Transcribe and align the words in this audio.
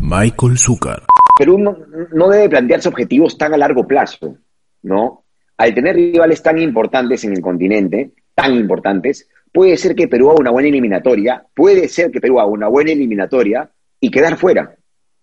Michael 0.00 0.56
Zucker. 0.56 1.02
Perú 1.36 1.58
no, 1.58 2.28
debe 2.28 2.48
plantearse 2.48 2.88
objetivos 2.88 3.36
tan 3.36 3.54
a 3.54 3.58
largo 3.58 3.86
plazo, 3.86 4.36
¿no? 4.82 5.24
Al 5.56 5.74
tener 5.74 5.96
rivales 5.96 6.42
tan 6.42 6.58
importantes 6.58 7.24
en 7.24 7.32
el 7.32 7.42
continente, 7.42 8.12
tan 8.34 8.54
importantes, 8.54 9.28
puede 9.52 9.76
ser 9.76 9.94
que 9.94 10.08
Perú 10.08 10.30
haga 10.30 10.40
una 10.40 10.50
buena 10.50 10.68
eliminatoria, 10.68 11.44
puede 11.54 11.88
ser 11.88 12.10
que 12.10 12.20
Perú 12.20 12.40
haga 12.40 12.48
una 12.48 12.68
buena 12.68 12.92
eliminatoria 12.92 13.70
y 14.00 14.10
quedar 14.10 14.36
fuera 14.36 14.74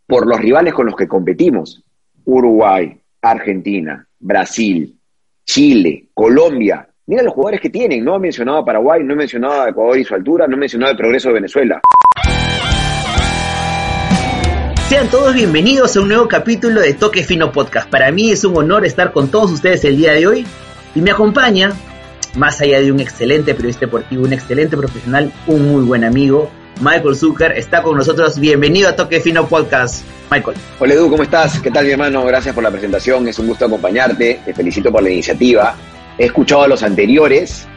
por 0.06 0.28
los 0.28 0.40
rivales 0.40 0.74
con 0.74 0.86
los 0.86 0.96
que 0.96 1.08
competimos. 1.08 1.84
Uruguay, 2.26 3.00
Argentina, 3.22 4.08
Brasil, 4.20 4.96
Chile, 5.44 6.10
Colombia. 6.14 6.88
Mira 7.08 7.24
los 7.24 7.34
jugadores 7.34 7.62
que 7.62 7.70
tienen. 7.70 8.04
No 8.04 8.16
he 8.16 8.20
mencionado 8.20 8.60
a 8.60 8.66
Paraguay, 8.66 9.04
no 9.04 9.14
he 9.14 9.18
mencionado 9.18 9.62
a 9.62 9.70
Ecuador 9.70 9.98
y 9.98 10.04
su 10.04 10.14
altura, 10.14 10.48
no 10.48 10.56
he 10.56 10.60
mencionado 10.60 10.92
el 10.92 10.98
progreso 10.98 11.30
de 11.30 11.36
Venezuela. 11.36 11.82
Sean 14.90 15.10
todos 15.10 15.34
bienvenidos 15.34 15.98
a 15.98 16.00
un 16.00 16.08
nuevo 16.08 16.30
capítulo 16.30 16.80
de 16.80 16.94
Toque 16.94 17.22
Fino 17.22 17.52
Podcast. 17.52 17.90
Para 17.90 18.10
mí 18.10 18.32
es 18.32 18.46
un 18.46 18.56
honor 18.56 18.86
estar 18.86 19.12
con 19.12 19.28
todos 19.28 19.52
ustedes 19.52 19.84
el 19.84 19.98
día 19.98 20.14
de 20.14 20.26
hoy 20.26 20.48
y 20.96 21.02
me 21.02 21.12
acompaña, 21.12 21.74
más 22.38 22.62
allá 22.62 22.80
de 22.80 22.90
un 22.94 23.02
excelente 23.02 23.54
periodista 23.54 23.82
deportivo, 23.82 24.24
un 24.24 24.32
excelente 24.32 24.78
profesional, 24.78 25.34
un 25.46 25.68
muy 25.68 25.84
buen 25.84 26.06
amigo, 26.06 26.50
Michael 26.80 27.18
Zucker, 27.18 27.52
está 27.52 27.84
con 27.84 27.98
nosotros. 27.98 28.40
Bienvenido 28.40 28.88
a 28.88 28.96
Toque 28.96 29.20
Fino 29.20 29.46
Podcast, 29.46 30.06
Michael. 30.32 30.56
Hola 30.80 30.94
Edu, 30.94 31.10
¿cómo 31.10 31.24
estás? 31.24 31.60
¿Qué 31.60 31.70
tal 31.70 31.86
mi 31.86 31.92
hermano? 31.92 32.24
Gracias 32.24 32.56
por 32.56 32.64
la 32.64 32.72
presentación, 32.72 33.28
es 33.28 33.38
un 33.40 33.48
gusto 33.48 33.66
acompañarte, 33.66 34.40
te 34.46 34.54
felicito 34.54 34.90
por 34.90 35.04
la 35.04 35.10
iniciativa. 35.10 35.76
He 36.18 36.28
escuchado 36.28 36.62
a 36.62 36.68
los 36.70 36.82
anteriores 36.82 37.68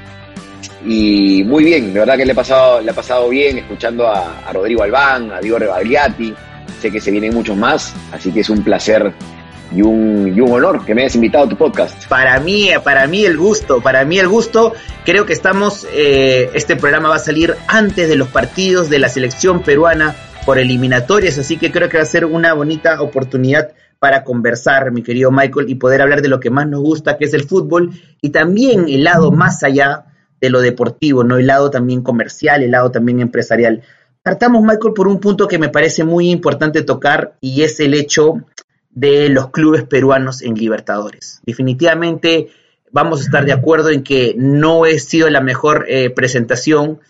y 0.87 1.43
muy 1.43 1.65
bien, 1.65 1.93
de 1.93 1.99
verdad 1.99 2.17
que 2.17 2.25
le 2.25 2.31
he 2.31 2.37
pasado, 2.37 2.81
le 2.81 2.93
ha 2.93 2.95
pasado 2.95 3.29
bien 3.29 3.59
escuchando 3.59 4.07
a, 4.07 4.43
a 4.47 4.53
Rodrigo 4.53 4.85
Albán, 4.85 5.33
a 5.33 5.41
Diego 5.41 5.59
Rebagliati, 5.59 6.33
sé 6.81 6.91
que 6.91 7.01
se 7.01 7.11
vienen 7.11 7.35
muchos 7.35 7.57
más, 7.57 7.95
así 8.13 8.33
que 8.33 8.41
es 8.41 8.51
un 8.51 8.63
placer 8.65 9.13
y 9.73 9.83
un, 9.83 10.33
y 10.35 10.41
un 10.41 10.51
honor 10.51 10.85
que 10.85 10.95
me 10.95 11.03
hayas 11.03 11.15
invitado 11.15 11.45
a 11.45 11.49
tu 11.49 11.57
podcast. 11.57 12.07
Para 12.09 12.41
mí, 12.41 12.71
para 12.83 13.07
mí 13.07 13.25
el 13.25 13.37
gusto, 13.37 13.81
para 13.81 14.05
mí 14.05 14.19
el 14.19 14.29
gusto. 14.29 14.73
Creo 15.05 15.27
que 15.27 15.33
estamos, 15.33 15.87
eh, 15.93 16.51
este 16.55 16.77
programa 16.77 17.09
va 17.09 17.17
a 17.17 17.21
salir 17.21 17.55
antes 17.69 18.09
de 18.09 18.17
los 18.17 18.29
partidos 18.29 18.91
de 18.91 18.99
la 18.99 19.09
selección 19.09 19.63
peruana 19.63 20.17
por 20.45 20.59
eliminatorias, 20.59 21.39
así 21.39 21.59
que 21.59 21.71
creo 21.71 21.89
que 21.89 21.99
va 21.99 22.03
a 22.03 22.07
ser 22.07 22.25
una 22.25 22.55
bonita 22.55 23.01
oportunidad 23.01 23.73
para 23.99 24.25
conversar, 24.25 24.91
mi 24.93 25.03
querido 25.03 25.31
Michael, 25.31 25.69
y 25.69 25.75
poder 25.75 26.01
hablar 26.01 26.23
de 26.23 26.29
lo 26.29 26.41
que 26.41 26.49
más 26.49 26.67
nos 26.67 26.81
gusta, 26.81 27.19
que 27.19 27.27
es 27.27 27.35
el 27.35 27.45
fútbol, 27.45 27.91
y 28.23 28.31
también 28.31 28.87
el 28.89 29.05
lado 29.05 29.31
más 29.31 29.63
allá 29.63 30.07
de 30.41 30.49
lo 30.49 30.63
deportivo, 30.63 31.23
¿no? 31.23 31.37
El 31.37 31.47
lado 31.47 31.71
también 31.71 32.03
comercial, 32.03 32.63
el 32.63 32.71
lado 32.71 32.91
también 32.91 33.21
empresarial. 33.21 33.83
Partamos, 34.23 34.63
Michael, 34.63 34.93
por 34.95 35.09
un 35.09 35.19
punto 35.19 35.49
que 35.49 35.59
me 35.59 35.71
parece 35.71 36.05
muy 36.05 36.31
importante 36.31 36.83
tocar 36.83 37.37
y 37.41 37.63
es 37.63 37.81
el 37.81 37.95
hecho 37.95 38.35
de 38.91 39.31
los 39.31 39.51
clubes 39.51 39.85
peruanos 39.85 40.43
en 40.43 40.55
Libertadores. 40.55 41.41
Definitivamente 41.45 42.49
vamos 42.93 43.21
a 43.21 43.25
estar 43.25 43.47
de 43.47 43.53
acuerdo 43.53 43.91
en 43.91 44.03
que 44.03 44.35
no 44.37 44.85
he 44.85 44.99
sido 44.99 45.31
la 45.31 45.41
mejor 45.41 45.87
eh, 45.89 46.11
presentación, 46.11 47.01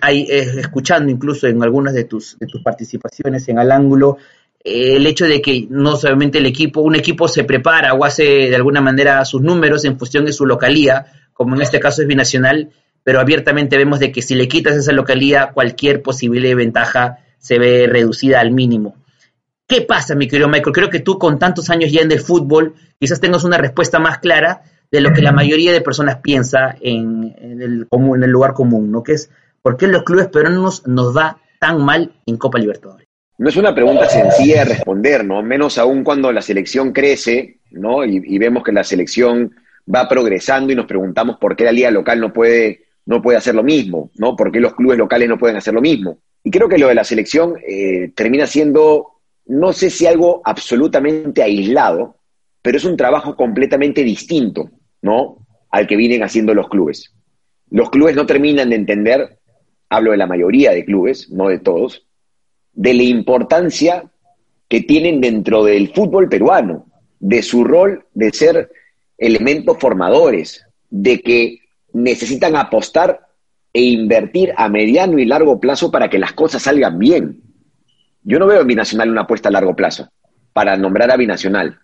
hay, 0.00 0.22
eh, 0.22 0.54
escuchando 0.58 1.12
incluso 1.12 1.46
en 1.46 1.62
algunas 1.62 1.92
de 1.92 2.04
tus, 2.04 2.38
de 2.38 2.46
tus 2.46 2.62
participaciones 2.62 3.46
en 3.48 3.58
Al 3.58 3.72
Ángulo, 3.72 4.16
eh, 4.64 4.96
el 4.96 5.06
hecho 5.06 5.26
de 5.26 5.42
que 5.42 5.66
no 5.68 5.96
solamente 5.96 6.38
el 6.38 6.46
equipo, 6.46 6.80
un 6.80 6.96
equipo 6.96 7.28
se 7.28 7.44
prepara 7.44 7.92
o 7.92 8.04
hace 8.04 8.24
de 8.24 8.56
alguna 8.56 8.80
manera 8.80 9.22
sus 9.26 9.42
números 9.42 9.84
en 9.84 9.98
función 9.98 10.24
de 10.24 10.32
su 10.32 10.46
localía, 10.46 11.06
como 11.34 11.54
en 11.54 11.60
este 11.60 11.80
caso 11.80 12.00
es 12.00 12.08
binacional, 12.08 12.70
pero 13.06 13.20
abiertamente 13.20 13.78
vemos 13.78 14.00
de 14.00 14.10
que 14.10 14.20
si 14.20 14.34
le 14.34 14.48
quitas 14.48 14.74
esa 14.74 14.90
localía, 14.90 15.52
cualquier 15.54 16.02
posible 16.02 16.52
ventaja 16.56 17.18
se 17.38 17.56
ve 17.56 17.86
reducida 17.88 18.40
al 18.40 18.50
mínimo. 18.50 18.96
¿Qué 19.68 19.82
pasa, 19.82 20.16
mi 20.16 20.26
querido 20.26 20.48
Michael? 20.48 20.74
Creo 20.74 20.90
que 20.90 20.98
tú 20.98 21.16
con 21.16 21.38
tantos 21.38 21.70
años 21.70 21.92
ya 21.92 22.00
en 22.00 22.10
el 22.10 22.18
fútbol, 22.18 22.74
quizás 22.98 23.20
tengas 23.20 23.44
una 23.44 23.58
respuesta 23.58 24.00
más 24.00 24.18
clara 24.18 24.62
de 24.90 25.00
lo 25.00 25.12
que 25.12 25.22
la 25.22 25.30
mayoría 25.30 25.72
de 25.72 25.80
personas 25.82 26.16
piensa 26.16 26.74
en, 26.80 27.32
en 27.38 27.62
el, 27.62 27.86
en 27.88 28.22
el 28.24 28.30
lugar 28.30 28.54
común, 28.54 28.90
¿no? 28.90 29.04
Que 29.04 29.12
es, 29.12 29.30
¿por 29.62 29.76
qué 29.76 29.86
los 29.86 30.02
clubes 30.02 30.26
peruanos 30.26 30.84
nos 30.88 31.16
va 31.16 31.38
tan 31.60 31.84
mal 31.84 32.10
en 32.26 32.36
Copa 32.36 32.58
Libertadores? 32.58 33.06
No 33.38 33.48
es 33.48 33.56
una 33.56 33.72
pregunta 33.72 34.08
sencilla 34.08 34.64
de 34.64 34.74
responder, 34.74 35.24
¿no? 35.24 35.44
Menos 35.44 35.78
aún 35.78 36.02
cuando 36.02 36.32
la 36.32 36.42
selección 36.42 36.92
crece, 36.92 37.60
¿no? 37.70 38.04
Y, 38.04 38.20
y 38.26 38.36
vemos 38.38 38.64
que 38.64 38.72
la 38.72 38.82
selección 38.82 39.54
va 39.88 40.08
progresando 40.08 40.72
y 40.72 40.74
nos 40.74 40.86
preguntamos 40.86 41.36
por 41.36 41.54
qué 41.54 41.62
la 41.62 41.70
liga 41.70 41.92
local 41.92 42.18
no 42.18 42.32
puede 42.32 42.85
no 43.06 43.22
puede 43.22 43.38
hacer 43.38 43.54
lo 43.54 43.62
mismo, 43.62 44.10
¿no? 44.16 44.36
Porque 44.36 44.60
los 44.60 44.74
clubes 44.74 44.98
locales 44.98 45.28
no 45.28 45.38
pueden 45.38 45.56
hacer 45.56 45.72
lo 45.72 45.80
mismo. 45.80 46.18
Y 46.42 46.50
creo 46.50 46.68
que 46.68 46.78
lo 46.78 46.88
de 46.88 46.94
la 46.94 47.04
selección 47.04 47.54
eh, 47.66 48.10
termina 48.14 48.46
siendo, 48.46 49.20
no 49.46 49.72
sé 49.72 49.90
si 49.90 50.06
algo 50.06 50.42
absolutamente 50.44 51.42
aislado, 51.42 52.16
pero 52.62 52.78
es 52.78 52.84
un 52.84 52.96
trabajo 52.96 53.36
completamente 53.36 54.02
distinto, 54.02 54.70
¿no? 55.02 55.46
Al 55.70 55.86
que 55.86 55.96
vienen 55.96 56.24
haciendo 56.24 56.52
los 56.52 56.68
clubes. 56.68 57.14
Los 57.70 57.90
clubes 57.90 58.16
no 58.16 58.26
terminan 58.26 58.70
de 58.70 58.76
entender, 58.76 59.38
hablo 59.88 60.10
de 60.10 60.16
la 60.16 60.26
mayoría 60.26 60.72
de 60.72 60.84
clubes, 60.84 61.30
no 61.30 61.48
de 61.48 61.60
todos, 61.60 62.06
de 62.72 62.94
la 62.94 63.02
importancia 63.04 64.10
que 64.68 64.82
tienen 64.82 65.20
dentro 65.20 65.64
del 65.64 65.92
fútbol 65.94 66.28
peruano, 66.28 66.86
de 67.20 67.42
su 67.42 67.64
rol 67.64 68.04
de 68.14 68.32
ser 68.32 68.70
elementos 69.16 69.78
formadores, 69.78 70.66
de 70.90 71.20
que 71.20 71.60
necesitan 71.96 72.56
apostar 72.56 73.26
e 73.72 73.82
invertir 73.82 74.52
a 74.56 74.68
mediano 74.68 75.18
y 75.18 75.24
largo 75.24 75.58
plazo 75.58 75.90
para 75.90 76.08
que 76.08 76.18
las 76.18 76.32
cosas 76.32 76.62
salgan 76.62 76.98
bien. 76.98 77.40
Yo 78.22 78.38
no 78.38 78.46
veo 78.46 78.60
en 78.60 78.66
Binacional 78.66 79.10
una 79.10 79.22
apuesta 79.22 79.48
a 79.48 79.52
largo 79.52 79.74
plazo 79.74 80.08
para 80.52 80.76
nombrar 80.76 81.10
a 81.10 81.16
Binacional. 81.16 81.78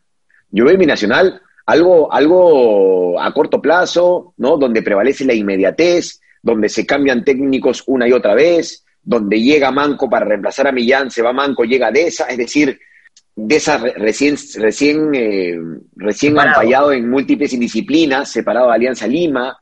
Yo 0.50 0.65
veo 0.65 0.75
en 0.75 0.81
Binacional 0.81 1.41
algo, 1.67 2.12
algo 2.12 3.21
a 3.21 3.33
corto 3.33 3.61
plazo, 3.62 4.34
¿no? 4.37 4.56
Donde 4.59 4.83
prevalece 4.83 5.25
la 5.25 5.34
inmediatez, 5.34 6.21
donde 6.43 6.69
se 6.69 6.84
cambian 6.84 7.25
técnicos 7.25 7.84
una 7.87 8.06
y 8.06 8.12
otra 8.12 8.34
vez, 8.34 8.84
donde 9.03 9.41
llega 9.41 9.71
Manco 9.71 10.11
para 10.11 10.27
reemplazar 10.27 10.67
a 10.67 10.73
Millán, 10.73 11.11
se 11.11 11.23
va 11.23 11.33
Manco, 11.33 11.65
llega 11.65 11.91
Deza, 11.91 12.25
es 12.27 12.37
decir, 12.37 12.79
Deza 13.34 13.79
recién, 13.79 14.37
recién, 14.56 15.15
eh, 15.15 15.59
recién 15.97 16.37
fallado 16.37 16.93
en 16.93 17.09
múltiples 17.09 17.53
indisciplinas, 17.55 18.31
separado 18.31 18.69
de 18.69 18.75
Alianza 18.75 19.06
Lima, 19.06 19.62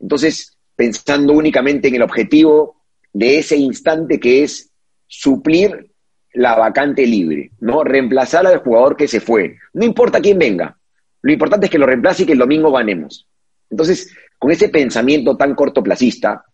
entonces, 0.00 0.56
pensando 0.74 1.34
únicamente 1.34 1.88
en 1.88 1.96
el 1.96 2.02
objetivo 2.02 2.82
de 3.12 3.38
ese 3.38 3.56
instante 3.56 4.18
que 4.18 4.42
es 4.42 4.70
suplir 5.06 5.90
la 6.32 6.56
vacante 6.56 7.06
libre, 7.06 7.50
¿no? 7.60 7.84
Reemplazar 7.84 8.46
al 8.46 8.58
jugador 8.58 8.96
que 8.96 9.08
se 9.08 9.20
fue. 9.20 9.58
No 9.74 9.84
importa 9.84 10.20
quién 10.20 10.38
venga. 10.38 10.78
Lo 11.22 11.32
importante 11.32 11.66
es 11.66 11.70
que 11.70 11.78
lo 11.78 11.86
reemplace 11.86 12.22
y 12.22 12.26
que 12.26 12.32
el 12.32 12.38
domingo 12.38 12.72
ganemos. 12.72 13.26
Entonces, 13.68 14.14
con 14.38 14.50
ese 14.50 14.68
pensamiento 14.68 15.36
tan 15.36 15.54
cortoplacista, 15.54 16.44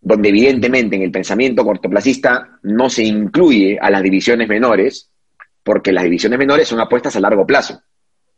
donde 0.00 0.28
evidentemente 0.28 0.96
en 0.96 1.02
el 1.02 1.10
pensamiento 1.10 1.64
cortoplacista 1.64 2.58
no 2.62 2.88
se 2.88 3.04
incluye 3.04 3.78
a 3.80 3.90
las 3.90 4.02
divisiones 4.02 4.48
menores, 4.48 5.10
porque 5.62 5.92
las 5.92 6.04
divisiones 6.04 6.38
menores 6.38 6.68
son 6.68 6.80
apuestas 6.80 7.16
a 7.16 7.20
largo 7.20 7.46
plazo. 7.46 7.82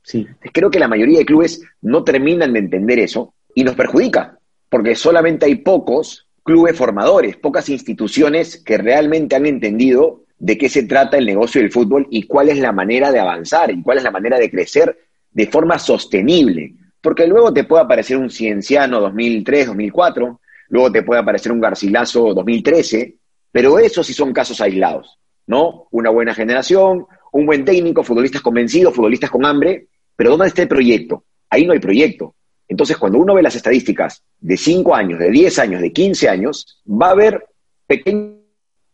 Sí. 0.02 0.26
Creo 0.52 0.70
que 0.70 0.80
la 0.80 0.88
mayoría 0.88 1.18
de 1.18 1.26
clubes 1.26 1.62
no 1.82 2.02
terminan 2.02 2.52
de 2.52 2.60
entender 2.60 2.98
eso 2.98 3.34
y 3.54 3.64
nos 3.64 3.74
perjudica, 3.74 4.38
porque 4.68 4.94
solamente 4.94 5.46
hay 5.46 5.56
pocos 5.56 6.26
clubes 6.42 6.76
formadores, 6.76 7.36
pocas 7.36 7.68
instituciones 7.68 8.62
que 8.62 8.78
realmente 8.78 9.36
han 9.36 9.46
entendido 9.46 10.24
de 10.38 10.58
qué 10.58 10.68
se 10.68 10.84
trata 10.84 11.18
el 11.18 11.26
negocio 11.26 11.60
del 11.60 11.70
fútbol 11.70 12.06
y 12.10 12.24
cuál 12.24 12.48
es 12.48 12.58
la 12.58 12.72
manera 12.72 13.12
de 13.12 13.20
avanzar 13.20 13.70
y 13.70 13.80
cuál 13.82 13.98
es 13.98 14.04
la 14.04 14.10
manera 14.10 14.38
de 14.38 14.50
crecer 14.50 14.98
de 15.30 15.46
forma 15.46 15.78
sostenible. 15.78 16.74
Porque 17.00 17.26
luego 17.26 17.52
te 17.52 17.64
puede 17.64 17.84
aparecer 17.84 18.16
un 18.16 18.30
Cienciano 18.30 19.00
2003, 19.00 19.68
2004, 19.68 20.40
luego 20.70 20.90
te 20.90 21.02
puede 21.02 21.20
aparecer 21.20 21.52
un 21.52 21.60
Garcilaso 21.60 22.34
2013, 22.34 23.14
pero 23.52 23.78
esos 23.78 24.06
sí 24.06 24.12
son 24.12 24.32
casos 24.32 24.60
aislados, 24.60 25.18
¿no? 25.46 25.86
Una 25.90 26.10
buena 26.10 26.34
generación, 26.34 27.06
un 27.32 27.46
buen 27.46 27.64
técnico, 27.64 28.02
futbolistas 28.02 28.42
convencidos, 28.42 28.94
futbolistas 28.94 29.30
con 29.30 29.44
hambre, 29.44 29.86
pero 30.16 30.30
¿dónde 30.30 30.48
está 30.48 30.62
el 30.62 30.68
proyecto? 30.68 31.24
Ahí 31.50 31.66
no 31.66 31.72
hay 31.72 31.78
proyecto. 31.80 32.34
Entonces, 32.68 32.96
cuando 32.96 33.18
uno 33.18 33.34
ve 33.34 33.42
las 33.42 33.56
estadísticas 33.56 34.22
de 34.40 34.56
5 34.56 34.94
años, 34.94 35.18
de 35.18 35.30
10 35.30 35.58
años, 35.58 35.82
de 35.82 35.92
15 35.92 36.28
años, 36.28 36.82
va 36.86 37.08
a 37.08 37.12
haber 37.12 37.46
pequeños 37.86 38.38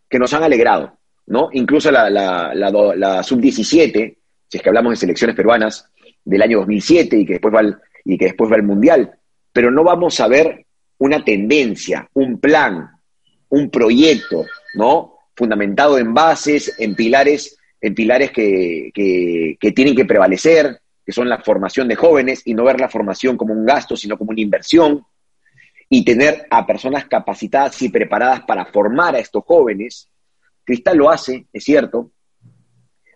que 0.08 0.18
nos 0.18 0.32
han 0.34 0.42
alegrado. 0.42 0.98
¿no? 1.28 1.50
Incluso 1.52 1.90
la, 1.90 2.08
la, 2.08 2.54
la, 2.54 3.22
sub-17, 3.22 4.16
si 4.48 4.56
es 4.56 4.62
que 4.62 4.68
hablamos 4.68 4.92
de 4.92 4.96
selecciones 4.96 5.36
peruanas 5.36 5.90
del 6.24 6.42
año 6.42 6.58
2007 6.58 7.18
y 7.18 7.26
que 7.26 7.34
después 7.34 7.54
va 7.54 7.60
al, 7.60 7.78
y 8.04 8.16
que 8.16 8.26
después 8.26 8.50
va 8.50 8.56
al 8.56 8.62
Mundial, 8.62 9.12
pero 9.52 9.70
no 9.70 9.84
vamos 9.84 10.18
a 10.20 10.28
ver 10.28 10.64
una 10.98 11.22
tendencia, 11.24 12.08
un 12.14 12.40
plan, 12.40 12.90
un 13.50 13.70
proyecto, 13.70 14.46
¿no? 14.74 15.14
Fundamentado 15.36 15.98
en 15.98 16.14
bases, 16.14 16.74
en 16.78 16.94
pilares, 16.94 17.58
en 17.80 17.94
pilares 17.94 18.32
que, 18.32 18.90
que, 18.94 19.72
tienen 19.72 19.94
que 19.94 20.04
prevalecer, 20.04 20.80
que 21.08 21.12
son 21.12 21.26
la 21.26 21.38
formación 21.38 21.88
de 21.88 21.96
jóvenes, 21.96 22.42
y 22.44 22.52
no 22.52 22.64
ver 22.64 22.78
la 22.78 22.90
formación 22.90 23.38
como 23.38 23.54
un 23.54 23.64
gasto, 23.64 23.96
sino 23.96 24.18
como 24.18 24.32
una 24.32 24.42
inversión, 24.42 25.06
y 25.88 26.04
tener 26.04 26.46
a 26.50 26.66
personas 26.66 27.06
capacitadas 27.06 27.80
y 27.80 27.88
preparadas 27.88 28.42
para 28.42 28.66
formar 28.66 29.14
a 29.14 29.18
estos 29.18 29.42
jóvenes. 29.42 30.10
Cristal 30.64 30.98
lo 30.98 31.08
hace, 31.08 31.46
es 31.50 31.64
cierto. 31.64 32.10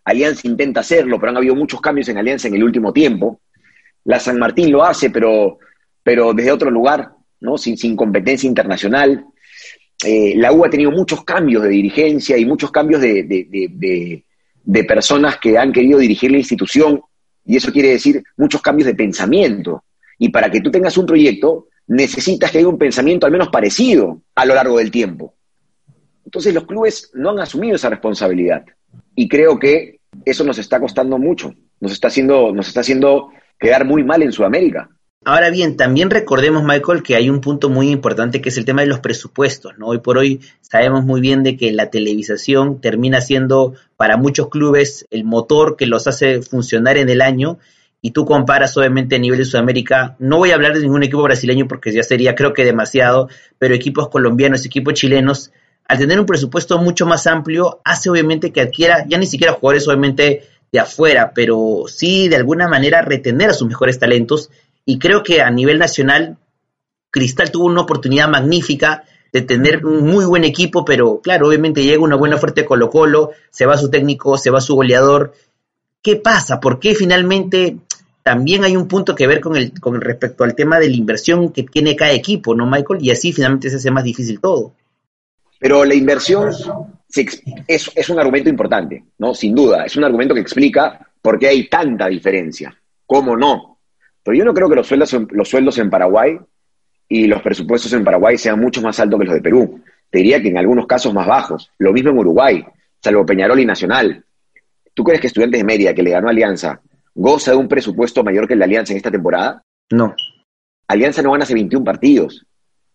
Alianza 0.07 0.49
intenta 0.49 0.81
hacerlo, 0.81 1.21
pero 1.21 1.33
han 1.33 1.37
habido 1.37 1.55
muchos 1.55 1.83
cambios 1.83 2.09
en 2.09 2.17
Alianza 2.17 2.49
en 2.49 2.55
el 2.55 2.65
último 2.65 2.95
tiempo. 2.95 3.43
La 4.05 4.19
San 4.19 4.39
Martín 4.39 4.73
lo 4.73 4.83
hace, 4.83 5.11
pero, 5.11 5.59
pero 6.03 6.33
desde 6.33 6.51
otro 6.51 6.71
lugar, 6.71 7.13
¿no? 7.41 7.59
Sin, 7.59 7.77
sin 7.77 7.95
competencia 7.95 8.49
internacional. 8.49 9.27
Eh, 10.03 10.33
la 10.39 10.51
U 10.51 10.65
ha 10.65 10.71
tenido 10.71 10.93
muchos 10.93 11.25
cambios 11.25 11.63
de 11.63 11.69
dirigencia 11.69 12.39
y 12.39 12.47
muchos 12.47 12.71
cambios 12.71 13.03
de, 13.03 14.25
personas 14.89 15.37
que 15.37 15.59
han 15.59 15.75
querido 15.75 15.99
dirigir 15.99 16.33
la 16.33 16.39
institución, 16.39 17.03
y 17.45 17.57
eso 17.57 17.73
quiere 17.73 17.89
decir 17.89 18.23
muchos 18.37 18.63
cambios 18.63 18.87
de 18.87 18.95
pensamiento. 18.95 19.85
Y 20.19 20.29
para 20.29 20.51
que 20.51 20.61
tú 20.61 20.71
tengas 20.71 20.97
un 20.97 21.07
proyecto, 21.07 21.69
necesitas 21.87 22.51
que 22.51 22.59
haya 22.59 22.69
un 22.69 22.79
pensamiento 22.79 23.27
al 23.27 23.33
menos 23.33 23.49
parecido 23.49 24.23
a 24.35 24.45
lo 24.45 24.55
largo 24.55 24.79
del 24.79 24.91
tiempo. 24.91 25.35
Entonces 26.25 26.55
los 26.55 26.67
clubes 26.67 27.11
no 27.15 27.31
han 27.31 27.41
asumido 27.41 27.77
esa 27.77 27.91
responsabilidad. 27.91 28.65
Y 29.15 29.29
creo 29.29 29.59
que 29.59 30.01
eso 30.25 30.45
nos 30.45 30.59
está 30.59 30.81
costando 30.81 31.19
mucho. 31.19 31.55
Nos 31.81 31.93
está 31.93 32.09
haciendo, 32.09 32.53
nos 32.53 32.69
está 32.69 32.81
haciendo 32.81 33.31
quedar 33.59 33.85
muy 33.85 34.05
mal 34.05 34.23
en 34.23 34.33
Sudamérica. 34.33 34.89
Ahora 35.25 35.51
bien, 35.51 35.77
también 35.77 36.11
recordemos, 36.11 36.65
Michael, 36.65 37.05
que 37.05 37.15
hay 37.15 37.31
un 37.31 37.41
punto 37.41 37.69
muy 37.69 37.91
importante 37.91 38.41
que 38.41 38.49
es 38.49 38.57
el 38.57 38.65
tema 38.65 38.83
de 38.83 38.89
los 38.89 38.99
presupuestos. 38.99 39.79
¿no? 39.79 39.87
Hoy 39.87 39.99
por 39.99 40.19
hoy 40.19 40.41
sabemos 40.63 41.05
muy 41.05 41.21
bien 41.21 41.45
de 41.45 41.57
que 41.57 41.71
la 41.71 41.91
televisación 41.91 42.81
termina 42.81 43.21
siendo 43.21 43.75
para 43.97 44.17
muchos 44.17 44.49
clubes 44.49 45.07
el 45.11 45.23
motor 45.23 45.77
que 45.77 45.87
los 45.87 46.09
hace 46.09 46.43
funcionar 46.43 46.97
en 46.99 47.09
el 47.09 47.21
año 47.21 47.59
y 48.01 48.11
tú 48.11 48.25
comparas 48.25 48.77
obviamente 48.77 49.15
a 49.15 49.21
nivel 49.21 49.39
de 49.39 49.45
Sudamérica, 49.45 50.17
no 50.19 50.39
voy 50.39 50.51
a 50.51 50.57
hablar 50.57 50.75
de 50.75 50.81
ningún 50.81 51.05
equipo 51.05 51.23
brasileño 51.23 51.69
porque 51.69 51.93
ya 51.93 52.03
sería 52.03 52.35
creo 52.35 52.53
que 52.53 52.65
demasiado, 52.65 53.29
pero 53.59 53.77
equipos 53.77 54.09
colombianos, 54.09 54.67
equipos 54.67 54.95
chilenos, 54.95 55.53
al 55.87 55.99
tener 55.99 56.19
un 56.19 56.27
presupuesto 56.27 56.79
mucho 56.79 57.07
más 57.07 57.29
amplio, 57.29 57.81
hace 57.85 58.11
obviamente 58.11 58.51
que 58.51 58.61
adquiera, 58.61 59.07
ya 59.07 59.19
ni 59.19 59.27
siquiera 59.27 59.53
jugadores 59.53 59.87
obviamente 59.87 60.43
de 60.73 60.81
afuera, 60.81 61.33
pero 61.33 61.85
sí 61.87 62.29
de 62.29 62.37
alguna 62.37 62.67
manera 62.67 63.03
retener 63.03 63.51
a 63.51 63.55
sus 63.55 63.69
mejores 63.69 64.01
talentos 64.01 64.51
y 64.85 64.99
creo 64.99 65.23
que 65.23 65.43
a 65.43 65.51
nivel 65.51 65.79
nacional, 65.79 66.37
Cristal 67.11 67.51
tuvo 67.51 67.67
una 67.67 67.83
oportunidad 67.83 68.29
magnífica 68.29 69.05
de 69.33 69.43
tener 69.43 69.85
un 69.87 70.07
muy 70.07 70.25
buen 70.25 70.45
equipo, 70.45 70.85
pero 70.85 71.21
claro, 71.21 71.49
obviamente 71.49 71.85
llega 71.85 72.03
una 72.03 72.17
buena 72.17 72.37
oferta 72.37 72.61
de 72.61 72.67
Colo 72.67 72.91
Colo, 72.91 73.31
se 73.51 73.65
va 73.65 73.79
su 73.79 73.91
técnico, 73.91 74.37
se 74.37 74.51
va 74.51 74.61
su 74.61 74.75
goleador. 74.75 75.33
¿Qué 76.03 76.17
pasa? 76.17 76.61
¿Por 76.61 76.79
qué 76.79 76.95
finalmente 76.95 77.79
también 78.23 78.65
hay 78.65 78.77
un 78.77 78.89
punto 78.89 79.15
que 79.15 79.27
ver 79.27 79.41
con 79.41 79.57
el, 79.57 79.79
con 79.81 80.01
respecto 80.01 80.45
al 80.45 80.55
tema 80.55 80.79
de 80.79 80.89
la 80.89 80.97
inversión 80.97 81.51
que 81.51 81.63
tiene 81.63 81.97
cada 81.97 82.13
equipo, 82.13 82.55
¿no, 82.55 82.67
Michael? 82.67 83.03
Y 83.03 83.11
así 83.11 83.33
finalmente 83.33 83.71
se 83.71 83.77
hace 83.77 83.91
más 83.91 84.05
difícil 84.05 84.39
todo. 84.41 84.75
Pero 85.59 85.85
la 85.85 85.95
inversión 85.95 86.51
es, 87.09 87.91
es 87.95 88.09
un 88.11 88.19
argumento 88.19 88.51
importante, 88.51 89.05
¿no? 89.19 89.33
Sin 89.33 89.55
duda, 89.55 89.85
es 89.85 89.97
un 89.97 90.05
argumento 90.05 90.35
que 90.35 90.41
explica 90.41 91.09
por 91.23 91.39
qué 91.39 91.49
hay 91.49 91.69
tanta 91.69 92.09
diferencia. 92.09 92.77
¿Cómo 93.07 93.37
no? 93.37 93.72
Pero 94.25 94.37
yo 94.37 94.45
no 94.45 94.55
creo 94.55 94.69
que 94.69 94.77
los 94.77 94.87
sueldos, 94.87 95.13
en, 95.15 95.29
los 95.31 95.49
sueldos 95.49 95.79
en 95.79 95.91
Paraguay 95.91 96.39
y 97.09 97.27
los 97.27 97.43
presupuestos 97.43 97.93
en 97.93 98.05
Paraguay 98.05 98.39
sean 98.39 98.61
mucho 98.61 98.81
más 98.81 98.99
altos 99.01 99.19
que 99.19 99.27
los 99.27 99.35
de 99.35 99.43
Perú. 99.43 99.81
Te 100.11 100.19
diría 100.19 100.41
que 100.41 100.49
en 100.49 100.59
algunos 100.59 100.87
casos 100.87 101.13
más 101.13 101.27
bajos. 101.27 101.71
Lo 101.79 101.93
mismo 101.93 102.11
en 102.11 102.19
Uruguay, 102.19 102.65
salvo 103.01 103.27
Peñarol 103.27 103.61
y 103.61 103.67
Nacional. 103.67 104.25
¿Tú 104.95 105.05
crees 105.05 105.21
que 105.21 105.27
Estudiantes 105.27 105.61
de 105.61 105.65
Media, 105.65 105.95
que 105.95 106.03
le 106.03 106.11
ganó 106.11 106.29
Alianza, 106.29 106.81
goza 107.15 107.53
de 107.53 107.57
un 107.57 107.69
presupuesto 107.69 108.23
mayor 108.23 108.47
que 108.47 108.53
el 108.53 108.59
de 108.61 108.65
Alianza 108.67 108.93
en 108.93 108.99
esta 108.99 109.11
temporada? 109.11 109.63
No. 109.91 110.15
Alianza 110.87 111.23
no 111.23 111.33
gana 111.33 111.45
hace 111.45 111.55
21 111.55 111.85
partidos. 111.85 112.47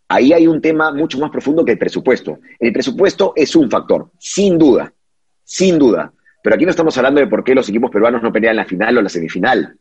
Ahí 0.09 0.31
hay 0.31 0.47
un 0.47 0.61
tema 0.61 0.91
mucho 0.91 1.19
más 1.19 1.31
profundo 1.31 1.65
que 1.65 1.73
el 1.73 1.77
presupuesto. 1.77 2.39
El 2.59 2.71
presupuesto 2.71 3.33
es 3.35 3.55
un 3.55 3.69
factor, 3.69 4.11
sin 4.17 4.57
duda, 4.57 4.93
sin 5.43 5.77
duda. 5.77 6.13
Pero 6.41 6.55
aquí 6.55 6.63
no 6.63 6.71
estamos 6.71 6.97
hablando 6.97 7.19
de 7.19 7.27
por 7.27 7.43
qué 7.43 7.53
los 7.53 7.67
equipos 7.67 7.91
peruanos 7.91 8.23
no 8.23 8.31
pelean 8.31 8.55
la 8.55 8.65
final 8.65 8.97
o 8.97 9.01
la 9.01 9.09
semifinal. 9.09 9.77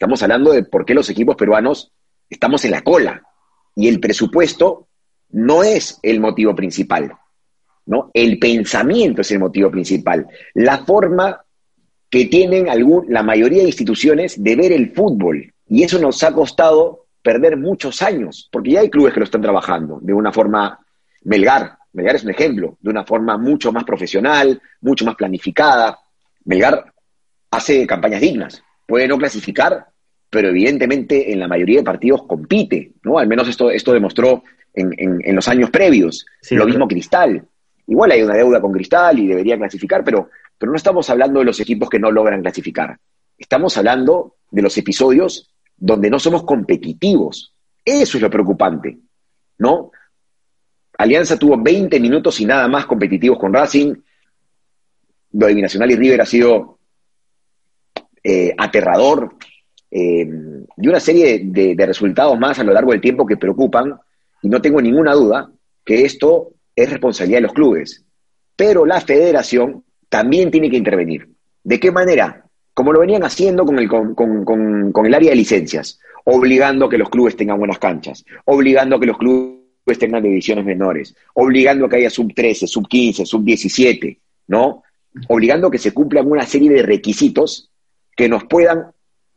Estamos 0.00 0.22
hablando 0.22 0.52
de 0.52 0.62
por 0.62 0.86
qué 0.86 0.94
los 0.94 1.10
equipos 1.10 1.36
peruanos 1.36 1.92
estamos 2.30 2.64
en 2.64 2.70
la 2.70 2.80
cola. 2.80 3.22
Y 3.76 3.86
el 3.86 4.00
presupuesto 4.00 4.88
no 5.28 5.62
es 5.62 5.98
el 6.02 6.20
motivo 6.20 6.54
principal. 6.54 7.12
¿no? 7.84 8.10
El 8.14 8.38
pensamiento 8.38 9.20
es 9.20 9.30
el 9.30 9.40
motivo 9.40 9.70
principal. 9.70 10.26
La 10.54 10.86
forma 10.86 11.44
que 12.08 12.24
tienen 12.24 12.70
algún, 12.70 13.12
la 13.12 13.22
mayoría 13.22 13.60
de 13.60 13.68
instituciones 13.68 14.42
de 14.42 14.56
ver 14.56 14.72
el 14.72 14.90
fútbol. 14.94 15.52
Y 15.68 15.82
eso 15.82 15.98
nos 15.98 16.22
ha 16.22 16.32
costado 16.32 17.08
perder 17.20 17.58
muchos 17.58 18.00
años, 18.00 18.48
porque 18.50 18.70
ya 18.70 18.80
hay 18.80 18.88
clubes 18.88 19.12
que 19.12 19.20
lo 19.20 19.24
están 19.24 19.42
trabajando 19.42 19.98
de 20.00 20.14
una 20.14 20.32
forma, 20.32 20.80
Melgar, 21.24 21.76
Melgar 21.92 22.16
es 22.16 22.24
un 22.24 22.30
ejemplo, 22.30 22.78
de 22.80 22.88
una 22.88 23.04
forma 23.04 23.36
mucho 23.36 23.70
más 23.70 23.84
profesional, 23.84 24.62
mucho 24.80 25.04
más 25.04 25.14
planificada. 25.14 25.98
Melgar 26.46 26.90
hace 27.50 27.86
campañas 27.86 28.22
dignas, 28.22 28.62
puede 28.90 29.06
no 29.06 29.18
clasificar, 29.18 29.86
pero 30.28 30.48
evidentemente 30.48 31.32
en 31.32 31.38
la 31.38 31.46
mayoría 31.46 31.78
de 31.78 31.84
partidos 31.84 32.24
compite, 32.24 32.94
¿no? 33.04 33.20
Al 33.20 33.28
menos 33.28 33.46
esto, 33.46 33.70
esto 33.70 33.92
demostró 33.92 34.42
en, 34.74 35.34
los 35.36 35.46
años 35.46 35.70
previos. 35.70 36.26
Lo 36.50 36.66
mismo 36.66 36.88
Cristal. 36.88 37.46
Igual 37.86 38.10
hay 38.10 38.22
una 38.22 38.34
deuda 38.34 38.60
con 38.60 38.72
Cristal 38.72 39.20
y 39.20 39.28
debería 39.28 39.56
clasificar, 39.56 40.02
pero, 40.02 40.30
pero 40.58 40.72
no 40.72 40.76
estamos 40.76 41.08
hablando 41.08 41.38
de 41.38 41.46
los 41.46 41.60
equipos 41.60 41.88
que 41.88 42.00
no 42.00 42.10
logran 42.10 42.42
clasificar. 42.42 42.98
Estamos 43.38 43.78
hablando 43.78 44.38
de 44.50 44.62
los 44.62 44.76
episodios 44.76 45.54
donde 45.76 46.10
no 46.10 46.18
somos 46.18 46.42
competitivos. 46.42 47.54
Eso 47.84 48.18
es 48.18 48.22
lo 48.22 48.28
preocupante, 48.28 48.98
¿no? 49.58 49.92
Alianza 50.98 51.38
tuvo 51.38 51.56
20 51.56 52.00
minutos 52.00 52.40
y 52.40 52.44
nada 52.44 52.66
más 52.66 52.86
competitivos 52.86 53.38
con 53.38 53.54
Racing. 53.54 53.94
Lo 55.32 55.46
de 55.46 55.54
Binacional 55.54 55.92
y 55.92 55.96
River 55.96 56.22
ha 56.22 56.26
sido 56.26 56.79
eh, 58.22 58.54
aterrador, 58.56 59.34
eh, 59.90 60.28
y 60.76 60.88
una 60.88 61.00
serie 61.00 61.40
de, 61.44 61.74
resultados 61.86 62.38
más 62.38 62.58
a 62.58 62.64
lo 62.64 62.72
largo 62.72 62.92
del 62.92 63.00
tiempo 63.00 63.26
que 63.26 63.36
preocupan, 63.36 63.94
y 64.42 64.48
no 64.48 64.60
tengo 64.62 64.80
ninguna 64.80 65.14
duda 65.14 65.50
que 65.84 66.04
esto 66.04 66.50
es 66.76 66.90
responsabilidad 66.90 67.38
de 67.38 67.42
los 67.42 67.52
clubes. 67.52 68.04
Pero 68.56 68.86
la 68.86 69.00
federación 69.00 69.84
también 70.08 70.50
tiene 70.50 70.70
que 70.70 70.76
intervenir. 70.76 71.28
¿De 71.64 71.80
qué 71.80 71.90
manera? 71.90 72.44
Como 72.72 72.92
lo 72.92 73.00
venían 73.00 73.24
haciendo 73.24 73.64
con 73.64 73.78
el, 73.78 73.88
con, 73.88 75.06
el 75.06 75.14
área 75.14 75.30
de 75.30 75.36
licencias, 75.36 75.98
obligando 76.24 76.88
que 76.88 76.98
los 76.98 77.10
clubes 77.10 77.36
tengan 77.36 77.58
buenas 77.58 77.78
canchas, 77.78 78.24
obligando 78.44 78.96
a 78.96 79.00
que 79.00 79.06
los 79.06 79.18
clubes 79.18 79.98
tengan 79.98 80.22
divisiones 80.22 80.64
menores, 80.64 81.14
obligando 81.34 81.86
a 81.86 81.88
que 81.88 81.96
haya 81.96 82.10
sub 82.10 82.32
13, 82.32 82.66
sub 82.66 82.86
15, 82.86 83.26
sub 83.26 83.42
17, 83.42 84.20
¿no? 84.48 84.82
Obligando 85.28 85.66
a 85.66 85.70
que 85.70 85.78
se 85.78 85.92
cumplan 85.92 86.30
una 86.30 86.46
serie 86.46 86.70
de 86.70 86.82
requisitos 86.82 87.69
que 88.20 88.28
nos 88.28 88.44
puedan 88.44 88.84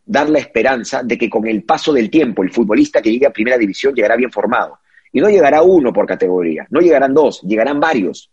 dar 0.06 0.30
la 0.30 0.40
esperanza 0.40 1.04
de 1.04 1.18
que 1.18 1.30
con 1.30 1.48
el 1.48 1.64
paso 1.64 1.94
del 1.94 2.10
tiempo 2.10 2.44
el 2.44 2.52
futbolista 2.52 3.02
que 3.02 3.14
llegue 3.14 3.26
a 3.26 3.32
primera 3.32 3.58
división 3.58 3.96
llegará 3.96 4.18
bien 4.18 4.30
formado. 4.30 4.80
Y 5.14 5.22
no 5.22 5.30
llegará 5.30 5.62
uno 5.62 5.94
por 5.94 6.06
categoría, 6.06 6.68
no 6.70 6.82
llegarán 6.82 7.14
dos, 7.14 7.42
llegarán 7.44 7.80
varios. 7.80 8.30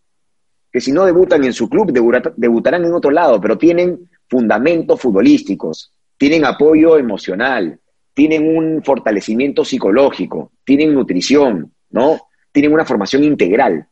Que 0.69 0.81
si 0.81 0.91
no 0.91 1.05
debutan 1.05 1.41
en 1.45 1.53
su 1.53 1.69
club, 1.69 1.93
debutarán 2.35 2.83
en 2.83 2.93
otro 2.93 3.11
lado, 3.11 3.39
pero 3.39 3.57
tienen 3.57 4.09
fundamentos 4.27 4.99
futbolísticos, 4.99 5.93
tienen 6.17 6.43
apoyo 6.43 6.97
emocional, 6.97 7.79
tienen 8.13 8.53
un 8.53 8.83
fortalecimiento 8.83 9.63
psicológico, 9.63 10.51
tienen 10.65 10.93
nutrición, 10.93 11.71
¿no? 11.91 12.27
Tienen 12.51 12.73
una 12.73 12.83
formación 12.83 13.23
integral. 13.23 13.87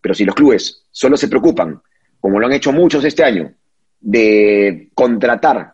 Pero 0.00 0.14
si 0.14 0.24
los 0.24 0.36
clubes 0.36 0.84
solo 0.92 1.16
se 1.16 1.26
preocupan, 1.26 1.82
como 2.20 2.38
lo 2.38 2.46
han 2.46 2.52
hecho 2.52 2.70
muchos 2.70 3.04
este 3.04 3.24
año, 3.24 3.52
de 4.00 4.90
contratar 4.94 5.73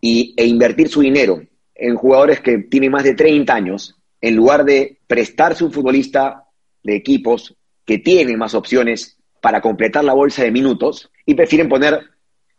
e 0.00 0.46
invertir 0.46 0.88
su 0.88 1.00
dinero 1.00 1.42
en 1.74 1.96
jugadores 1.96 2.40
que 2.40 2.58
tienen 2.58 2.92
más 2.92 3.04
de 3.04 3.14
30 3.14 3.54
años, 3.54 3.96
en 4.20 4.34
lugar 4.36 4.64
de 4.64 4.98
prestarse 5.06 5.64
un 5.64 5.72
futbolista 5.72 6.44
de 6.82 6.96
equipos 6.96 7.54
que 7.84 7.98
tienen 7.98 8.38
más 8.38 8.54
opciones 8.54 9.18
para 9.40 9.60
completar 9.60 10.04
la 10.04 10.14
bolsa 10.14 10.42
de 10.42 10.50
minutos 10.50 11.10
y 11.24 11.34
prefieren 11.34 11.68
poner 11.68 12.00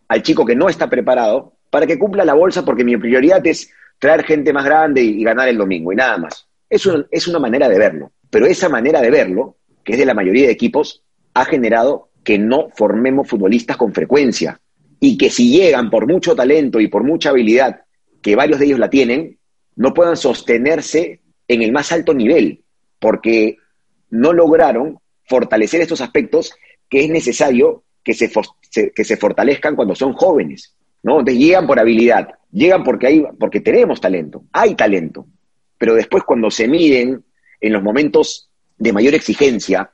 al 0.07 0.23
chico 0.23 0.45
que 0.45 0.55
no 0.55 0.69
está 0.69 0.89
preparado 0.89 1.53
para 1.69 1.85
que 1.85 1.99
cumpla 1.99 2.23
la 2.23 2.33
bolsa 2.33 2.63
porque 2.63 2.83
mi 2.83 2.95
prioridad 2.97 3.45
es 3.45 3.71
traer 3.99 4.23
gente 4.23 4.53
más 4.53 4.65
grande 4.65 5.01
y, 5.01 5.23
ganar 5.23 5.49
el 5.49 5.57
domingo 5.57 5.91
y 5.91 5.95
nada 5.95 6.17
más. 6.17 6.47
Eso 6.69 7.05
es 7.11 7.27
una 7.27 7.39
manera 7.39 7.67
de 7.67 7.79
verlo, 7.79 8.11
pero 8.29 8.45
esa 8.45 8.69
manera 8.69 9.01
de 9.01 9.09
verlo, 9.09 9.57
que 9.83 9.93
es 9.93 9.99
de 9.99 10.05
la 10.05 10.13
mayoría 10.13 10.45
de 10.45 10.53
equipos, 10.53 11.03
ha 11.33 11.45
generado 11.45 12.09
que 12.23 12.37
no 12.37 12.69
formemos 12.75 13.27
futbolistas 13.27 13.77
con 13.77 13.93
frecuencia 13.93 14.59
y 14.99 15.17
que 15.17 15.29
si 15.29 15.51
llegan 15.51 15.89
por 15.89 16.07
mucho 16.07 16.35
talento 16.35 16.79
y 16.79 16.87
por 16.87 17.03
mucha 17.03 17.29
habilidad, 17.29 17.81
que 18.21 18.35
varios 18.35 18.59
de 18.59 18.65
ellos 18.65 18.79
la 18.79 18.89
tienen, 18.89 19.37
no 19.75 19.93
puedan 19.93 20.17
sostenerse 20.17 21.21
en 21.47 21.61
el 21.61 21.71
más 21.71 21.91
alto 21.91 22.13
nivel, 22.13 22.63
porque 22.99 23.57
no 24.09 24.33
lograron 24.33 24.99
fortalecer 25.25 25.81
estos 25.81 26.01
aspectos 26.01 26.53
que 26.89 27.03
es 27.03 27.09
necesario 27.09 27.83
que 28.03 28.13
se, 28.13 28.31
que 28.95 29.03
se 29.03 29.17
fortalezcan 29.17 29.75
cuando 29.75 29.93
son 29.93 30.13
jóvenes, 30.13 30.73
¿no? 31.03 31.19
Entonces 31.19 31.43
llegan 31.43 31.67
por 31.67 31.79
habilidad, 31.79 32.29
llegan 32.51 32.83
porque, 32.83 33.07
hay, 33.07 33.23
porque 33.37 33.59
tenemos 33.59 33.99
talento, 33.99 34.45
hay 34.53 34.75
talento, 34.75 35.27
pero 35.77 35.93
después 35.93 36.23
cuando 36.23 36.49
se 36.49 36.67
miden 36.67 37.23
en 37.59 37.73
los 37.73 37.83
momentos 37.83 38.49
de 38.77 38.93
mayor 38.93 39.13
exigencia, 39.13 39.91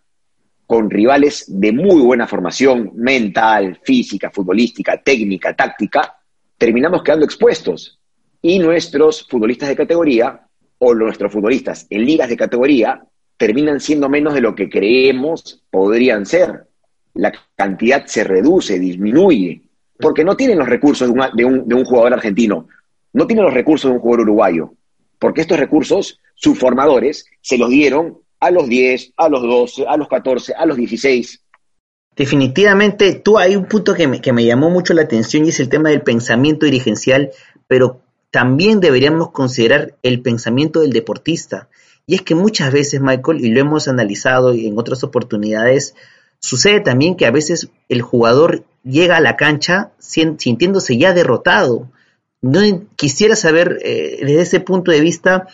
con 0.74 0.90
rivales 0.90 1.46
de 1.48 1.72
muy 1.72 2.02
buena 2.02 2.26
formación 2.26 2.94
mental, 2.96 3.80
física, 3.84 4.32
futbolística, 4.32 5.00
técnica, 5.04 5.56
táctica, 5.56 6.18
terminamos 6.58 7.04
quedando 7.04 7.26
expuestos. 7.26 8.00
Y 8.42 8.58
nuestros 8.58 9.28
futbolistas 9.30 9.70
de 9.70 9.76
categoría, 9.76 10.48
o 10.80 10.96
nuestros 10.96 11.32
futbolistas 11.32 11.86
en 11.92 12.04
ligas 12.04 12.28
de 12.28 12.38
categoría, 12.38 13.04
terminan 13.38 13.80
siendo 13.80 14.10
menos 14.10 14.34
de 14.34 14.42
lo 14.42 14.56
que 14.56 14.68
creemos 14.68 15.64
podrían 15.70 16.26
ser. 16.26 16.64
La 17.14 17.32
cantidad 17.56 18.08
se 18.08 18.24
reduce, 18.24 18.80
disminuye, 18.80 19.62
porque 20.00 20.24
no 20.24 20.36
tienen 20.36 20.58
los 20.58 20.68
recursos 20.68 21.08
de, 21.36 21.46
un, 21.46 21.68
de 21.68 21.76
un 21.76 21.86
jugador 21.86 22.14
argentino, 22.14 22.68
no 23.14 23.28
tienen 23.28 23.46
los 23.46 23.54
recursos 23.54 23.92
de 23.92 23.98
un 23.98 24.02
jugador 24.02 24.22
uruguayo, 24.22 24.74
porque 25.20 25.42
estos 25.42 25.60
recursos, 25.60 26.20
sus 26.34 26.58
formadores, 26.58 27.28
se 27.42 27.60
los 27.60 27.70
dieron 27.70 28.23
a 28.44 28.52
los 28.52 28.68
10, 28.68 29.14
a 29.16 29.30
los 29.30 29.42
12, 29.42 29.86
a 29.88 29.96
los 29.96 30.10
14, 30.10 30.54
a 30.54 30.66
los 30.66 30.76
16. 30.76 31.42
Definitivamente, 32.16 33.14
tú 33.14 33.38
hay 33.38 33.56
un 33.56 33.66
punto 33.66 33.94
que 33.94 34.06
me, 34.06 34.20
que 34.20 34.34
me 34.34 34.44
llamó 34.44 34.70
mucho 34.70 34.94
la 34.94 35.04
atención 35.04 35.46
y 35.46 35.50
es 35.50 35.62
el 35.62 35.70
tema 35.70 35.90
del 35.90 36.02
pensamiento 36.02 36.66
dirigencial, 36.66 37.32
pero 37.68 38.02
también 38.32 38.82
deberíamos 38.82 39.32
considerar 39.32 39.96
el 40.04 40.22
pensamiento 40.22 40.82
del 40.82 40.92
deportista. 40.92 41.70
Y 42.06 42.16
es 42.16 42.22
que 42.22 42.36
muchas 42.36 42.74
veces, 42.74 43.00
Michael, 43.00 43.46
y 43.46 43.50
lo 43.50 43.62
hemos 43.62 43.88
analizado 43.88 44.52
en 44.52 44.78
otras 44.78 45.06
oportunidades, 45.06 45.96
sucede 46.40 46.82
también 46.82 47.16
que 47.16 47.26
a 47.26 47.32
veces 47.32 47.70
el 47.88 48.02
jugador 48.02 48.66
llega 48.84 49.16
a 49.16 49.22
la 49.22 49.38
cancha 49.38 49.92
sintiéndose 50.00 50.98
ya 50.98 51.14
derrotado. 51.14 51.90
No 52.42 52.60
quisiera 52.98 53.38
saber 53.38 53.80
eh, 53.84 54.18
desde 54.20 54.42
ese 54.42 54.60
punto 54.60 54.92
de 54.92 55.00
vista 55.00 55.48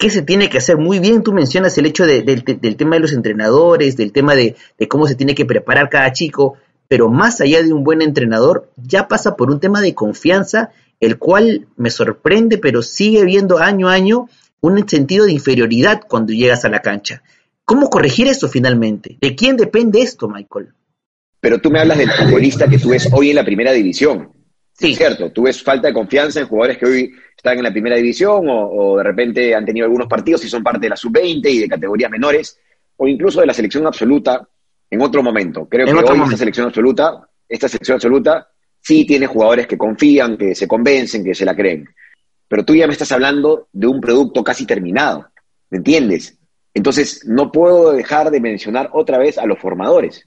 qué 0.00 0.10
se 0.10 0.22
tiene 0.22 0.48
que 0.48 0.58
hacer. 0.58 0.78
Muy 0.78 0.98
bien, 0.98 1.22
tú 1.22 1.32
mencionas 1.32 1.76
el 1.78 1.86
hecho 1.86 2.06
del 2.06 2.76
tema 2.76 2.96
de 2.96 3.00
los 3.00 3.12
entrenadores, 3.12 3.96
del 3.96 4.12
tema 4.12 4.34
de, 4.34 4.56
cómo 4.88 5.06
se 5.06 5.14
tiene 5.14 5.34
que 5.34 5.44
preparar 5.44 5.90
cada 5.90 6.10
chico, 6.10 6.56
pero 6.88 7.10
más 7.10 7.40
allá 7.40 7.62
de 7.62 7.72
un 7.72 7.84
buen 7.84 8.00
entrenador, 8.00 8.70
ya 8.76 9.06
pasa 9.06 9.36
por 9.36 9.50
un 9.50 9.60
tema 9.60 9.82
de 9.82 9.94
confianza, 9.94 10.70
el 11.00 11.18
cual 11.18 11.68
me 11.76 11.90
sorprende, 11.90 12.56
pero 12.56 12.82
sigue 12.82 13.24
viendo 13.24 13.58
año 13.58 13.88
a 13.88 13.92
año 13.92 14.28
un 14.62 14.88
sentido 14.88 15.26
de 15.26 15.32
inferioridad 15.32 16.00
cuando 16.08 16.32
llegas 16.32 16.64
a 16.64 16.70
la 16.70 16.80
cancha. 16.80 17.22
¿Cómo 17.66 17.90
corregir 17.90 18.26
eso 18.26 18.48
finalmente? 18.48 19.18
¿De 19.20 19.36
quién 19.36 19.58
depende 19.58 20.00
esto, 20.00 20.28
Michael? 20.28 20.70
Pero 21.40 21.60
tú 21.60 21.70
me 21.70 21.78
hablas 21.78 21.98
del 21.98 22.10
futbolista 22.10 22.68
que 22.68 22.78
tú 22.78 22.88
ves 22.88 23.08
hoy 23.12 23.30
en 23.30 23.36
la 23.36 23.44
primera 23.44 23.72
división. 23.72 24.30
Sí. 24.80 24.92
Es 24.92 24.96
cierto, 24.96 25.30
tú 25.30 25.42
ves 25.42 25.62
falta 25.62 25.88
de 25.88 25.92
confianza 25.92 26.40
en 26.40 26.46
jugadores 26.46 26.78
que 26.78 26.86
hoy 26.86 27.12
están 27.36 27.58
en 27.58 27.64
la 27.64 27.70
primera 27.70 27.96
división 27.96 28.46
o, 28.48 28.96
de 28.96 29.04
repente 29.04 29.54
han 29.54 29.66
tenido 29.66 29.84
algunos 29.84 30.08
partidos 30.08 30.42
y 30.46 30.48
son 30.48 30.62
parte 30.62 30.86
de 30.86 30.88
la 30.88 30.96
sub-20 30.96 31.50
y 31.50 31.58
de 31.58 31.68
categorías 31.68 32.10
menores, 32.10 32.58
o 32.96 33.06
incluso 33.06 33.40
de 33.40 33.46
la 33.46 33.52
selección 33.52 33.86
absoluta 33.86 34.48
en 34.88 35.02
otro 35.02 35.22
momento. 35.22 35.68
Creo 35.68 35.84
que 35.84 35.92
hoy 35.92 36.20
esta 36.22 36.36
selección 36.38 36.66
absoluta, 36.66 37.28
esta 37.46 37.68
selección 37.68 37.96
absoluta 37.96 38.48
sí 38.80 39.04
tiene 39.04 39.26
jugadores 39.26 39.66
que 39.66 39.76
confían, 39.76 40.38
que 40.38 40.54
se 40.54 40.66
convencen, 40.66 41.22
que 41.24 41.34
se 41.34 41.44
la 41.44 41.54
creen. 41.54 41.86
Pero 42.48 42.64
tú 42.64 42.74
ya 42.74 42.86
me 42.86 42.94
estás 42.94 43.12
hablando 43.12 43.68
de 43.72 43.86
un 43.86 44.00
producto 44.00 44.42
casi 44.42 44.64
terminado, 44.64 45.28
¿me 45.68 45.76
entiendes? 45.76 46.38
Entonces, 46.72 47.26
no 47.26 47.52
puedo 47.52 47.92
dejar 47.92 48.30
de 48.30 48.40
mencionar 48.40 48.88
otra 48.94 49.18
vez 49.18 49.36
a 49.36 49.44
los 49.44 49.58
formadores. 49.58 50.26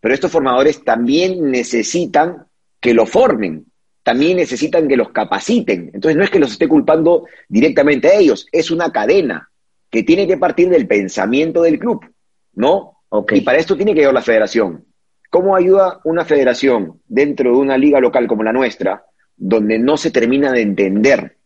Pero 0.00 0.14
estos 0.14 0.32
formadores 0.32 0.84
también 0.84 1.50
necesitan 1.50 2.46
que 2.80 2.94
lo 2.94 3.06
formen, 3.06 3.66
también 4.04 4.36
necesitan 4.36 4.86
que 4.86 4.96
los 4.96 5.08
capaciten. 5.10 5.90
Entonces 5.92 6.16
no 6.16 6.22
es 6.22 6.30
que 6.30 6.38
los 6.38 6.52
esté 6.52 6.68
culpando 6.68 7.26
directamente 7.48 8.08
a 8.08 8.14
ellos, 8.14 8.46
es 8.52 8.70
una 8.70 8.92
cadena 8.92 9.50
que 9.90 10.02
tiene 10.02 10.26
que 10.26 10.36
partir 10.36 10.68
del 10.68 10.86
pensamiento 10.86 11.62
del 11.62 11.78
club, 11.78 12.04
¿no? 12.52 12.98
Y 13.30 13.40
para 13.40 13.58
esto 13.58 13.76
tiene 13.76 13.94
que 13.94 14.00
llegar 14.00 14.14
la 14.14 14.22
federación. 14.22 14.84
¿Cómo 15.30 15.56
ayuda 15.56 16.00
una 16.04 16.24
federación 16.24 17.00
dentro 17.06 17.52
de 17.52 17.56
una 17.56 17.78
liga 17.78 17.98
local 17.98 18.26
como 18.26 18.42
la 18.42 18.52
nuestra, 18.52 19.04
donde 19.36 19.78
no 19.78 19.96
se 19.96 20.10
termina 20.10 20.52
de 20.52 20.62
entender 20.62 21.38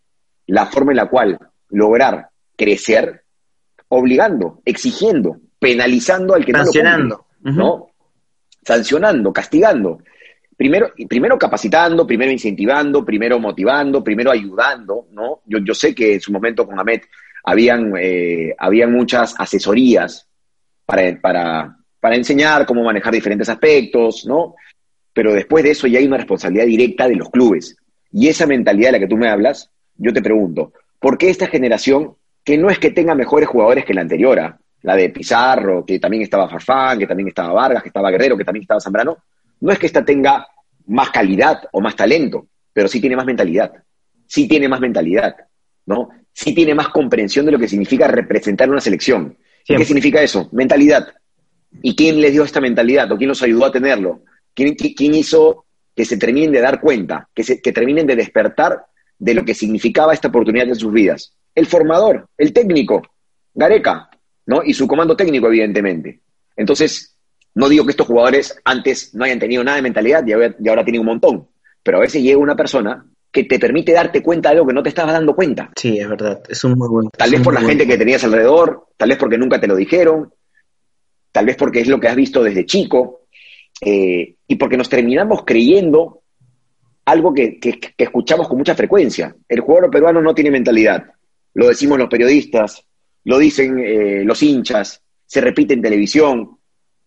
la 0.46 0.66
forma 0.66 0.92
en 0.92 0.96
la 0.96 1.08
cual 1.08 1.38
lograr 1.68 2.30
crecer, 2.56 3.22
obligando, 3.88 4.62
exigiendo, 4.64 5.36
penalizando 5.58 6.34
al 6.34 6.44
que 6.44 6.52
no 6.52 6.64
lo 6.64 7.24
¿no? 7.40 7.86
Sancionando, 8.64 9.32
castigando 9.32 10.00
primero, 10.58 10.92
primero 11.08 11.38
capacitando, 11.38 12.04
primero 12.04 12.32
incentivando, 12.32 13.04
primero 13.04 13.38
motivando, 13.38 14.02
primero 14.02 14.32
ayudando, 14.32 15.06
¿no? 15.12 15.40
Yo, 15.46 15.58
yo 15.60 15.72
sé 15.72 15.94
que 15.94 16.14
en 16.14 16.20
su 16.20 16.32
momento 16.32 16.66
con 16.66 16.78
Ahmed 16.78 17.02
habían, 17.44 17.92
eh, 17.96 18.56
habían 18.58 18.92
muchas 18.92 19.36
asesorías 19.38 20.28
para, 20.84 21.16
para, 21.20 21.76
para 22.00 22.16
enseñar 22.16 22.66
cómo 22.66 22.82
manejar 22.82 23.12
diferentes 23.12 23.48
aspectos, 23.48 24.26
¿no? 24.26 24.56
Pero 25.12 25.32
después 25.32 25.62
de 25.62 25.70
eso 25.70 25.86
ya 25.86 26.00
hay 26.00 26.06
una 26.06 26.16
responsabilidad 26.16 26.66
directa 26.66 27.06
de 27.06 27.14
los 27.14 27.30
clubes. 27.30 27.76
Y 28.10 28.26
esa 28.26 28.46
mentalidad 28.46 28.88
de 28.88 28.92
la 28.92 28.98
que 28.98 29.08
tú 29.08 29.16
me 29.16 29.28
hablas, 29.28 29.70
yo 29.96 30.12
te 30.12 30.22
pregunto, 30.22 30.72
¿por 30.98 31.16
qué 31.16 31.30
esta 31.30 31.46
generación, 31.46 32.16
que 32.42 32.58
no 32.58 32.68
es 32.68 32.80
que 32.80 32.90
tenga 32.90 33.14
mejores 33.14 33.48
jugadores 33.48 33.84
que 33.84 33.94
la 33.94 34.00
anterior, 34.00 34.40
¿ah? 34.40 34.58
la 34.82 34.96
de 34.96 35.10
Pizarro, 35.10 35.84
que 35.86 36.00
también 36.00 36.24
estaba 36.24 36.48
Farfán, 36.48 36.98
que 36.98 37.06
también 37.06 37.28
estaba 37.28 37.52
Vargas, 37.52 37.82
que 37.84 37.90
estaba 37.90 38.10
Guerrero, 38.10 38.36
que 38.36 38.44
también 38.44 38.62
estaba 38.62 38.80
Zambrano, 38.80 39.18
no 39.60 39.72
es 39.72 39.78
que 39.78 39.86
esta 39.86 40.04
tenga 40.04 40.46
más 40.86 41.10
calidad 41.10 41.68
o 41.72 41.80
más 41.80 41.96
talento, 41.96 42.48
pero 42.72 42.88
sí 42.88 43.00
tiene 43.00 43.16
más 43.16 43.26
mentalidad. 43.26 43.72
Sí 44.26 44.46
tiene 44.46 44.68
más 44.68 44.80
mentalidad, 44.80 45.36
¿no? 45.86 46.10
Sí 46.32 46.54
tiene 46.54 46.74
más 46.74 46.88
comprensión 46.88 47.46
de 47.46 47.52
lo 47.52 47.58
que 47.58 47.68
significa 47.68 48.06
representar 48.06 48.70
una 48.70 48.80
selección. 48.80 49.36
¿Qué 49.64 49.84
significa 49.84 50.22
eso? 50.22 50.48
Mentalidad. 50.52 51.08
¿Y 51.82 51.94
quién 51.94 52.20
les 52.20 52.32
dio 52.32 52.44
esta 52.44 52.60
mentalidad 52.60 53.10
o 53.12 53.18
quién 53.18 53.28
los 53.28 53.42
ayudó 53.42 53.66
a 53.66 53.72
tenerlo? 53.72 54.22
¿Quién, 54.54 54.74
quién 54.74 55.14
hizo 55.14 55.66
que 55.94 56.04
se 56.04 56.16
terminen 56.16 56.52
de 56.52 56.60
dar 56.60 56.80
cuenta, 56.80 57.28
que, 57.34 57.42
se, 57.42 57.60
que 57.60 57.72
terminen 57.72 58.06
de 58.06 58.16
despertar 58.16 58.86
de 59.18 59.34
lo 59.34 59.44
que 59.44 59.54
significaba 59.54 60.14
esta 60.14 60.28
oportunidad 60.28 60.68
en 60.68 60.76
sus 60.76 60.92
vidas? 60.92 61.34
El 61.54 61.66
formador, 61.66 62.28
el 62.38 62.52
técnico, 62.52 63.02
Gareca, 63.52 64.08
¿no? 64.46 64.62
Y 64.64 64.72
su 64.72 64.86
comando 64.86 65.16
técnico, 65.16 65.48
evidentemente. 65.48 66.20
Entonces, 66.56 67.17
no 67.58 67.68
digo 67.68 67.84
que 67.84 67.90
estos 67.90 68.06
jugadores 68.06 68.56
antes 68.64 69.12
no 69.16 69.24
hayan 69.24 69.40
tenido 69.40 69.64
nada 69.64 69.78
de 69.78 69.82
mentalidad 69.82 70.24
y 70.24 70.32
ahora, 70.32 70.84
tienen 70.84 71.00
un 71.00 71.06
montón, 71.06 71.48
pero 71.82 71.98
a 71.98 72.02
veces 72.02 72.22
llega 72.22 72.38
una 72.38 72.54
persona 72.54 73.04
que 73.32 73.42
te 73.44 73.58
permite 73.58 73.90
darte 73.90 74.22
cuenta 74.22 74.48
de 74.48 74.54
algo 74.54 74.68
que 74.68 74.74
no 74.74 74.82
te 74.82 74.90
estabas 74.90 75.14
dando 75.14 75.34
cuenta. 75.34 75.68
Sí, 75.74 75.98
es 75.98 76.08
verdad, 76.08 76.40
es 76.48 76.62
un 76.62 76.78
muy 76.78 76.88
buen. 76.88 77.08
Tal 77.10 77.32
vez 77.32 77.40
por 77.40 77.52
la 77.52 77.62
gente 77.62 77.84
que 77.84 77.98
tenías 77.98 78.22
alrededor, 78.22 78.86
tal 78.96 79.08
vez 79.08 79.18
porque 79.18 79.36
nunca 79.36 79.60
te 79.60 79.66
lo 79.66 79.74
dijeron, 79.74 80.32
tal 81.32 81.46
vez 81.46 81.56
porque 81.56 81.80
es 81.80 81.88
lo 81.88 81.98
que 81.98 82.06
has 82.06 82.14
visto 82.14 82.44
desde 82.44 82.64
chico, 82.64 83.22
eh, 83.80 84.36
y 84.46 84.54
porque 84.54 84.76
nos 84.76 84.88
terminamos 84.88 85.42
creyendo 85.44 86.22
algo 87.06 87.34
que, 87.34 87.58
escuchamos 87.98 88.46
con 88.46 88.58
mucha 88.58 88.76
frecuencia. 88.76 89.34
El 89.48 89.62
jugador 89.62 89.90
peruano 89.90 90.22
no 90.22 90.32
tiene 90.32 90.52
mentalidad. 90.52 91.06
Lo 91.54 91.66
decimos 91.66 91.98
los 91.98 92.08
periodistas, 92.08 92.84
lo 93.24 93.36
dicen 93.36 93.80
eh, 93.80 94.22
los 94.24 94.44
hinchas, 94.44 95.02
se 95.26 95.40
repite 95.40 95.74
en 95.74 95.82
televisión, 95.82 96.57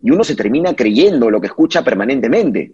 y 0.01 0.11
uno 0.11 0.23
se 0.23 0.35
termina 0.35 0.73
creyendo 0.73 1.29
lo 1.29 1.39
que 1.39 1.47
escucha 1.47 1.83
permanentemente. 1.83 2.73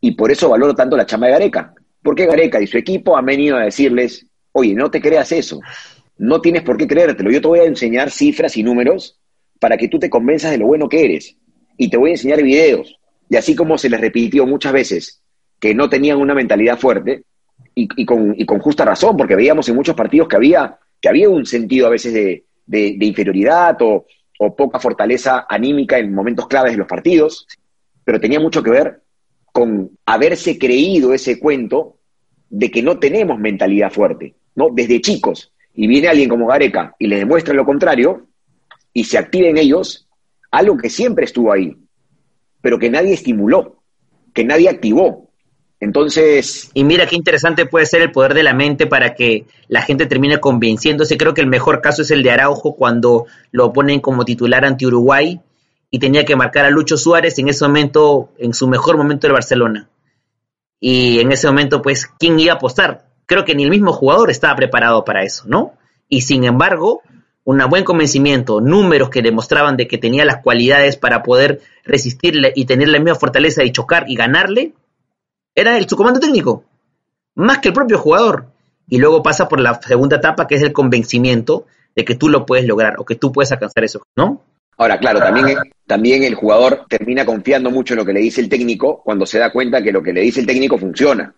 Y 0.00 0.12
por 0.12 0.30
eso 0.30 0.48
valoro 0.48 0.74
tanto 0.74 0.96
la 0.96 1.06
chamba 1.06 1.28
de 1.28 1.32
Gareca. 1.34 1.74
Porque 2.02 2.26
Gareca 2.26 2.60
y 2.60 2.66
su 2.66 2.76
equipo 2.76 3.16
han 3.16 3.24
venido 3.24 3.56
a 3.56 3.64
decirles, 3.64 4.26
oye, 4.52 4.74
no 4.74 4.90
te 4.90 5.00
creas 5.00 5.32
eso, 5.32 5.60
no 6.18 6.40
tienes 6.40 6.62
por 6.62 6.76
qué 6.76 6.86
creértelo, 6.86 7.30
yo 7.30 7.40
te 7.40 7.48
voy 7.48 7.60
a 7.60 7.64
enseñar 7.64 8.10
cifras 8.10 8.56
y 8.56 8.62
números 8.62 9.18
para 9.58 9.76
que 9.76 9.88
tú 9.88 9.98
te 9.98 10.10
convenzas 10.10 10.50
de 10.50 10.58
lo 10.58 10.66
bueno 10.66 10.88
que 10.88 11.04
eres. 11.04 11.36
Y 11.76 11.88
te 11.88 11.96
voy 11.96 12.10
a 12.10 12.14
enseñar 12.14 12.42
videos. 12.42 12.98
Y 13.28 13.36
así 13.36 13.54
como 13.54 13.78
se 13.78 13.88
les 13.88 14.00
repitió 14.00 14.46
muchas 14.46 14.72
veces 14.72 15.22
que 15.58 15.74
no 15.74 15.88
tenían 15.88 16.18
una 16.18 16.34
mentalidad 16.34 16.78
fuerte, 16.78 17.22
y, 17.76 18.04
con, 18.06 18.36
justa 18.60 18.84
razón, 18.84 19.16
porque 19.16 19.34
veíamos 19.34 19.68
en 19.68 19.74
muchos 19.74 19.96
partidos 19.96 20.28
que 20.28 20.36
había, 20.36 20.78
que 21.00 21.08
había 21.08 21.28
un 21.28 21.44
sentido 21.44 21.88
a 21.88 21.90
veces 21.90 22.12
de 22.12 22.96
inferioridad 23.00 23.76
o, 23.80 24.06
o 24.38 24.54
poca 24.54 24.78
fortaleza 24.78 25.46
anímica 25.48 25.98
en 25.98 26.14
momentos 26.14 26.46
claves 26.48 26.72
de 26.72 26.78
los 26.78 26.88
partidos, 26.88 27.46
pero 28.04 28.20
tenía 28.20 28.40
mucho 28.40 28.62
que 28.62 28.70
ver 28.70 29.02
con 29.52 29.90
haberse 30.04 30.58
creído 30.58 31.14
ese 31.14 31.38
cuento 31.38 31.96
de 32.50 32.70
que 32.70 32.82
no 32.82 32.98
tenemos 32.98 33.38
mentalidad 33.38 33.90
fuerte, 33.90 34.34
¿no? 34.54 34.68
Desde 34.72 35.00
chicos. 35.00 35.52
Y 35.74 35.86
viene 35.86 36.08
alguien 36.08 36.28
como 36.28 36.46
Gareca 36.46 36.94
y 36.98 37.06
les 37.06 37.20
demuestra 37.20 37.54
lo 37.54 37.64
contrario 37.64 38.26
y 38.92 39.04
se 39.04 39.18
activa 39.18 39.48
en 39.48 39.58
ellos 39.58 40.08
algo 40.50 40.76
que 40.76 40.90
siempre 40.90 41.24
estuvo 41.24 41.52
ahí. 41.52 41.76
pero 42.60 42.78
que 42.78 42.88
nadie 42.88 43.12
estimuló, 43.12 43.82
que 44.32 44.42
nadie 44.42 44.70
activó. 44.70 45.23
Entonces... 45.84 46.70
Y 46.72 46.82
mira 46.82 47.06
qué 47.06 47.14
interesante 47.14 47.66
puede 47.66 47.84
ser 47.84 48.00
el 48.00 48.10
poder 48.10 48.32
de 48.32 48.42
la 48.42 48.54
mente 48.54 48.86
para 48.86 49.14
que 49.14 49.44
la 49.68 49.82
gente 49.82 50.06
termine 50.06 50.38
convenciéndose. 50.38 51.18
Creo 51.18 51.34
que 51.34 51.42
el 51.42 51.46
mejor 51.46 51.82
caso 51.82 52.02
es 52.02 52.10
el 52.10 52.22
de 52.22 52.30
Araujo 52.30 52.74
cuando 52.74 53.26
lo 53.52 53.72
ponen 53.72 54.00
como 54.00 54.24
titular 54.24 54.64
ante 54.64 54.86
Uruguay 54.86 55.40
y 55.90 55.98
tenía 55.98 56.24
que 56.24 56.36
marcar 56.36 56.64
a 56.64 56.70
Lucho 56.70 56.96
Suárez 56.96 57.38
en 57.38 57.48
ese 57.48 57.64
momento, 57.66 58.30
en 58.38 58.54
su 58.54 58.66
mejor 58.66 58.96
momento 58.96 59.26
del 59.26 59.34
Barcelona. 59.34 59.88
Y 60.80 61.20
en 61.20 61.30
ese 61.32 61.46
momento, 61.46 61.82
pues, 61.82 62.06
¿quién 62.18 62.40
iba 62.40 62.54
a 62.54 62.56
apostar? 62.56 63.04
Creo 63.26 63.44
que 63.44 63.54
ni 63.54 63.64
el 63.64 63.70
mismo 63.70 63.92
jugador 63.92 64.30
estaba 64.30 64.56
preparado 64.56 65.04
para 65.04 65.22
eso, 65.22 65.44
¿no? 65.46 65.74
Y 66.08 66.22
sin 66.22 66.44
embargo, 66.44 67.02
un 67.44 67.62
buen 67.68 67.84
convencimiento, 67.84 68.62
números 68.62 69.10
que 69.10 69.22
demostraban 69.22 69.76
de 69.76 69.86
que 69.86 69.98
tenía 69.98 70.24
las 70.24 70.42
cualidades 70.42 70.96
para 70.96 71.22
poder 71.22 71.60
resistirle 71.84 72.52
y 72.56 72.64
tener 72.64 72.88
la 72.88 72.98
misma 72.98 73.14
fortaleza 73.14 73.62
de 73.62 73.70
chocar 73.70 74.06
y 74.08 74.16
ganarle, 74.16 74.72
era 75.54 75.76
el, 75.78 75.88
su 75.88 75.96
comando 75.96 76.20
técnico, 76.20 76.64
más 77.34 77.58
que 77.58 77.68
el 77.68 77.74
propio 77.74 77.98
jugador. 77.98 78.46
Y 78.88 78.98
luego 78.98 79.22
pasa 79.22 79.48
por 79.48 79.60
la 79.60 79.80
segunda 79.80 80.16
etapa, 80.16 80.46
que 80.46 80.56
es 80.56 80.62
el 80.62 80.72
convencimiento 80.72 81.66
de 81.96 82.04
que 82.04 82.16
tú 82.16 82.28
lo 82.28 82.44
puedes 82.44 82.66
lograr 82.66 82.96
o 82.98 83.04
que 83.04 83.14
tú 83.14 83.32
puedes 83.32 83.50
alcanzar 83.52 83.84
eso, 83.84 84.06
¿no? 84.16 84.42
Ahora, 84.76 84.98
claro, 84.98 85.20
también, 85.20 85.58
también 85.86 86.24
el 86.24 86.34
jugador 86.34 86.84
termina 86.88 87.24
confiando 87.24 87.70
mucho 87.70 87.94
en 87.94 87.98
lo 87.98 88.04
que 88.04 88.12
le 88.12 88.20
dice 88.20 88.40
el 88.40 88.48
técnico 88.48 89.02
cuando 89.04 89.24
se 89.24 89.38
da 89.38 89.52
cuenta 89.52 89.80
que 89.80 89.92
lo 89.92 90.02
que 90.02 90.12
le 90.12 90.20
dice 90.20 90.40
el 90.40 90.46
técnico 90.46 90.76
funciona, 90.76 91.32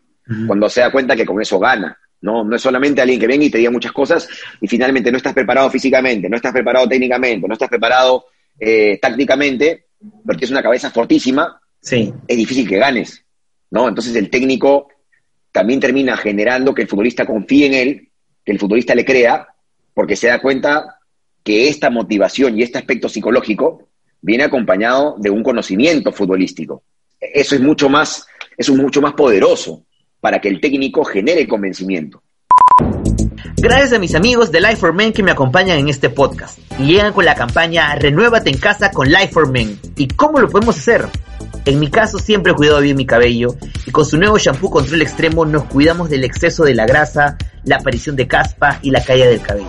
cuando 0.46 0.68
se 0.68 0.80
da 0.80 0.90
cuenta 0.90 1.14
que 1.14 1.26
con 1.26 1.40
eso 1.40 1.58
gana. 1.58 1.98
¿no? 2.22 2.44
No 2.44 2.56
es 2.56 2.62
solamente 2.62 3.02
alguien 3.02 3.20
que 3.20 3.26
venga 3.26 3.44
y 3.44 3.50
te 3.50 3.58
diga 3.58 3.70
muchas 3.70 3.92
cosas 3.92 4.26
y 4.60 4.66
finalmente 4.66 5.10
no 5.10 5.18
estás 5.18 5.34
preparado 5.34 5.70
físicamente, 5.70 6.28
no 6.30 6.36
estás 6.36 6.52
preparado 6.52 6.88
técnicamente, 6.88 7.46
no 7.46 7.52
estás 7.52 7.68
preparado 7.68 8.24
eh, 8.58 8.98
tácticamente, 9.00 9.86
porque 10.24 10.46
es 10.46 10.50
una 10.50 10.62
cabeza 10.62 10.90
fortísima, 10.90 11.60
sí. 11.80 12.12
es 12.26 12.36
difícil 12.36 12.66
que 12.66 12.78
ganes. 12.78 13.22
¿No? 13.70 13.88
Entonces 13.88 14.14
el 14.16 14.30
técnico 14.30 14.88
también 15.52 15.80
termina 15.80 16.16
generando 16.16 16.74
que 16.74 16.82
el 16.82 16.88
futbolista 16.88 17.24
confíe 17.24 17.66
en 17.66 17.74
él, 17.74 18.08
que 18.44 18.52
el 18.52 18.58
futbolista 18.58 18.94
le 18.94 19.04
crea, 19.04 19.48
porque 19.94 20.16
se 20.16 20.28
da 20.28 20.40
cuenta 20.40 20.98
que 21.42 21.68
esta 21.68 21.90
motivación 21.90 22.58
y 22.58 22.62
este 22.62 22.78
aspecto 22.78 23.08
psicológico 23.08 23.88
viene 24.20 24.44
acompañado 24.44 25.16
de 25.18 25.30
un 25.30 25.42
conocimiento 25.42 26.12
futbolístico. 26.12 26.82
Eso 27.20 27.54
es 27.54 27.60
mucho 27.60 27.88
más, 27.88 28.26
eso 28.56 28.72
es 28.72 28.78
mucho 28.78 29.00
más 29.00 29.14
poderoso 29.14 29.84
para 30.20 30.40
que 30.40 30.48
el 30.48 30.60
técnico 30.60 31.04
genere 31.04 31.46
convencimiento. 31.46 32.22
Gracias 33.56 33.94
a 33.94 33.98
mis 33.98 34.14
amigos 34.14 34.52
de 34.52 34.60
Life 34.60 34.76
for 34.76 34.92
Men 34.92 35.12
que 35.12 35.22
me 35.22 35.30
acompañan 35.30 35.78
en 35.78 35.88
este 35.88 36.10
podcast 36.10 36.58
y 36.78 36.86
llegan 36.86 37.12
con 37.12 37.24
la 37.24 37.34
campaña 37.34 37.94
Renuévate 37.94 38.50
en 38.50 38.58
casa 38.58 38.90
con 38.90 39.08
Life 39.08 39.28
for 39.28 39.50
Men. 39.50 39.78
¿Y 39.96 40.08
cómo 40.08 40.40
lo 40.40 40.50
podemos 40.50 40.76
hacer? 40.76 41.06
En 41.66 41.80
mi 41.80 41.90
caso 41.90 42.20
siempre 42.20 42.52
he 42.52 42.54
cuidado 42.54 42.80
bien 42.80 42.96
mi 42.96 43.06
cabello 43.06 43.56
y 43.84 43.90
con 43.90 44.06
su 44.06 44.16
nuevo 44.16 44.38
shampoo 44.38 44.70
control 44.70 45.02
extremo 45.02 45.44
nos 45.44 45.64
cuidamos 45.64 46.08
del 46.08 46.22
exceso 46.22 46.62
de 46.62 46.76
la 46.76 46.86
grasa, 46.86 47.36
la 47.64 47.76
aparición 47.78 48.14
de 48.14 48.28
caspa 48.28 48.78
y 48.82 48.92
la 48.92 49.02
caída 49.02 49.26
del 49.26 49.40
cabello. 49.40 49.66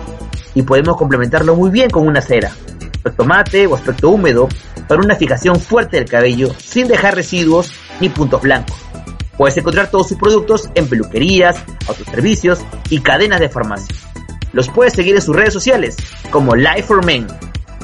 Y 0.54 0.62
podemos 0.62 0.96
complementarlo 0.96 1.56
muy 1.56 1.70
bien 1.70 1.90
con 1.90 2.06
una 2.06 2.20
cera, 2.20 2.52
aspecto 2.94 3.24
mate 3.24 3.66
o 3.66 3.74
aspecto 3.74 4.10
húmedo, 4.10 4.48
para 4.86 5.00
una 5.00 5.16
fijación 5.16 5.58
fuerte 5.58 5.96
del 5.96 6.08
cabello 6.08 6.54
sin 6.56 6.86
dejar 6.86 7.16
residuos 7.16 7.72
ni 8.00 8.08
puntos 8.08 8.42
blancos. 8.42 8.76
Puedes 9.36 9.56
encontrar 9.56 9.90
todos 9.90 10.06
sus 10.06 10.18
productos 10.18 10.70
en 10.76 10.86
peluquerías, 10.86 11.56
autoservicios 11.88 12.60
y 12.90 13.00
cadenas 13.00 13.40
de 13.40 13.48
farmacias. 13.48 14.06
Los 14.52 14.68
puedes 14.68 14.92
seguir 14.92 15.16
en 15.16 15.22
sus 15.22 15.34
redes 15.34 15.52
sociales 15.52 15.96
como 16.30 16.54
Life 16.54 16.84
for 16.84 17.04
Men 17.04 17.26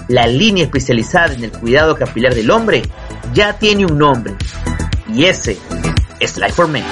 la 0.09 0.27
línea 0.27 0.65
especializada 0.65 1.35
en 1.35 1.45
el 1.45 1.53
cuidado 1.53 1.97
capilar 1.97 2.35
del 2.35 2.51
hombre 2.51 2.83
ya 3.33 3.59
tiene 3.59 3.87
un 3.87 3.99
nombre. 3.99 4.35
Y 5.13 5.25
ese 5.25 5.57
es 6.21 6.37
Life 6.37 6.53
for 6.53 6.69
Men. 6.69 6.85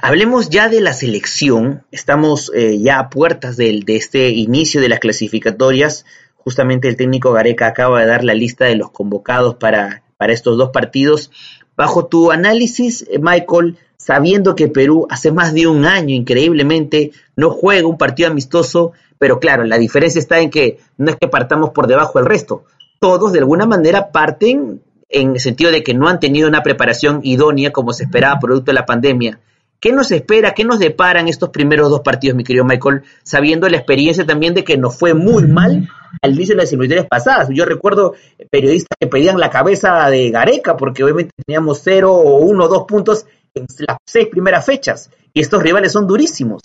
Hablemos 0.00 0.50
ya 0.50 0.68
de 0.68 0.80
la 0.80 0.92
selección. 0.92 1.84
Estamos 1.90 2.50
eh, 2.54 2.78
ya 2.80 2.98
a 2.98 3.10
puertas 3.10 3.56
de, 3.56 3.80
de 3.84 3.96
este 3.96 4.30
inicio 4.30 4.80
de 4.80 4.88
las 4.88 4.98
clasificatorias. 4.98 6.04
Justamente 6.36 6.88
el 6.88 6.96
técnico 6.96 7.32
Gareca 7.32 7.68
acaba 7.68 8.00
de 8.00 8.06
dar 8.06 8.24
la 8.24 8.34
lista 8.34 8.64
de 8.64 8.74
los 8.74 8.90
convocados 8.90 9.54
para, 9.56 10.02
para 10.16 10.32
estos 10.32 10.58
dos 10.58 10.70
partidos. 10.70 11.30
Bajo 11.76 12.06
tu 12.06 12.30
análisis, 12.32 13.06
eh, 13.10 13.18
Michael, 13.20 13.76
sabiendo 13.96 14.56
que 14.56 14.66
Perú 14.66 15.06
hace 15.08 15.30
más 15.30 15.54
de 15.54 15.68
un 15.68 15.84
año, 15.84 16.14
increíblemente, 16.14 17.12
no 17.36 17.50
juega 17.50 17.86
un 17.86 17.96
partido 17.96 18.28
amistoso, 18.28 18.92
pero 19.22 19.38
claro, 19.38 19.62
la 19.62 19.78
diferencia 19.78 20.18
está 20.18 20.40
en 20.40 20.50
que 20.50 20.78
no 20.98 21.08
es 21.08 21.16
que 21.16 21.28
partamos 21.28 21.70
por 21.70 21.86
debajo 21.86 22.18
del 22.18 22.26
resto. 22.26 22.64
Todos 22.98 23.32
de 23.32 23.38
alguna 23.38 23.66
manera 23.66 24.10
parten 24.10 24.82
en 25.08 25.30
el 25.34 25.38
sentido 25.38 25.70
de 25.70 25.84
que 25.84 25.94
no 25.94 26.08
han 26.08 26.18
tenido 26.18 26.48
una 26.48 26.64
preparación 26.64 27.20
idónea 27.22 27.70
como 27.70 27.92
se 27.92 28.02
esperaba 28.02 28.40
producto 28.40 28.72
de 28.72 28.74
la 28.74 28.84
pandemia. 28.84 29.38
¿Qué 29.78 29.92
nos 29.92 30.10
espera? 30.10 30.54
¿Qué 30.54 30.64
nos 30.64 30.80
deparan 30.80 31.28
estos 31.28 31.50
primeros 31.50 31.88
dos 31.88 32.00
partidos, 32.00 32.36
mi 32.36 32.42
querido 32.42 32.64
Michael? 32.64 33.02
Sabiendo 33.22 33.68
la 33.68 33.76
experiencia 33.76 34.26
también 34.26 34.54
de 34.54 34.64
que 34.64 34.76
nos 34.76 34.98
fue 34.98 35.14
muy 35.14 35.46
mal 35.46 35.88
al 36.20 36.34
inicio 36.34 36.56
de 36.56 36.62
las 36.62 36.72
eliminatorias 36.72 37.06
pasadas. 37.06 37.48
Yo 37.52 37.64
recuerdo 37.64 38.14
periodistas 38.50 38.96
que 38.98 39.06
pedían 39.06 39.38
la 39.38 39.50
cabeza 39.50 40.10
de 40.10 40.32
Gareca 40.32 40.76
porque 40.76 41.04
obviamente 41.04 41.30
teníamos 41.46 41.80
cero 41.84 42.12
o 42.12 42.38
uno 42.38 42.64
o 42.64 42.68
dos 42.68 42.86
puntos 42.88 43.24
en 43.54 43.66
las 43.86 43.98
seis 44.04 44.26
primeras 44.26 44.66
fechas. 44.66 45.12
Y 45.32 45.42
estos 45.42 45.62
rivales 45.62 45.92
son 45.92 46.08
durísimos. 46.08 46.60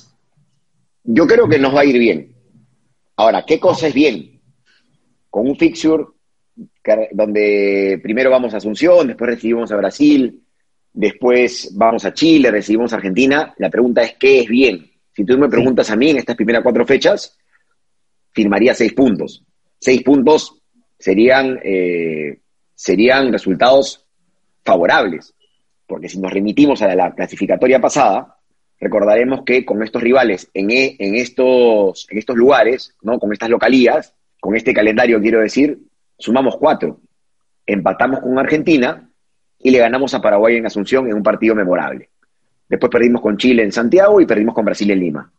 Yo 1.04 1.28
creo 1.28 1.48
que 1.48 1.60
nos 1.60 1.76
va 1.76 1.82
a 1.82 1.86
ir 1.86 2.00
bien. 2.00 2.37
Ahora, 3.18 3.44
¿qué 3.46 3.60
cosa 3.60 3.88
es 3.88 3.94
bien? 3.94 4.42
Con 5.30 5.48
un 5.48 5.58
fixture 5.58 6.06
donde 7.12 8.00
primero 8.02 8.32
vamos 8.32 8.54
a 8.54 8.58
Asunción, 8.58 9.08
después 9.08 9.32
recibimos 9.32 9.72
a 9.72 9.76
Brasil, 9.76 10.42
después 10.94 11.72
vamos 11.76 12.06
a 12.06 12.14
Chile, 12.14 12.50
recibimos 12.50 12.94
a 12.94 12.96
Argentina. 12.96 13.54
La 13.58 13.70
pregunta 13.70 14.02
es, 14.04 14.16
¿qué 14.18 14.42
es 14.42 14.48
bien? 14.48 14.90
Si 15.14 15.26
tú 15.26 15.38
me 15.38 15.50
preguntas 15.50 15.90
a 15.92 15.96
mí 15.96 16.12
en 16.12 16.18
estas 16.18 16.36
primeras 16.36 16.64
cuatro 16.64 16.86
fechas, 16.86 17.38
firmaría 18.32 18.74
seis 18.74 18.94
puntos. 18.94 19.44
Seis 19.80 20.02
puntos 20.04 20.62
serían, 20.98 21.60
eh, 21.64 22.40
serían 22.74 23.32
resultados 23.32 24.08
favorables 24.64 25.36
porque 25.88 26.10
si 26.10 26.20
nos 26.20 26.32
remitimos 26.32 26.82
a 26.82 26.94
la 26.94 27.16
clasificatoria 27.16 27.80
pasada, 27.80 28.37
recordaremos 28.80 29.44
que 29.44 29.66
con 29.66 29.82
estos 29.84 30.02
rivales 30.02 30.50
en, 30.54 30.72
e, 30.72 30.96
en, 31.00 31.16
estos, 31.16 32.08
en 32.10 32.18
estos 32.18 32.36
lugares, 32.36 32.96
¿no? 33.02 33.20
con 33.20 33.34
estas 33.34 33.50
localías, 33.50 34.14
con 34.40 34.56
este 34.56 34.74
calendario 34.74 35.22
quiero 35.22 35.42
decir, 35.42 35.80
sumamos 36.18 36.58
cuatro. 36.58 37.00
Empatamos 37.66 38.22
con 38.22 38.38
Argentina 38.38 39.10
y 39.60 39.72
le 39.72 39.80
ganamos 39.80 40.14
a 40.14 40.22
Paraguay 40.22 40.58
en 40.58 40.66
Asunción 40.66 41.08
en 41.08 41.16
un 41.16 41.24
partido 41.24 41.56
memorable. 41.56 42.10
Después 42.70 42.92
perdimos 42.92 43.22
con 43.22 43.38
Chile 43.38 43.64
en 43.64 43.72
Santiago 43.72 44.22
y 44.22 44.26
perdimos 44.26 44.54
con 44.54 44.66
Brasil 44.66 44.90
en 44.92 45.00
Lima. 45.00 45.32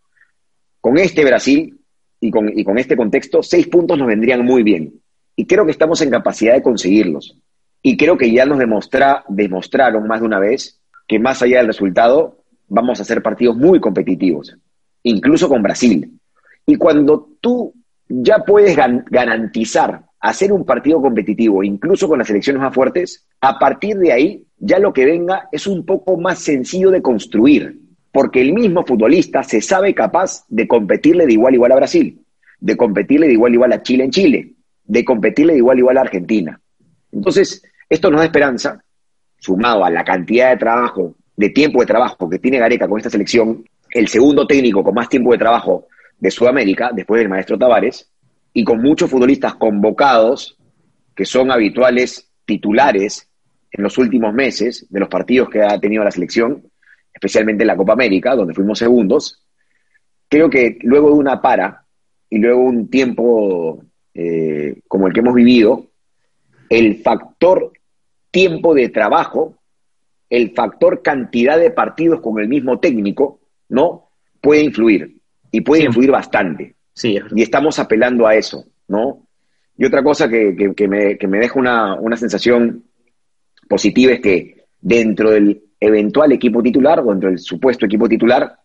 Con 0.80 0.98
este 0.98 1.24
Brasil 1.24 1.78
y 2.20 2.30
con, 2.30 2.50
y 2.58 2.64
con 2.64 2.78
este 2.78 2.96
contexto, 2.96 3.42
seis 3.42 3.66
puntos 3.68 3.98
nos 3.98 4.08
vendrían 4.08 4.44
muy 4.44 4.62
bien. 4.62 5.00
Y 5.36 5.46
creo 5.46 5.64
que 5.64 5.70
estamos 5.70 6.00
en 6.00 6.10
capacidad 6.10 6.54
de 6.54 6.62
conseguirlos. 6.62 7.38
Y 7.82 7.96
creo 7.96 8.18
que 8.18 8.32
ya 8.32 8.44
nos 8.44 8.58
demostra, 8.58 9.24
demostraron 9.28 10.06
más 10.08 10.20
de 10.20 10.26
una 10.26 10.40
vez 10.40 10.80
que 11.06 11.18
más 11.18 11.42
allá 11.42 11.58
del 11.58 11.68
resultado, 11.68 12.38
vamos 12.68 12.98
a 12.98 13.02
hacer 13.02 13.22
partidos 13.22 13.56
muy 13.56 13.80
competitivos, 13.80 14.56
incluso 15.02 15.48
con 15.48 15.62
Brasil. 15.62 16.18
Y 16.66 16.76
cuando 16.76 17.30
tú 17.40 17.74
ya 18.08 18.38
puedes 18.44 18.76
garantizar 18.76 20.02
hacer 20.20 20.52
un 20.52 20.64
partido 20.64 21.00
competitivo, 21.00 21.62
incluso 21.62 22.08
con 22.08 22.18
las 22.18 22.26
selecciones 22.26 22.60
más 22.60 22.74
fuertes, 22.74 23.26
a 23.40 23.58
partir 23.58 23.96
de 23.98 24.12
ahí 24.12 24.44
ya 24.58 24.78
lo 24.78 24.92
que 24.92 25.04
venga 25.04 25.48
es 25.52 25.66
un 25.66 25.84
poco 25.84 26.16
más 26.16 26.40
sencillo 26.40 26.90
de 26.90 27.02
construir, 27.02 27.78
porque 28.10 28.40
el 28.40 28.52
mismo 28.52 28.84
futbolista 28.84 29.42
se 29.42 29.60
sabe 29.60 29.94
capaz 29.94 30.44
de 30.48 30.66
competirle 30.66 31.26
de 31.26 31.34
igual 31.34 31.52
a 31.52 31.56
igual 31.56 31.72
a 31.72 31.76
Brasil, 31.76 32.20
de 32.58 32.76
competirle 32.76 33.28
de 33.28 33.34
igual 33.34 33.52
a 33.52 33.54
igual 33.54 33.72
a 33.72 33.82
Chile 33.82 34.04
en 34.04 34.10
Chile, 34.10 34.54
de 34.84 35.04
competirle 35.04 35.52
de 35.52 35.58
igual 35.58 35.76
a 35.76 35.80
igual 35.80 35.98
a 35.98 36.02
Argentina. 36.02 36.60
Entonces, 37.12 37.62
esto 37.88 38.10
nos 38.10 38.20
da 38.20 38.26
esperanza, 38.26 38.82
sumado 39.38 39.84
a 39.84 39.90
la 39.90 40.04
cantidad 40.04 40.50
de 40.50 40.56
trabajo, 40.56 41.14
de 41.38 41.50
tiempo 41.50 41.78
de 41.78 41.86
trabajo 41.86 42.28
que 42.28 42.40
tiene 42.40 42.58
Gareca 42.58 42.88
con 42.88 42.98
esta 42.98 43.10
selección, 43.10 43.64
el 43.92 44.08
segundo 44.08 44.44
técnico 44.44 44.82
con 44.82 44.92
más 44.92 45.08
tiempo 45.08 45.30
de 45.30 45.38
trabajo 45.38 45.86
de 46.18 46.32
Sudamérica, 46.32 46.90
después 46.92 47.20
del 47.20 47.28
maestro 47.28 47.56
Tavares, 47.56 48.10
y 48.52 48.64
con 48.64 48.82
muchos 48.82 49.08
futbolistas 49.08 49.54
convocados 49.54 50.58
que 51.14 51.24
son 51.24 51.52
habituales 51.52 52.28
titulares 52.44 53.28
en 53.70 53.84
los 53.84 53.98
últimos 53.98 54.34
meses 54.34 54.86
de 54.90 54.98
los 54.98 55.08
partidos 55.08 55.48
que 55.48 55.62
ha 55.62 55.78
tenido 55.78 56.02
la 56.02 56.10
selección, 56.10 56.64
especialmente 57.14 57.62
en 57.62 57.68
la 57.68 57.76
Copa 57.76 57.92
América, 57.92 58.34
donde 58.34 58.54
fuimos 58.54 58.80
segundos. 58.80 59.40
Creo 60.28 60.50
que 60.50 60.78
luego 60.82 61.10
de 61.10 61.14
una 61.18 61.40
para 61.40 61.84
y 62.28 62.38
luego 62.38 62.62
un 62.62 62.90
tiempo 62.90 63.84
eh, 64.12 64.80
como 64.88 65.06
el 65.06 65.12
que 65.12 65.20
hemos 65.20 65.34
vivido, 65.34 65.86
el 66.68 66.96
factor 66.96 67.70
tiempo 68.32 68.74
de 68.74 68.88
trabajo, 68.88 69.57
el 70.30 70.52
factor 70.54 71.02
cantidad 71.02 71.58
de 71.58 71.70
partidos 71.70 72.20
con 72.20 72.40
el 72.40 72.48
mismo 72.48 72.78
técnico, 72.78 73.40
¿no? 73.68 74.10
Puede 74.40 74.62
influir 74.62 75.20
y 75.50 75.60
puede 75.62 75.84
influir 75.84 76.10
bastante. 76.10 76.74
Sí. 76.92 77.18
Y 77.34 77.42
estamos 77.42 77.78
apelando 77.78 78.26
a 78.26 78.34
eso, 78.34 78.66
¿no? 78.88 79.28
Y 79.76 79.84
otra 79.84 80.02
cosa 80.02 80.28
que, 80.28 80.74
me, 80.88 81.38
deja 81.38 81.58
una, 81.58 82.16
sensación 82.16 82.84
positiva 83.68 84.12
es 84.12 84.20
que 84.20 84.64
dentro 84.80 85.30
del 85.30 85.62
eventual 85.78 86.32
equipo 86.32 86.62
titular 86.62 86.98
o 87.00 87.10
dentro 87.10 87.28
del 87.28 87.38
supuesto 87.38 87.86
equipo 87.86 88.08
titular, 88.08 88.58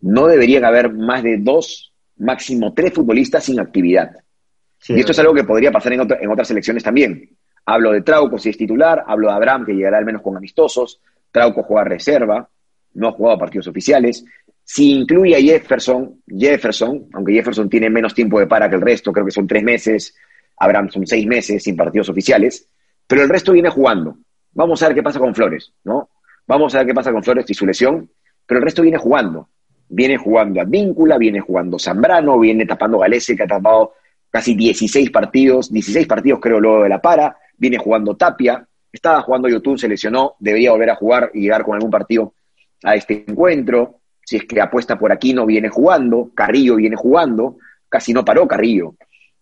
no 0.00 0.28
deberían 0.28 0.64
haber 0.64 0.92
más 0.92 1.24
de 1.24 1.38
dos, 1.38 1.92
máximo 2.18 2.72
tres 2.72 2.92
futbolistas 2.92 3.44
sin 3.44 3.58
actividad. 3.58 4.12
y 4.88 5.00
esto 5.00 5.10
es 5.10 5.18
algo 5.18 5.34
que 5.34 5.42
podría 5.42 5.72
pasar 5.72 5.94
en, 5.94 6.00
en 6.20 6.30
otras 6.30 6.46
selecciones 6.46 6.84
también. 6.84 7.30
Hablo 7.66 7.92
de 7.92 8.02
Trauco 8.02 8.38
si 8.38 8.50
es 8.50 8.56
titular, 8.56 9.04
hablo 9.06 9.28
de 9.28 9.34
Abraham 9.34 9.64
que 9.64 9.72
llegará 9.72 9.98
al 9.98 10.04
menos 10.04 10.22
con 10.22 10.36
amistosos, 10.36 11.00
Trauco 11.30 11.62
juega 11.62 11.84
reserva, 11.84 12.48
no 12.94 13.08
ha 13.08 13.12
jugado 13.12 13.38
partidos 13.38 13.66
oficiales. 13.68 14.24
Si 14.62 14.92
incluye 14.92 15.36
a 15.36 15.40
Jefferson, 15.40 16.22
Jefferson, 16.26 17.08
aunque 17.12 17.32
Jefferson 17.32 17.68
tiene 17.68 17.90
menos 17.90 18.14
tiempo 18.14 18.38
de 18.38 18.46
para 18.46 18.68
que 18.68 18.76
el 18.76 18.82
resto, 18.82 19.12
creo 19.12 19.26
que 19.26 19.32
son 19.32 19.46
tres 19.46 19.62
meses, 19.62 20.14
Abraham 20.58 20.90
son 20.90 21.06
seis 21.06 21.26
meses 21.26 21.62
sin 21.62 21.76
partidos 21.76 22.08
oficiales, 22.08 22.68
pero 23.06 23.22
el 23.22 23.28
resto 23.28 23.52
viene 23.52 23.68
jugando. 23.68 24.16
Vamos 24.52 24.82
a 24.82 24.88
ver 24.88 24.94
qué 24.94 25.02
pasa 25.02 25.18
con 25.18 25.34
Flores, 25.34 25.72
¿no? 25.84 26.10
Vamos 26.46 26.74
a 26.74 26.78
ver 26.78 26.86
qué 26.86 26.94
pasa 26.94 27.12
con 27.12 27.22
Flores 27.22 27.44
y 27.48 27.54
su 27.54 27.66
lesión, 27.66 28.08
pero 28.46 28.58
el 28.58 28.64
resto 28.64 28.82
viene 28.82 28.98
jugando. 28.98 29.48
Viene 29.88 30.16
jugando 30.16 30.60
a 30.60 30.64
Víncula, 30.64 31.18
viene 31.18 31.40
jugando 31.40 31.78
Zambrano, 31.78 32.38
viene 32.38 32.64
tapando 32.64 32.98
Galese, 32.98 33.36
que 33.36 33.42
ha 33.42 33.46
tapado 33.46 33.94
casi 34.30 34.54
16 34.54 35.10
partidos, 35.10 35.72
16 35.72 36.06
partidos 36.06 36.40
creo 36.40 36.60
luego 36.60 36.82
de 36.84 36.88
la 36.88 37.00
para, 37.00 37.36
viene 37.56 37.78
jugando 37.78 38.16
Tapia, 38.16 38.66
estaba 38.92 39.22
jugando 39.22 39.48
Yotun, 39.48 39.78
se 39.78 39.88
lesionó, 39.88 40.34
debería 40.38 40.70
volver 40.70 40.90
a 40.90 40.94
jugar 40.94 41.30
y 41.34 41.42
llegar 41.42 41.64
con 41.64 41.74
algún 41.74 41.90
partido 41.90 42.34
a 42.82 42.94
este 42.94 43.24
encuentro. 43.26 44.00
Si 44.24 44.36
es 44.36 44.44
que 44.44 44.60
apuesta 44.60 44.98
por 44.98 45.12
aquí 45.12 45.34
no 45.34 45.46
viene 45.46 45.68
jugando, 45.68 46.30
Carrillo 46.34 46.76
viene 46.76 46.96
jugando, 46.96 47.56
casi 47.88 48.12
no 48.12 48.24
paró 48.24 48.46
Carrillo. 48.46 48.94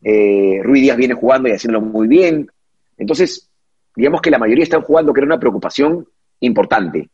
Eh, 0.02 0.60
Ruiz 0.62 0.82
Díaz 0.82 0.96
viene 0.96 1.14
jugando 1.14 1.48
y 1.48 1.52
haciéndolo 1.52 1.84
muy 1.84 2.08
bien. 2.08 2.48
Entonces, 2.96 3.48
digamos 3.94 4.20
que 4.20 4.30
la 4.30 4.38
mayoría 4.38 4.64
están 4.64 4.82
jugando, 4.82 5.12
que 5.12 5.20
era 5.20 5.26
una 5.26 5.38
preocupación 5.38 6.06
importante. 6.40 7.10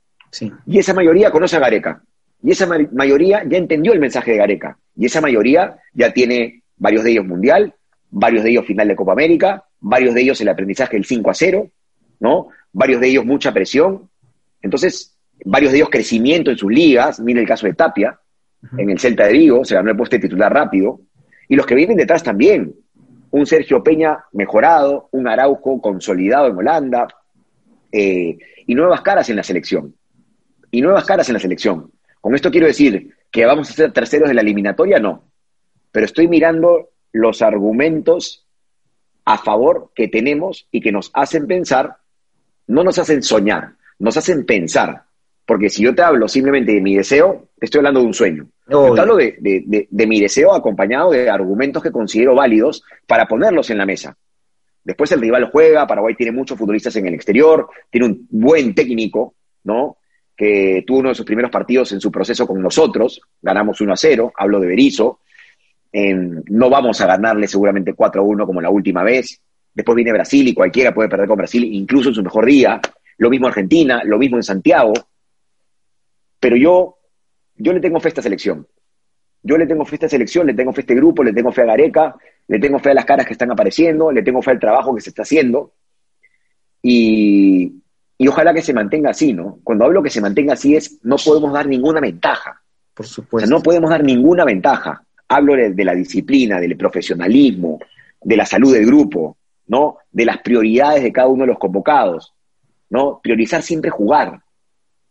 Y 0.67 0.79
esa 0.79 0.95
mayoría 0.95 1.31
conoce 1.31 1.57
a 1.57 1.61
Gareca. 1.61 2.03
Y 2.43 2.53
esa 2.53 2.69
mayoría 2.93 3.43
ya 3.45 3.59
entendió 3.59 3.93
el 3.93 4.01
mensaje 4.01 4.33
de 4.33 4.39
Gareca. 4.39 4.79
Y 4.97 5.07
esa 5.07 5.21
mayoría 5.21 5.77
ya 5.93 6.13
tiene 6.13 6.63
varios 6.77 7.03
de 7.03 7.11
ellos 7.11 7.27
mundial, 7.27 7.75
varios 8.11 8.45
de 8.45 8.51
ellos 8.51 8.67
final 8.67 8.89
de 8.89 8.97
Copa 8.97 9.13
América, 9.13 9.65
varios 9.81 10.15
de 10.15 10.23
ellos 10.23 10.41
el 10.41 10.49
aprendizaje 10.49 10.97
del 10.97 11.05
5 11.05 11.31
a 11.31 11.35
0, 11.35 11.71
¿no? 12.21 12.49
Varios 12.73 13.01
de 13.01 13.09
ellos 13.09 13.25
mucha 13.25 13.53
presión. 13.53 14.09
Entonces, 14.63 15.17
varios 15.45 15.73
de 15.73 15.79
ellos 15.79 15.91
crecimiento 15.91 16.51
en 16.51 16.59
sus 16.59 16.71
ligas. 16.71 17.21
Mira 17.21 17.41
el 17.41 17.47
caso 17.47 17.67
de 17.67 17.75
Tapia, 17.75 18.19
en 18.77 18.91
el 18.91 18.99
Celta 18.99 19.27
de 19.27 19.33
Vigo, 19.33 19.65
se 19.65 19.75
ganó 19.75 19.91
el 19.91 19.97
puesto 19.97 20.17
de 20.17 20.23
titular 20.23 20.53
rápido. 20.53 21.01
Y 21.49 21.57
los 21.57 21.67
que 21.67 21.75
vienen 21.75 21.97
detrás 21.97 22.23
también. 22.23 22.75
Un 23.31 23.47
Sergio 23.47 23.83
Peña 23.83 24.25
mejorado, 24.33 25.09
un 25.13 25.29
Araujo 25.29 25.81
consolidado 25.81 26.49
en 26.49 26.57
Holanda, 26.57 27.09
eh, 27.93 28.39
y 28.67 28.75
nuevas 28.75 29.03
caras 29.03 29.29
en 29.29 29.37
la 29.37 29.43
selección. 29.43 29.95
Y 30.71 30.81
nuevas 30.83 31.05
caras 31.05 31.29
en 31.29 31.35
la 31.35 31.41
selección. 31.41 31.91
Con 32.21 32.35
esto 32.35 32.51
quiero 32.51 32.67
decir 32.67 33.15
que 33.31 33.45
vamos 33.45 33.71
a 33.71 33.75
ser 33.75 33.93
terceros 33.93 34.29
de 34.29 34.35
la 34.35 34.41
eliminatoria, 34.41 34.99
no. 34.99 35.25
Pero 35.93 36.07
estoy 36.07 36.29
mirando 36.29 36.91
los 37.13 37.43
argumentos 37.43 38.48
a 39.29 39.37
favor 39.37 39.91
que 39.95 40.09
tenemos 40.09 40.67
y 40.73 40.81
que 40.81 40.91
nos 40.91 41.11
hacen 41.13 41.47
pensar, 41.47 41.99
no 42.67 42.83
nos 42.83 42.99
hacen 42.99 43.23
soñar, 43.23 43.75
nos 43.99 44.17
hacen 44.17 44.47
pensar. 44.47 45.03
Porque 45.45 45.69
si 45.69 45.83
yo 45.83 45.95
te 45.95 46.01
hablo 46.01 46.29
simplemente 46.29 46.73
de 46.73 46.81
mi 46.81 46.97
deseo, 46.97 47.49
te 47.59 47.67
estoy 47.67 47.81
hablando 47.81 48.01
de 48.01 48.07
un 48.07 48.15
sueño. 48.15 48.49
Yo 48.67 48.95
te 48.95 49.01
hablo 49.03 49.17
de, 49.17 49.87
mi 49.91 50.21
deseo 50.21 50.55
acompañado 50.55 51.11
de 51.11 51.29
argumentos 51.29 51.83
que 51.83 51.91
considero 51.91 52.35
válidos 52.35 52.83
para 53.07 53.27
ponerlos 53.29 53.69
en 53.69 53.77
la 53.77 53.85
mesa. 53.85 54.17
Después 54.83 55.13
el 55.13 55.21
rival 55.21 55.51
juega, 55.53 55.87
Paraguay 55.87 56.15
tiene 56.15 56.33
muchos 56.33 56.57
futbolistas 56.57 56.97
en 56.97 57.09
el 57.09 57.13
exterior, 57.13 57.69
tiene 57.91 58.07
un 58.07 58.27
buen 58.31 58.75
técnico, 58.75 59.35
¿no? 59.65 59.99
Que 60.35 60.85
tuvo 60.87 61.01
uno 61.01 61.11
de 61.11 61.15
sus 61.15 61.27
primeros 61.27 61.51
partidos 61.51 61.93
en 61.93 62.01
su 62.01 62.11
proceso 62.11 62.47
con 62.47 62.63
nosotros, 62.63 63.21
ganamos 63.43 63.79
1 63.79 63.93
a 63.93 63.97
0, 63.97 64.33
hablo 64.35 64.59
de 64.59 64.69
Berizzo. 64.69 65.21
No 65.93 66.71
vamos 66.71 67.01
a 67.01 67.07
ganarle 67.07 67.47
seguramente 67.47 67.95
4 67.95 68.21
a 68.21 68.25
1 68.25 68.47
como 68.47 68.61
la 68.61 68.71
última 68.71 69.03
vez. 69.03 69.41
Después 69.75 69.97
viene 69.97 70.13
Brasil 70.13 70.47
y 70.47 70.55
cualquiera 70.55 70.93
puede 70.93 71.09
perder 71.09 71.29
con 71.29 71.39
Brasil, 71.39 71.65
incluso 71.65 72.09
en 72.11 72.15
su 72.15 72.23
mejor 72.23 72.47
día. 72.47 72.81
Lo 73.19 73.31
mismo 73.31 73.47
Argentina, 73.47 74.03
lo 74.05 74.19
mismo 74.19 74.37
en 74.37 74.43
Santiago. 74.43 74.93
Pero 76.41 76.57
yo, 76.57 76.99
yo 77.57 77.73
le 77.73 77.81
tengo 77.81 78.01
fe 78.01 78.09
a 78.09 78.11
esta 78.11 78.23
selección. 78.23 78.67
Yo 79.43 79.57
le 79.57 79.67
tengo 79.67 79.85
fe 79.85 79.95
a 79.95 79.97
esta 79.97 80.09
selección, 80.09 80.47
le 80.47 80.55
tengo 80.55 80.73
fe 80.73 80.81
a 80.81 80.83
este 80.83 80.95
grupo, 80.95 81.23
le 81.23 81.33
tengo 81.33 81.53
fe 81.53 81.63
a 81.63 81.67
Gareca, 81.67 82.17
le 82.49 82.59
tengo 82.59 82.79
fe 82.79 82.91
a 82.91 82.95
las 82.95 83.05
caras 83.05 83.27
que 83.27 83.33
están 83.33 83.51
apareciendo, 83.51 84.11
le 84.13 84.23
tengo 84.23 84.43
fe 84.43 84.51
al 84.51 84.61
trabajo 84.61 84.95
que 84.95 85.01
se 85.01 85.11
está 85.11 85.23
haciendo. 85.23 85.73
Y, 86.83 87.83
y 88.19 88.29
ojalá 88.29 88.53
que 88.53 88.63
se 88.63 88.75
mantenga 88.75 89.11
así, 89.11 89.33
¿no? 89.33 89.61
Cuando 89.63 89.85
hablo 89.85 90.03
que 90.03 90.11
se 90.11 90.21
mantenga 90.21 90.55
así 90.55 90.75
es, 90.75 90.99
no 91.03 91.17
podemos 91.17 91.53
dar 91.53 91.67
ninguna 91.67 92.01
ventaja. 92.01 92.63
Por 92.95 93.07
supuesto. 93.07 93.49
no 93.49 93.63
podemos 93.63 93.91
dar 93.91 94.03
ninguna 94.03 94.45
ventaja. 94.45 95.05
Hablo 95.29 95.55
de, 95.55 95.85
la 95.85 95.95
disciplina, 95.95 96.61
del 96.61 96.77
profesionalismo, 96.77 97.79
de 98.23 98.37
la 98.37 98.47
salud 98.47 98.73
del 98.73 98.87
grupo, 98.87 99.37
¿no? 99.67 99.99
De 100.11 100.25
las 100.25 100.39
prioridades 100.39 101.03
de 101.03 101.13
cada 101.13 101.29
uno 101.29 101.43
de 101.43 101.49
los 101.49 101.59
convocados, 101.59 102.35
¿no? 102.91 103.21
Priorizar 103.23 103.63
siempre 103.63 103.91
jugar 103.91 104.41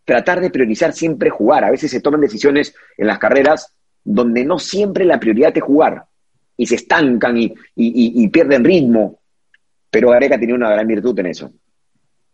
tratar 0.07 0.39
de 0.39 0.49
priorizar 0.49 0.93
siempre 0.93 1.29
jugar. 1.29 1.65
A 1.65 1.69
veces 1.69 1.91
se 1.91 1.99
toman 1.99 2.21
decisiones 2.21 2.73
en 2.97 3.07
las 3.07 3.19
carreras 3.19 3.73
donde 4.05 4.45
no 4.45 4.57
siempre 4.57 5.03
la 5.03 5.19
prioridad 5.19 5.55
es 5.55 5.61
jugar 5.61 6.05
y 6.55 6.65
se 6.65 6.75
estancan 6.75 7.37
y, 7.37 8.27
pierden 8.29 8.63
ritmo. 8.63 9.19
Pero 9.91 10.11
Gareca 10.11 10.39
tenía 10.39 10.55
una 10.55 10.69
gran 10.69 10.87
virtud 10.87 11.19
en 11.19 11.25
eso, 11.25 11.51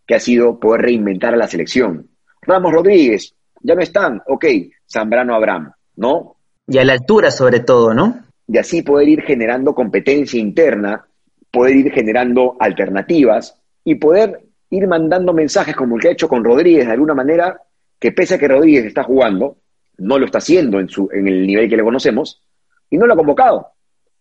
que 0.05 0.13
ha 0.13 0.19
sido 0.19 0.59
poder 0.59 0.81
reinventar 0.81 1.33
a 1.33 1.37
la 1.37 1.47
selección. 1.47 2.07
Ramos 2.43 2.71
Rodríguez, 2.71 3.33
ya 3.61 3.73
no 3.73 3.81
están, 3.81 4.21
ok, 4.27 4.45
Zambrano 4.87 5.33
Abraham, 5.33 5.71
¿no? 5.95 6.35
Y 6.67 6.77
a 6.77 6.85
la 6.85 6.93
altura 6.93 7.31
sobre 7.31 7.59
todo, 7.59 7.93
¿no? 7.93 8.23
Y 8.47 8.57
así 8.57 8.81
poder 8.81 9.09
ir 9.09 9.21
generando 9.21 9.73
competencia 9.73 10.39
interna, 10.39 11.05
poder 11.51 11.75
ir 11.75 11.91
generando 11.91 12.55
alternativas 12.59 13.59
y 13.83 13.95
poder 13.95 14.41
ir 14.69 14.87
mandando 14.87 15.33
mensajes 15.33 15.75
como 15.75 15.95
el 15.95 16.01
que 16.01 16.07
ha 16.09 16.11
hecho 16.11 16.27
con 16.27 16.43
Rodríguez 16.43 16.85
de 16.85 16.93
alguna 16.93 17.13
manera, 17.13 17.61
que 17.99 18.11
pese 18.11 18.35
a 18.35 18.37
que 18.39 18.47
Rodríguez 18.47 18.85
está 18.85 19.03
jugando, 19.03 19.57
no 19.97 20.17
lo 20.17 20.25
está 20.25 20.39
haciendo 20.39 20.79
en, 20.79 20.89
su, 20.89 21.09
en 21.11 21.27
el 21.27 21.45
nivel 21.45 21.69
que 21.69 21.77
le 21.77 21.83
conocemos, 21.83 22.41
y 22.89 22.97
no 22.97 23.05
lo 23.05 23.13
ha 23.13 23.17
convocado. 23.17 23.67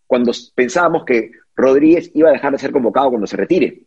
Cuando 0.07 0.33
pensábamos 0.55 1.05
que 1.05 1.31
Rodríguez 1.57 2.11
iba 2.14 2.28
a 2.28 2.33
dejar 2.33 2.52
de 2.52 2.59
ser 2.59 2.70
convocado 2.70 3.11
cuando 3.11 3.26
se 3.26 3.37
retire. 3.37 3.83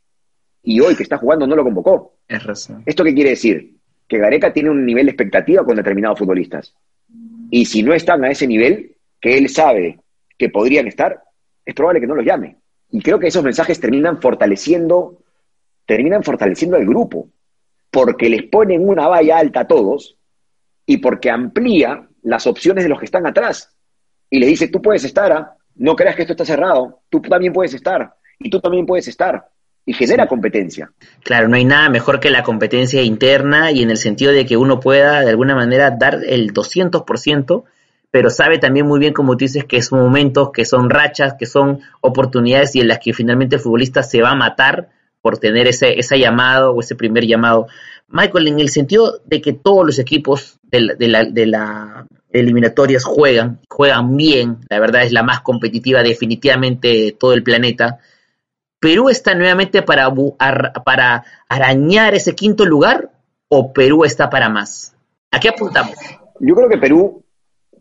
Y 0.63 0.79
hoy 0.79 0.95
que 0.95 1.03
está 1.03 1.17
jugando 1.17 1.45
no 1.45 1.55
lo 1.55 1.63
convocó. 1.63 2.15
Es 2.27 2.43
razón. 2.43 2.83
¿Esto 2.85 3.03
qué 3.03 3.13
quiere 3.13 3.31
decir? 3.31 3.75
Que 4.07 4.17
Gareca 4.17 4.51
tiene 4.51 4.71
un 4.71 4.85
nivel 4.85 5.05
de 5.05 5.11
expectativa 5.11 5.63
con 5.63 5.75
determinados 5.75 6.17
futbolistas. 6.17 6.73
Y 7.55 7.63
si 7.63 7.83
no 7.83 7.93
están 7.93 8.21
a 8.25 8.31
ese 8.31 8.47
nivel, 8.47 8.97
que 9.21 9.37
él 9.37 9.47
sabe 9.47 10.01
que 10.37 10.49
podrían 10.49 10.87
estar, 10.87 11.23
es 11.63 11.73
probable 11.73 12.01
que 12.01 12.07
no 12.07 12.15
los 12.15 12.25
llame. 12.25 12.57
Y 12.91 12.99
creo 12.99 13.17
que 13.17 13.27
esos 13.27 13.45
mensajes 13.45 13.79
terminan 13.79 14.21
fortaleciendo 14.21 15.23
terminan 15.85 16.21
fortaleciendo 16.21 16.75
al 16.75 16.85
grupo, 16.85 17.29
porque 17.89 18.29
les 18.29 18.43
ponen 18.43 18.85
una 18.85 19.07
valla 19.07 19.37
alta 19.37 19.61
a 19.61 19.67
todos 19.67 20.17
y 20.85 20.97
porque 20.97 21.29
amplía 21.29 22.09
las 22.23 22.45
opciones 22.45 22.83
de 22.83 22.89
los 22.89 22.99
que 22.99 23.05
están 23.05 23.25
atrás. 23.25 23.73
Y 24.29 24.39
les 24.39 24.49
dice, 24.49 24.67
tú 24.67 24.81
puedes 24.81 25.05
estar, 25.05 25.31
¿ah? 25.31 25.55
no 25.75 25.95
creas 25.95 26.17
que 26.17 26.23
esto 26.23 26.33
está 26.33 26.43
cerrado, 26.43 27.03
tú 27.07 27.21
también 27.21 27.53
puedes 27.53 27.73
estar, 27.73 28.15
y 28.37 28.49
tú 28.49 28.59
también 28.59 28.85
puedes 28.85 29.07
estar. 29.07 29.47
Y 29.85 29.93
genera 29.93 30.27
competencia. 30.27 30.91
Claro, 31.23 31.47
no 31.47 31.55
hay 31.55 31.65
nada 31.65 31.89
mejor 31.89 32.19
que 32.19 32.31
la 32.31 32.43
competencia 32.43 33.03
interna 33.03 33.71
y 33.71 33.83
en 33.83 33.91
el 33.91 33.97
sentido 33.97 34.31
de 34.31 34.45
que 34.45 34.57
uno 34.57 34.79
pueda 34.79 35.21
de 35.21 35.29
alguna 35.29 35.55
manera 35.55 35.91
dar 35.91 36.21
el 36.25 36.53
200%, 36.53 37.63
pero 38.09 38.29
sabe 38.29 38.57
también 38.57 38.87
muy 38.87 38.99
bien, 38.99 39.13
como 39.13 39.33
tú 39.33 39.45
dices, 39.45 39.65
que 39.65 39.81
son 39.81 39.99
momentos, 39.99 40.51
que 40.51 40.65
son 40.65 40.89
rachas, 40.89 41.35
que 41.37 41.45
son 41.45 41.81
oportunidades 42.01 42.75
y 42.75 42.79
en 42.79 42.87
las 42.87 42.99
que 42.99 43.13
finalmente 43.13 43.57
el 43.57 43.61
futbolista 43.61 44.01
se 44.01 44.21
va 44.21 44.31
a 44.31 44.35
matar 44.35 44.89
por 45.21 45.37
tener 45.37 45.67
ese, 45.67 45.99
ese 45.99 46.19
llamado 46.19 46.71
o 46.71 46.81
ese 46.81 46.95
primer 46.95 47.25
llamado. 47.25 47.67
Michael, 48.07 48.47
en 48.47 48.59
el 48.59 48.69
sentido 48.69 49.19
de 49.25 49.41
que 49.41 49.53
todos 49.53 49.85
los 49.85 49.99
equipos 49.99 50.59
de 50.63 50.81
la, 50.81 50.93
de 50.95 51.07
la, 51.07 51.25
de 51.25 51.45
la 51.45 52.07
eliminatorias 52.31 53.03
juegan, 53.03 53.59
juegan 53.69 54.15
bien, 54.15 54.57
la 54.69 54.79
verdad 54.79 55.03
es 55.03 55.11
la 55.11 55.23
más 55.23 55.41
competitiva 55.41 56.03
definitivamente 56.03 56.87
de 56.87 57.11
todo 57.17 57.33
el 57.33 57.43
planeta. 57.43 57.99
¿Perú 58.85 59.09
está 59.09 59.33
nuevamente 59.33 59.81
para, 59.81 60.13
para 60.85 61.25
arañar 61.49 62.13
ese 62.13 62.35
quinto 62.35 62.67
lugar 62.67 63.09
o 63.47 63.73
Perú 63.73 64.05
está 64.05 64.29
para 64.29 64.47
más? 64.47 64.95
¿A 65.31 65.39
qué 65.39 65.49
apuntamos? 65.49 65.95
Yo 66.39 66.53
creo 66.53 66.69
que 66.69 66.77
Perú, 66.77 67.23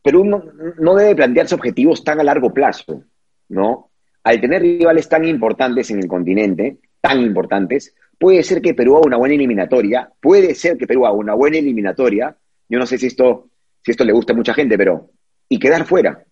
Perú 0.02 0.24
no, 0.24 0.42
no 0.78 0.94
debe 0.94 1.14
plantearse 1.14 1.56
objetivos 1.56 2.02
tan 2.04 2.20
a 2.20 2.24
largo 2.24 2.54
plazo, 2.54 3.04
¿no? 3.50 3.90
Al 4.22 4.40
tener 4.40 4.62
rivales 4.62 5.06
tan 5.06 5.26
importantes 5.26 5.90
en 5.90 5.98
el 5.98 6.08
continente, 6.08 6.78
tan 7.02 7.20
importantes, 7.20 7.94
puede 8.18 8.42
ser 8.42 8.62
que 8.62 8.72
Perú 8.72 8.96
haga 8.96 9.06
una 9.06 9.18
buena 9.18 9.34
eliminatoria, 9.34 10.10
puede 10.22 10.54
ser 10.54 10.78
que 10.78 10.86
Perú 10.86 11.04
haga 11.04 11.16
una 11.16 11.34
buena 11.34 11.58
eliminatoria, 11.58 12.34
yo 12.66 12.78
no 12.78 12.86
sé 12.86 12.96
si 12.96 13.08
esto, 13.08 13.50
si 13.82 13.90
esto 13.90 14.06
le 14.06 14.14
gusta 14.14 14.32
a 14.32 14.36
mucha 14.36 14.54
gente, 14.54 14.78
pero, 14.78 15.10
y 15.50 15.58
quedar 15.58 15.84
fuera 15.84 16.24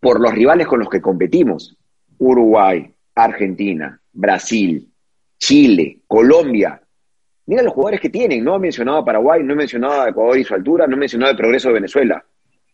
por 0.00 0.20
los 0.20 0.34
rivales 0.34 0.66
con 0.66 0.80
los 0.80 0.88
que 0.88 1.00
competimos, 1.00 1.76
Uruguay, 2.18 2.92
Argentina, 3.14 4.00
Brasil, 4.16 4.88
Chile, 5.38 6.00
Colombia, 6.06 6.80
mira 7.46 7.62
los 7.62 7.72
jugadores 7.72 8.00
que 8.00 8.08
tienen. 8.08 8.42
No 8.42 8.56
he 8.56 8.58
mencionado 8.58 8.98
a 8.98 9.04
Paraguay, 9.04 9.42
no 9.42 9.52
he 9.52 9.56
mencionado 9.56 10.02
a 10.02 10.08
Ecuador 10.08 10.38
y 10.38 10.44
su 10.44 10.54
altura, 10.54 10.86
no 10.86 10.96
he 10.96 10.98
mencionado 10.98 11.32
el 11.32 11.36
progreso 11.36 11.68
de 11.68 11.74
Venezuela. 11.74 12.24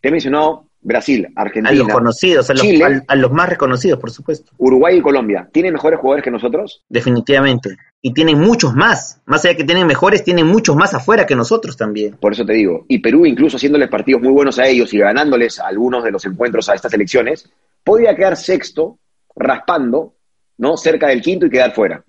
Te 0.01 0.07
he 0.07 0.11
mencionado 0.11 0.67
Brasil, 0.81 1.27
Argentina. 1.35 1.69
A 1.69 1.73
los 1.73 1.87
conocidos, 1.87 2.49
a 2.49 2.53
los, 2.53 2.65
a, 3.07 3.15
los 3.15 3.31
más 3.31 3.49
reconocidos, 3.49 3.99
por 3.99 4.11
supuesto. 4.11 4.51
Uruguay 4.57 4.97
y 4.97 5.01
Colombia. 5.01 5.49
¿Tienen 5.51 5.73
mejores 5.73 5.99
jugadores 5.99 6.23
que 6.23 6.31
nosotros? 6.31 6.83
Definitivamente. 6.89 7.77
Y 8.01 8.13
tienen 8.13 8.39
muchos 8.39 8.73
más. 8.73 9.21
Más 9.25 9.43
allá 9.43 9.53
de 9.53 9.57
que 9.57 9.63
tienen 9.63 9.87
mejores, 9.87 10.23
tienen 10.23 10.47
muchos 10.47 10.75
más 10.75 10.93
afuera 10.93 11.25
que 11.25 11.35
nosotros 11.35 11.77
también. 11.77 12.17
Por 12.19 12.33
eso 12.33 12.45
te 12.45 12.53
digo. 12.53 12.85
Y 12.89 12.99
Perú, 12.99 13.25
incluso 13.25 13.55
haciéndoles 13.55 13.89
partidos 13.89 14.21
muy 14.21 14.33
buenos 14.33 14.59
a 14.59 14.67
ellos 14.67 14.93
y 14.93 14.97
ganándoles 14.97 15.59
algunos 15.59 16.03
de 16.03 16.11
los 16.11 16.25
encuentros 16.25 16.67
a 16.67 16.73
estas 16.73 16.93
elecciones, 16.93 17.49
podría 17.83 18.15
quedar 18.15 18.35
sexto, 18.35 18.99
raspando, 19.35 20.15
¿no? 20.57 20.77
Cerca 20.77 21.07
del 21.07 21.21
quinto 21.21 21.45
y 21.45 21.49
quedar 21.49 21.73
fuera. 21.73 22.03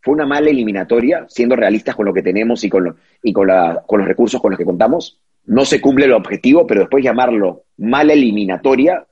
Fue 0.00 0.14
una 0.14 0.26
mala 0.26 0.50
eliminatoria, 0.50 1.26
siendo 1.28 1.56
realistas 1.56 1.94
con 1.94 2.06
lo 2.06 2.12
que 2.12 2.22
tenemos 2.22 2.64
y 2.64 2.68
con, 2.68 2.96
y 3.22 3.32
con, 3.32 3.46
la, 3.46 3.82
con 3.86 4.00
los 4.00 4.08
recursos 4.08 4.40
con 4.40 4.50
los 4.50 4.58
que 4.58 4.64
contamos 4.64 5.20
no 5.44 5.64
se 5.64 5.80
cumple 5.80 6.06
el 6.06 6.12
objetivo, 6.12 6.66
pero 6.66 6.80
después 6.82 7.04
llamarlo 7.04 7.64
mala 7.78 8.12
eliminatoria, 8.12 9.04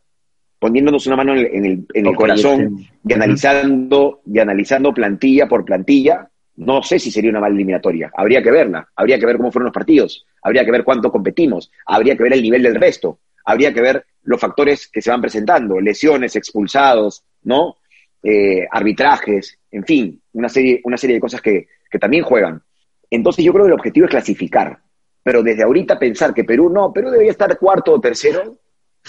poniéndonos 0.58 1.06
una 1.06 1.16
mano 1.16 1.34
en 1.34 1.64
el, 1.64 1.86
en 1.92 2.06
el, 2.06 2.14
corazón 2.14 2.86
y 3.04 3.12
analizando, 3.12 4.20
y 4.26 4.38
analizando 4.38 4.92
plantilla 4.92 5.48
por 5.48 5.64
plantilla, 5.64 6.28
no 6.56 6.82
sé 6.82 6.98
si 6.98 7.10
sería 7.10 7.30
una 7.30 7.40
mala 7.40 7.54
eliminatoria. 7.54 8.12
Habría 8.14 8.42
que 8.42 8.50
verla, 8.50 8.88
habría 8.94 9.18
que 9.18 9.26
ver 9.26 9.38
cómo 9.38 9.50
fueron 9.50 9.66
los 9.66 9.74
partidos, 9.74 10.26
habría 10.42 10.64
que 10.64 10.70
ver 10.70 10.84
cuánto 10.84 11.10
competimos, 11.10 11.70
habría 11.86 12.16
que 12.16 12.22
ver 12.22 12.34
el 12.34 12.42
nivel 12.42 12.62
del 12.62 12.74
resto, 12.74 13.18
habría 13.44 13.72
que 13.72 13.80
ver 13.80 14.04
los 14.22 14.40
factores 14.40 14.88
que 14.88 15.02
se 15.02 15.10
van 15.10 15.22
presentando, 15.22 15.80
lesiones, 15.80 16.36
expulsados, 16.36 17.24
¿no? 17.42 17.76
Eh, 18.22 18.66
arbitrajes, 18.70 19.59
en 19.70 19.85
fin, 19.85 20.20
una 20.33 20.48
serie, 20.48 20.80
una 20.85 20.96
serie 20.96 21.14
de 21.14 21.20
cosas 21.20 21.40
que, 21.40 21.68
que 21.90 21.98
también 21.98 22.22
juegan. 22.22 22.62
Entonces 23.11 23.44
yo 23.44 23.52
creo 23.52 23.64
que 23.64 23.72
el 23.72 23.78
objetivo 23.78 24.06
es 24.06 24.11
clasificar. 24.11 24.78
Pero 25.22 25.42
desde 25.42 25.62
ahorita 25.62 25.98
pensar 25.98 26.33
que 26.33 26.44
Perú, 26.44 26.70
no, 26.70 26.92
Perú 26.92 27.11
debería 27.11 27.33
estar 27.33 27.59
cuarto 27.59 27.92
o 27.92 28.00
tercero, 28.00 28.59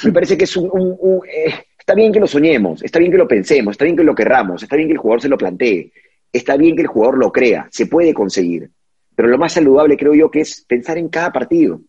me 0.03 0.11
parece 0.11 0.37
que 0.37 0.45
es 0.45 0.57
un... 0.57 1.21
Eh, 1.27 1.53
está 1.77 1.93
bien 1.93 2.11
que 2.11 2.19
lo 2.19 2.27
soñemos, 2.27 2.83
está 2.83 2.99
bien 2.99 3.11
que 3.11 3.17
lo 3.17 3.27
pensemos, 3.27 3.73
está 3.73 3.85
bien 3.85 3.97
que 3.97 4.03
lo 4.03 4.15
querramos, 4.15 4.63
está 4.63 4.75
bien 4.75 4.87
que 4.87 4.93
el 4.93 4.99
jugador 4.99 5.21
se 5.21 5.29
lo 5.29 5.37
plantee, 5.37 5.91
está 6.31 6.57
bien 6.57 6.75
que 6.75 6.83
el 6.83 6.87
jugador 6.87 7.17
lo 7.17 7.31
crea, 7.31 7.67
se 7.71 7.87
puede 7.87 8.13
conseguir. 8.13 8.69
Pero 9.15 9.27
lo 9.27 9.37
más 9.37 9.53
saludable 9.53 9.97
creo 9.97 10.13
yo 10.13 10.31
que 10.31 10.41
es 10.41 10.65
pensar 10.67 10.97
en 10.97 11.09
cada 11.09 11.31
partido, 11.31 11.81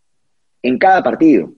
en 0.63 0.79
cada 0.79 1.03
partido, 1.03 1.53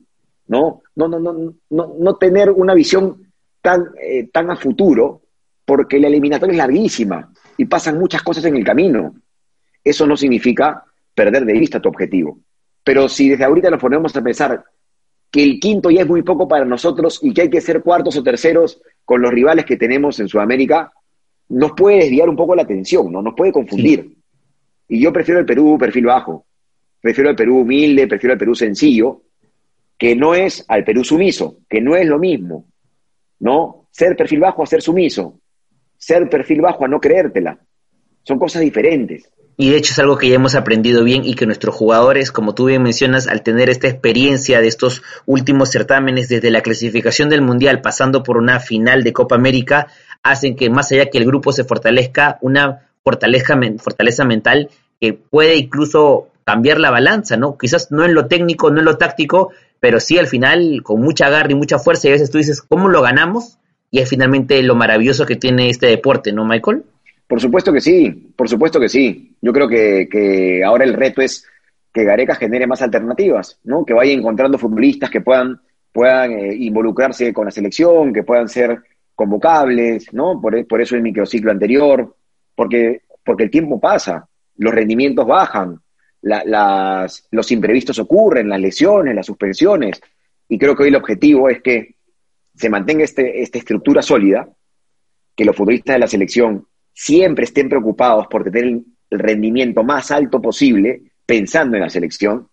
¿no? 0.46 0.82
No, 0.94 1.08
no, 1.08 1.18
no, 1.18 1.54
no, 1.70 1.94
no 1.98 2.16
tener 2.16 2.50
una 2.50 2.74
visión 2.74 3.32
tan, 3.60 3.86
eh, 4.00 4.28
tan 4.32 4.50
a 4.50 4.56
futuro, 4.56 5.22
porque 5.64 5.98
la 5.98 6.08
eliminatoria 6.08 6.52
es 6.52 6.58
larguísima 6.58 7.32
y 7.56 7.64
pasan 7.64 7.98
muchas 7.98 8.22
cosas 8.22 8.44
en 8.44 8.56
el 8.56 8.64
camino. 8.64 9.14
Eso 9.82 10.06
no 10.06 10.16
significa 10.16 10.84
perder 11.14 11.44
de 11.44 11.52
vista 11.52 11.80
tu 11.80 11.88
objetivo. 11.88 12.38
Pero 12.82 13.08
si 13.08 13.30
desde 13.30 13.44
ahorita 13.44 13.70
nos 13.70 13.80
ponemos 13.80 14.14
a 14.16 14.22
pensar 14.22 14.64
que 15.30 15.42
el 15.42 15.58
quinto 15.58 15.90
ya 15.90 16.02
es 16.02 16.06
muy 16.06 16.22
poco 16.22 16.46
para 16.46 16.64
nosotros 16.64 17.18
y 17.22 17.32
que 17.32 17.42
hay 17.42 17.50
que 17.50 17.60
ser 17.60 17.82
cuartos 17.82 18.16
o 18.16 18.22
terceros 18.22 18.80
con 19.04 19.22
los 19.22 19.32
rivales 19.32 19.64
que 19.64 19.76
tenemos 19.76 20.20
en 20.20 20.28
Sudamérica, 20.28 20.92
nos 21.48 21.72
puede 21.72 21.98
desviar 21.98 22.28
un 22.28 22.36
poco 22.36 22.54
la 22.54 22.62
atención, 22.62 23.10
¿no? 23.10 23.22
Nos 23.22 23.34
puede 23.34 23.52
confundir. 23.52 24.16
Y 24.88 25.00
yo 25.00 25.12
prefiero 25.12 25.40
el 25.40 25.46
Perú 25.46 25.76
perfil 25.78 26.06
bajo, 26.06 26.46
prefiero 27.00 27.30
el 27.30 27.36
Perú 27.36 27.60
humilde, 27.60 28.06
prefiero 28.06 28.34
el 28.34 28.38
Perú 28.38 28.54
sencillo, 28.54 29.22
que 29.98 30.14
no 30.14 30.34
es 30.34 30.64
al 30.68 30.84
Perú 30.84 31.04
sumiso, 31.04 31.58
que 31.68 31.80
no 31.80 31.96
es 31.96 32.06
lo 32.06 32.18
mismo, 32.18 32.66
¿no? 33.40 33.88
Ser 33.90 34.16
perfil 34.16 34.40
bajo 34.40 34.62
a 34.62 34.66
ser 34.66 34.82
sumiso, 34.82 35.40
ser 36.04 36.28
perfil 36.28 36.60
bajo 36.60 36.84
a 36.84 36.88
no 36.88 37.00
creértela, 37.00 37.58
son 38.24 38.38
cosas 38.38 38.60
diferentes. 38.60 39.30
Y 39.56 39.70
de 39.70 39.76
hecho 39.76 39.92
es 39.92 39.98
algo 39.98 40.18
que 40.18 40.28
ya 40.28 40.34
hemos 40.34 40.54
aprendido 40.54 41.02
bien 41.04 41.24
y 41.24 41.34
que 41.34 41.46
nuestros 41.46 41.74
jugadores, 41.74 42.30
como 42.30 42.54
tú 42.54 42.66
bien 42.66 42.82
mencionas, 42.82 43.26
al 43.28 43.42
tener 43.42 43.70
esta 43.70 43.88
experiencia 43.88 44.60
de 44.60 44.66
estos 44.66 45.02
últimos 45.26 45.70
certámenes 45.70 46.28
desde 46.28 46.50
la 46.50 46.60
clasificación 46.60 47.30
del 47.30 47.40
Mundial 47.40 47.80
pasando 47.80 48.22
por 48.22 48.36
una 48.36 48.60
final 48.60 49.02
de 49.02 49.12
Copa 49.12 49.36
América, 49.36 49.86
hacen 50.22 50.56
que 50.56 50.68
más 50.68 50.92
allá 50.92 51.08
que 51.08 51.18
el 51.18 51.24
grupo 51.24 51.52
se 51.52 51.64
fortalezca, 51.64 52.38
una 52.42 52.88
fortaleza, 53.02 54.24
mental 54.24 54.70
que 55.00 55.14
puede 55.14 55.56
incluso 55.56 56.28
cambiar 56.44 56.80
la 56.80 56.90
balanza, 56.90 57.36
¿no? 57.36 57.56
Quizás 57.56 57.92
no 57.92 58.04
en 58.04 58.14
lo 58.14 58.26
técnico, 58.26 58.70
no 58.70 58.80
en 58.80 58.84
lo 58.84 58.98
táctico, 58.98 59.52
pero 59.80 60.00
sí 60.00 60.18
al 60.18 60.26
final 60.26 60.82
con 60.82 61.00
mucha 61.00 61.30
garra 61.30 61.52
y 61.52 61.54
mucha 61.54 61.78
fuerza 61.78 62.08
y 62.08 62.10
a 62.10 62.14
veces 62.14 62.30
tú 62.30 62.38
dices, 62.38 62.60
¿cómo 62.60 62.88
lo 62.88 63.00
ganamos? 63.00 63.58
Y 63.94 64.00
es 64.00 64.08
finalmente 64.08 64.60
lo 64.64 64.74
maravilloso 64.74 65.24
que 65.24 65.36
tiene 65.36 65.70
este 65.70 65.86
deporte, 65.86 66.32
¿no, 66.32 66.44
Michael? 66.44 66.82
Por 67.28 67.40
supuesto 67.40 67.72
que 67.72 67.80
sí, 67.80 68.10
por 68.34 68.48
supuesto 68.48 68.80
que 68.80 68.88
sí. 68.88 69.36
Yo 69.40 69.52
creo 69.52 69.68
que, 69.68 70.62
ahora 70.66 70.82
el 70.82 70.94
reto 70.94 71.22
es 71.22 71.46
que 71.92 72.02
Gareca 72.02 72.34
genere 72.34 72.66
más 72.66 72.82
alternativas, 72.82 73.60
¿no? 73.62 73.84
Que 73.84 73.94
vaya 73.94 74.10
encontrando 74.10 74.58
futbolistas 74.58 75.10
que 75.10 75.20
puedan, 75.20 75.60
puedan 75.92 76.32
eh, 76.32 76.56
involucrarse 76.56 77.32
con 77.32 77.44
la 77.44 77.52
selección, 77.52 78.12
que 78.12 78.24
puedan 78.24 78.48
ser 78.48 78.82
convocables, 79.14 80.12
¿no? 80.12 80.40
Por, 80.40 80.66
por 80.66 80.80
eso 80.80 80.96
el 80.96 81.02
microciclo 81.02 81.52
anterior, 81.52 82.16
porque, 82.56 83.02
porque 83.24 83.44
el 83.44 83.50
tiempo 83.52 83.78
pasa, 83.78 84.26
los 84.56 84.74
rendimientos 84.74 85.24
bajan, 85.24 85.78
las, 86.20 87.28
los 87.30 87.52
imprevistos 87.52 88.00
ocurren, 88.00 88.48
las 88.48 88.60
lesiones, 88.60 89.14
las 89.14 89.26
suspensiones, 89.26 90.02
y 90.48 90.58
creo 90.58 90.74
que 90.74 90.82
hoy 90.82 90.88
el 90.88 90.96
objetivo 90.96 91.48
es 91.48 91.62
que 91.62 91.94
se 92.54 92.70
mantenga 92.70 93.04
este, 93.04 93.42
esta 93.42 93.58
estructura 93.58 94.02
sólida, 94.02 94.48
que 95.36 95.44
los 95.44 95.56
futbolistas 95.56 95.94
de 95.94 96.00
la 96.00 96.06
selección 96.06 96.66
siempre 96.92 97.44
estén 97.44 97.68
preocupados 97.68 98.26
por 98.28 98.44
tener 98.44 98.64
el 98.64 99.18
rendimiento 99.18 99.82
más 99.82 100.10
alto 100.10 100.40
posible 100.40 101.02
pensando 101.26 101.76
en 101.76 101.82
la 101.82 101.90
selección. 101.90 102.48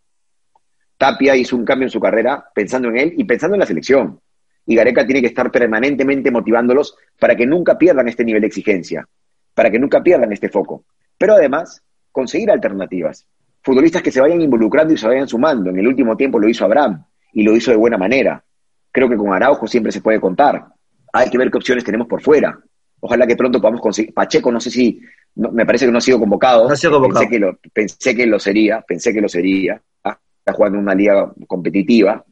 Tapia 0.98 1.36
hizo 1.36 1.56
un 1.56 1.66
cambio 1.66 1.88
en 1.88 1.92
su 1.92 2.00
carrera 2.00 2.44
pensando 2.54 2.90
en 2.90 2.98
él 2.98 3.14
y 3.18 3.24
pensando 3.24 3.56
en 3.56 3.60
la 3.60 3.66
selección. 3.66 4.20
Y 4.66 4.76
Gareca 4.76 5.06
tiene 5.06 5.22
que 5.22 5.28
estar 5.28 5.52
permanentemente 5.52 6.30
motivándolos 6.30 6.96
para 7.20 7.36
que 7.36 7.46
nunca 7.46 7.78
pierdan 7.78 8.08
este 8.08 8.24
nivel 8.24 8.42
de 8.42 8.48
exigencia, 8.48 9.08
para 9.54 9.72
que 9.72 9.80
nunca 9.80 10.02
pierdan 10.04 10.32
este 10.32 10.50
foco. 10.50 10.86
Pero 11.18 11.34
además, 11.34 11.84
conseguir 12.12 12.52
alternativas. 12.52 13.26
Futbolistas 13.64 14.02
que 14.02 14.12
se 14.12 14.22
vayan 14.22 14.42
involucrando 14.42 14.94
y 14.94 14.98
se 14.98 15.08
vayan 15.08 15.28
sumando. 15.28 15.70
En 15.70 15.80
el 15.80 15.88
último 15.88 16.16
tiempo 16.16 16.40
lo 16.40 16.48
hizo 16.48 16.66
Abraham 16.66 17.04
y 17.34 17.44
lo 17.44 17.56
hizo 17.56 17.72
de 17.72 17.78
buena 17.78 17.98
manera. 17.98 18.44
Creo 18.92 19.10
que 19.10 19.18
con 19.18 19.34
Araujo 19.34 19.68
siempre 19.68 19.92
se 19.92 20.02
puede 20.02 20.20
contar. 20.20 20.66
Hay 21.14 21.30
que 21.30 21.38
ver 21.38 21.50
qué 21.50 21.58
opciones 21.58 21.84
tenemos 21.84 22.08
por 22.08 22.22
fuera. 22.22 22.60
Ojalá 23.00 23.26
que 23.26 23.36
pronto 23.36 23.60
podamos 23.60 23.82
conseguir. 23.82 24.14
Pacheco, 24.14 24.52
no 24.52 24.60
sé 24.60 24.70
si, 24.70 25.02
me 25.36 25.66
parece 25.66 25.86
que 25.86 25.92
no 25.92 25.98
ha 25.98 26.02
sido 26.02 26.20
convocado. 26.20 26.68
No 26.68 26.74
ha 26.74 26.78
sido 26.78 26.94
convocado. 26.94 27.22
Pensé 27.22 27.32
que 27.32 27.40
lo, 27.40 27.58
pensé 27.74 28.16
que 28.16 28.26
lo 28.26 28.40
sería, 28.40 28.82
pensé 28.82 29.14
que 29.14 29.22
lo 29.22 29.30
sería. 29.30 29.82
Ah, 30.04 30.18
está 30.38 30.54
jugando 30.54 30.78
en 30.78 30.84
una 30.84 30.96
liga 30.96 31.32
competitiva. 31.48 32.24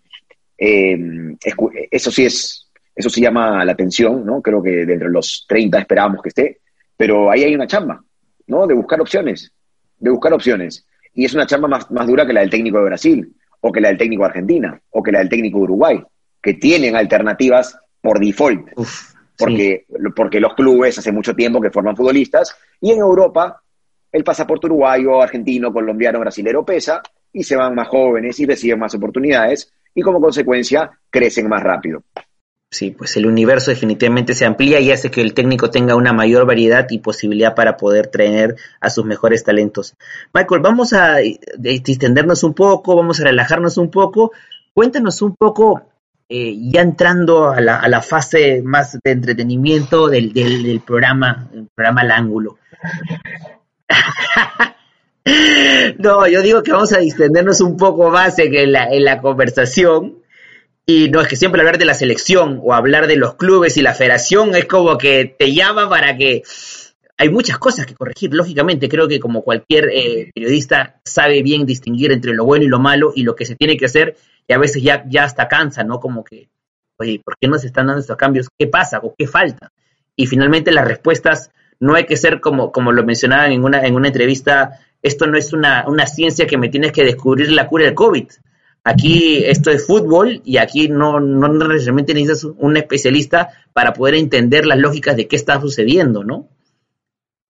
Eh, 0.57 1.35
eso 1.89 2.11
sí 2.11 2.25
es, 2.25 2.69
eso 2.95 3.09
sí 3.09 3.21
llama 3.21 3.63
la 3.63 3.71
atención, 3.71 4.25
¿no? 4.25 4.41
Creo 4.41 4.61
que 4.61 4.85
dentro 4.85 5.07
de 5.07 5.13
los 5.13 5.45
30 5.47 5.79
esperábamos 5.79 6.21
que 6.21 6.29
esté. 6.29 6.59
Pero 6.95 7.31
ahí 7.31 7.43
hay 7.43 7.55
una 7.55 7.65
chamba, 7.65 8.03
¿no? 8.47 8.67
De 8.67 8.73
buscar 8.73 8.99
opciones, 8.99 9.51
de 9.97 10.09
buscar 10.09 10.33
opciones. 10.33 10.85
Y 11.13 11.25
es 11.25 11.33
una 11.33 11.47
chamba 11.47 11.67
más, 11.67 11.89
más 11.89 12.05
dura 12.05 12.27
que 12.27 12.33
la 12.33 12.41
del 12.41 12.49
técnico 12.49 12.77
de 12.77 12.85
Brasil, 12.85 13.33
o 13.61 13.71
que 13.71 13.81
la 13.81 13.87
del 13.87 13.97
técnico 13.97 14.23
de 14.23 14.29
Argentina, 14.29 14.81
o 14.91 15.01
que 15.01 15.11
la 15.11 15.19
del 15.19 15.29
técnico 15.29 15.57
de 15.59 15.63
Uruguay, 15.63 16.03
que 16.41 16.53
tienen 16.53 16.95
alternativas 16.95 17.77
por 18.01 18.19
default 18.19 18.69
porque, 19.39 19.85
porque 20.15 20.39
los 20.39 20.53
clubes 20.53 20.97
hace 20.97 21.11
mucho 21.11 21.33
tiempo 21.33 21.61
que 21.61 21.71
forman 21.71 21.95
futbolistas, 21.95 22.55
y 22.81 22.91
en 22.91 22.99
Europa 22.99 23.61
el 24.11 24.23
pasaporte 24.23 24.67
uruguayo, 24.67 25.21
argentino, 25.21 25.71
colombiano, 25.71 26.19
brasilero 26.19 26.65
pesa, 26.65 27.01
y 27.31 27.43
se 27.43 27.55
van 27.55 27.73
más 27.73 27.87
jóvenes 27.87 28.39
y 28.39 28.45
reciben 28.45 28.79
más 28.79 28.93
oportunidades, 28.95 29.71
y 29.95 30.01
como 30.01 30.19
consecuencia 30.19 30.91
crecen 31.09 31.47
más 31.47 31.63
rápido. 31.63 32.03
Sí, 32.71 32.91
pues 32.91 33.17
el 33.17 33.25
universo 33.25 33.71
definitivamente 33.71 34.35
se 34.35 34.45
amplía 34.45 34.79
y 34.79 34.91
hace 34.91 35.09
que 35.09 35.21
el 35.21 35.33
técnico 35.33 35.71
tenga 35.71 35.95
una 35.95 36.13
mayor 36.13 36.45
variedad 36.45 36.85
y 36.91 36.99
posibilidad 36.99 37.55
para 37.55 37.77
poder 37.77 38.07
traer 38.07 38.57
a 38.79 38.91
sus 38.91 39.05
mejores 39.05 39.43
talentos. 39.43 39.95
Michael, 40.33 40.61
vamos 40.61 40.93
a 40.93 41.17
distendernos 41.57 42.43
un 42.43 42.53
poco, 42.53 42.95
vamos 42.95 43.19
a 43.19 43.23
relajarnos 43.23 43.77
un 43.77 43.89
poco. 43.89 44.33
Cuéntanos 44.75 45.23
un 45.23 45.35
poco 45.35 45.81
eh, 46.31 46.55
ya 46.61 46.81
entrando 46.81 47.49
a 47.49 47.59
la, 47.59 47.79
a 47.79 47.89
la, 47.89 48.03
fase 48.03 48.61
más 48.61 48.99
de 49.03 49.11
entretenimiento 49.11 50.07
del, 50.07 50.31
del, 50.31 50.79
programa, 50.85 51.49
el 51.51 51.67
programa 51.73 52.01
Al 52.01 52.11
Ángulo. 52.11 52.59
no, 55.97 56.27
yo 56.27 56.43
digo 56.43 56.61
que 56.61 56.71
vamos 56.71 56.93
a 56.93 56.99
distendernos 56.99 57.61
un 57.61 57.77
poco 57.77 58.11
más 58.11 58.37
en 58.37 58.71
la, 58.71 58.91
en 58.91 59.05
la 59.05 59.21
conversación. 59.21 60.19
Y 60.85 61.09
no 61.09 61.19
es 61.19 61.27
que 61.27 61.35
siempre 61.35 61.61
hablar 61.61 61.79
de 61.79 61.85
la 61.85 61.95
selección 61.95 62.59
o 62.63 62.75
hablar 62.75 63.07
de 63.07 63.15
los 63.15 63.33
clubes 63.33 63.75
y 63.77 63.81
la 63.81 63.95
federación 63.95 64.55
es 64.55 64.65
como 64.65 64.99
que 64.99 65.35
te 65.37 65.51
llama 65.51 65.89
para 65.89 66.15
que 66.15 66.43
hay 67.17 67.29
muchas 67.29 67.57
cosas 67.57 67.87
que 67.87 67.95
corregir. 67.95 68.35
Lógicamente, 68.35 68.87
creo 68.87 69.07
que 69.07 69.19
como 69.19 69.43
cualquier 69.43 69.89
eh, 69.91 70.29
periodista 70.33 71.01
sabe 71.03 71.41
bien 71.41 71.65
distinguir 71.65 72.11
entre 72.11 72.35
lo 72.35 72.45
bueno 72.45 72.65
y 72.65 72.67
lo 72.67 72.79
malo 72.79 73.13
y 73.15 73.23
lo 73.23 73.35
que 73.35 73.45
se 73.45 73.55
tiene 73.55 73.77
que 73.77 73.85
hacer 73.85 74.15
y 74.49 74.53
a 74.53 74.57
veces 74.57 74.83
ya, 74.83 75.05
ya 75.07 75.23
hasta 75.23 75.47
cansa, 75.47 75.83
¿no? 75.83 75.99
Como 75.99 76.23
que, 76.23 76.49
oye, 76.97 77.21
¿por 77.23 77.37
qué 77.39 77.47
no 77.47 77.57
se 77.57 77.67
están 77.67 77.87
dando 77.87 78.01
estos 78.01 78.17
cambios? 78.17 78.49
¿Qué 78.57 78.67
pasa 78.67 78.99
o 79.01 79.13
qué 79.15 79.27
falta? 79.27 79.71
Y 80.15 80.25
finalmente 80.25 80.71
las 80.71 80.87
respuestas 80.87 81.51
no 81.79 81.93
hay 81.93 82.05
que 82.05 82.17
ser 82.17 82.41
como, 82.41 82.71
como 82.71 82.91
lo 82.91 83.05
mencionaban 83.05 83.51
en 83.51 83.63
una, 83.63 83.85
en 83.85 83.95
una 83.95 84.07
entrevista 84.07 84.79
esto 85.01 85.27
no 85.27 85.37
es 85.37 85.53
una, 85.53 85.85
una 85.87 86.05
ciencia 86.07 86.45
que 86.45 86.57
me 86.57 86.69
tienes 86.69 86.91
que 86.91 87.03
descubrir 87.03 87.51
la 87.51 87.67
cura 87.67 87.85
del 87.85 87.93
COVID. 87.93 88.27
Aquí 88.83 89.43
esto 89.45 89.71
es 89.71 89.85
fútbol 89.85 90.41
y 90.43 90.57
aquí 90.57 90.89
no, 90.89 91.19
no 91.19 91.47
necesariamente 91.47 92.13
necesitas 92.13 92.43
un 92.57 92.77
especialista 92.77 93.49
para 93.71 93.93
poder 93.93 94.15
entender 94.15 94.65
las 94.65 94.79
lógicas 94.79 95.15
de 95.15 95.27
qué 95.27 95.35
está 95.35 95.59
sucediendo, 95.61 96.23
¿no? 96.23 96.49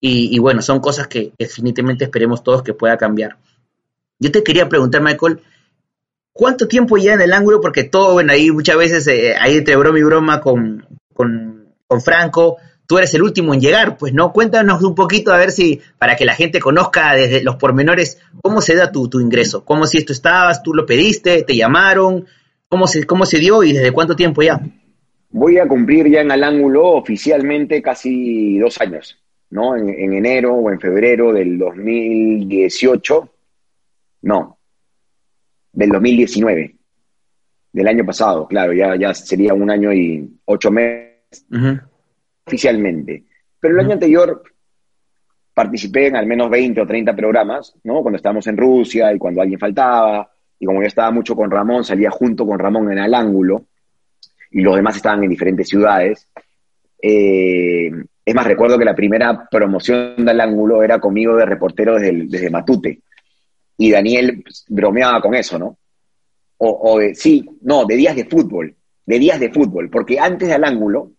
Y, 0.02 0.36
y 0.36 0.40
bueno, 0.40 0.62
son 0.62 0.80
cosas 0.80 1.08
que 1.08 1.32
definitivamente 1.38 2.06
esperemos 2.06 2.44
todos 2.44 2.64
que 2.64 2.74
pueda 2.74 2.98
cambiar. 2.98 3.38
Yo 4.20 4.32
te 4.32 4.44
quería 4.44 4.70
preguntar, 4.70 5.02
Michael, 5.02 5.40
¿cuánto 6.34 6.68
tiempo 6.68 6.98
ya 6.98 7.14
en 7.14 7.22
el 7.22 7.34
ángulo? 7.34 7.62
Porque 7.62 7.84
todo, 7.84 8.14
bueno, 8.14 8.34
ahí 8.34 8.52
muchas 8.52 8.78
veces, 8.78 9.08
eh, 9.08 9.36
ahí 9.40 9.58
entre 9.58 9.76
broma 9.76 10.00
y 10.00 10.04
broma 10.04 10.42
con, 10.42 10.86
con, 11.14 11.74
con 11.88 12.02
Franco, 12.02 12.58
tú 12.90 12.98
eres 12.98 13.14
el 13.14 13.22
último 13.22 13.54
en 13.54 13.62
llegar, 13.62 13.98
pues 13.98 14.14
no, 14.14 14.34
cuéntanos 14.34 14.82
un 14.84 14.96
poquito 14.96 15.32
a 15.32 15.38
ver 15.38 15.52
si, 15.52 15.80
para 16.00 16.16
que 16.16 16.26
la 16.26 16.34
gente 16.34 16.60
conozca 16.60 17.14
desde 17.14 17.44
los 17.44 17.56
pormenores, 17.58 18.20
cómo 18.42 18.62
se 18.62 18.76
da 18.76 18.92
tu, 18.92 19.08
tu 19.08 19.20
ingreso, 19.20 19.64
cómo 19.64 19.86
si 19.86 20.00
esto 20.00 20.14
estabas, 20.14 20.64
tú 20.64 20.74
lo 20.74 20.86
pediste, 20.86 21.44
te 21.44 21.56
llamaron, 21.56 22.26
cómo 22.68 22.88
se, 22.88 23.06
cómo 23.06 23.26
se 23.26 23.40
dio 23.40 23.64
y 23.64 23.74
desde 23.74 23.92
cuánto 23.92 24.16
tiempo 24.16 24.42
ya. 24.42 24.60
Voy 25.32 25.60
a 25.60 25.68
cumplir 25.68 26.10
ya 26.10 26.22
en 26.22 26.32
el 26.32 26.44
ángulo 26.44 26.88
oficialmente 26.88 27.82
casi 27.82 28.58
dos 28.58 28.82
años, 28.82 29.20
¿no? 29.52 29.76
En, 29.76 29.90
en 29.90 30.14
enero 30.14 30.54
o 30.54 30.72
en 30.72 30.80
febrero 30.80 31.34
del 31.34 31.60
2018, 31.60 33.30
no, 34.22 34.59
del 35.80 35.92
2019, 35.92 36.76
del 37.72 37.88
año 37.88 38.06
pasado, 38.06 38.46
claro, 38.48 38.74
ya, 38.74 38.98
ya 38.98 39.14
sería 39.14 39.54
un 39.54 39.72
año 39.72 39.94
y 39.94 40.30
ocho 40.44 40.72
meses. 40.72 41.46
Oficialmente. 42.46 43.24
Pero 43.62 43.76
el 43.76 43.86
año 43.86 43.94
anterior 43.94 44.44
participé 45.54 46.08
en 46.08 46.18
al 46.18 46.26
menos 46.26 46.50
20 46.50 46.82
o 46.82 46.88
30 46.88 47.16
programas, 47.16 47.74
¿no? 47.84 48.02
Cuando 48.02 48.18
estábamos 48.18 48.46
en 48.48 48.58
Rusia 48.58 49.14
y 49.14 49.18
cuando 49.18 49.42
alguien 49.42 49.58
faltaba, 49.58 50.30
y 50.60 50.66
como 50.66 50.82
yo 50.82 50.88
estaba 50.88 51.12
mucho 51.12 51.34
con 51.34 51.50
Ramón, 51.50 51.86
salía 51.86 52.12
junto 52.12 52.46
con 52.46 52.60
Ramón 52.60 52.92
en 52.92 52.98
el 52.98 53.14
ángulo, 53.14 53.68
y 54.52 54.62
los 54.62 54.76
demás 54.76 54.98
estaban 54.98 55.24
en 55.24 55.30
diferentes 55.30 55.70
ciudades. 55.70 56.28
Eh, 57.02 57.90
es 58.26 58.36
más, 58.36 58.48
recuerdo 58.48 58.78
que 58.78 58.84
la 58.84 58.96
primera 58.96 59.48
promoción 59.50 60.26
del 60.26 60.42
ángulo 60.42 60.84
era 60.84 61.00
conmigo 61.00 61.38
de 61.38 61.46
reportero 61.46 61.96
desde, 61.96 62.26
desde 62.28 62.50
Matute, 62.50 63.02
y 63.80 63.90
Daniel 63.90 64.44
bromeaba 64.68 65.20
con 65.20 65.34
eso, 65.34 65.58
¿no? 65.58 65.78
O, 66.58 66.92
o 66.92 67.00
de, 67.00 67.16
sí, 67.16 67.44
no, 67.62 67.86
de 67.86 67.96
días 67.96 68.16
de 68.16 68.26
fútbol, 68.26 68.76
de 69.06 69.18
días 69.18 69.40
de 69.40 69.52
fútbol, 69.52 69.90
porque 69.90 70.20
antes 70.20 70.48
del 70.48 70.64
ángulo 70.64 71.14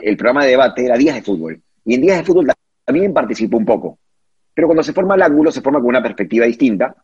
el 0.00 0.16
programa 0.16 0.44
de 0.44 0.50
debate 0.50 0.84
era 0.84 0.96
Días 0.96 1.16
de 1.16 1.22
Fútbol. 1.22 1.60
Y 1.84 1.94
en 1.94 2.00
Días 2.00 2.18
de 2.18 2.24
Fútbol 2.24 2.50
también 2.84 3.12
participó 3.12 3.58
un 3.58 3.66
poco. 3.66 3.98
Pero 4.54 4.68
cuando 4.68 4.82
se 4.82 4.92
forma 4.92 5.14
el 5.14 5.22
ángulo, 5.22 5.52
se 5.52 5.60
forma 5.60 5.80
con 5.80 5.88
una 5.88 6.02
perspectiva 6.02 6.46
distinta. 6.46 6.94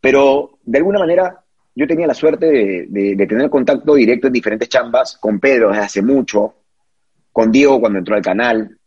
Pero 0.00 0.58
de 0.62 0.78
alguna 0.78 0.98
manera 0.98 1.44
yo 1.74 1.86
tenía 1.86 2.06
la 2.06 2.14
suerte 2.14 2.86
de, 2.88 3.26
tener 3.26 3.50
contacto 3.50 3.94
directo 3.94 4.28
en 4.28 4.32
diferentes 4.32 4.68
chambas, 4.68 5.18
con 5.18 5.40
Pedro 5.40 5.70
desde 5.70 5.82
hace 5.82 6.02
mucho, 6.02 6.54
con 7.32 7.50
Diego 7.50 7.80
cuando 7.80 7.98
entró 7.98 8.14
al 8.14 8.22
canal, 8.22 8.78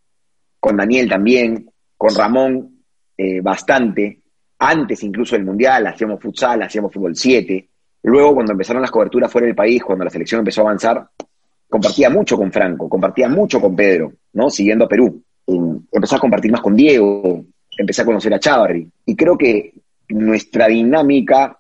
con 0.60 0.78
Daniel 0.78 1.10
también, 1.10 1.70
con 1.98 2.16
Ramón 2.16 2.84
eh, 3.18 3.42
bastante, 3.42 4.22
antes 4.60 5.04
incluso 5.04 5.36
del 5.36 5.46
Mundial, 5.46 5.88
hacíamos 5.88 6.20
futsal, 6.20 6.62
hacíamos 6.64 6.94
fútbol 6.94 7.16
7, 7.16 7.68
luego 8.04 8.36
cuando 8.36 8.54
empezaron 8.54 8.82
las 8.82 8.92
coberturas 8.92 9.32
fuera 9.32 9.48
del 9.48 9.56
país, 9.56 9.84
cuando 9.84 10.06
la 10.06 10.10
selección 10.10 10.40
empezó 10.40 10.62
a 10.62 10.66
avanzar, 10.66 11.08
compartía 11.70 12.10
mucho 12.10 12.38
con 12.38 12.52
Franco, 12.52 12.90
compartía 12.90 13.30
mucho 13.30 13.60
con 13.60 13.76
Pedro, 13.76 14.14
¿no? 14.34 14.50
Siguiendo 14.50 14.86
a 14.86 14.88
Perú. 14.88 15.22
Empecé 15.92 16.16
a 16.16 16.20
compartir 16.20 16.52
más 16.52 16.62
con 16.62 16.76
Diego, 16.76 17.46
empecé 17.78 18.02
a 18.02 18.06
conocer 18.06 18.34
a 18.34 18.40
Chavarri. 18.40 18.90
Y 19.06 19.16
creo 19.16 19.38
que 19.38 19.74
nuestra 20.10 20.68
dinámica 20.68 21.60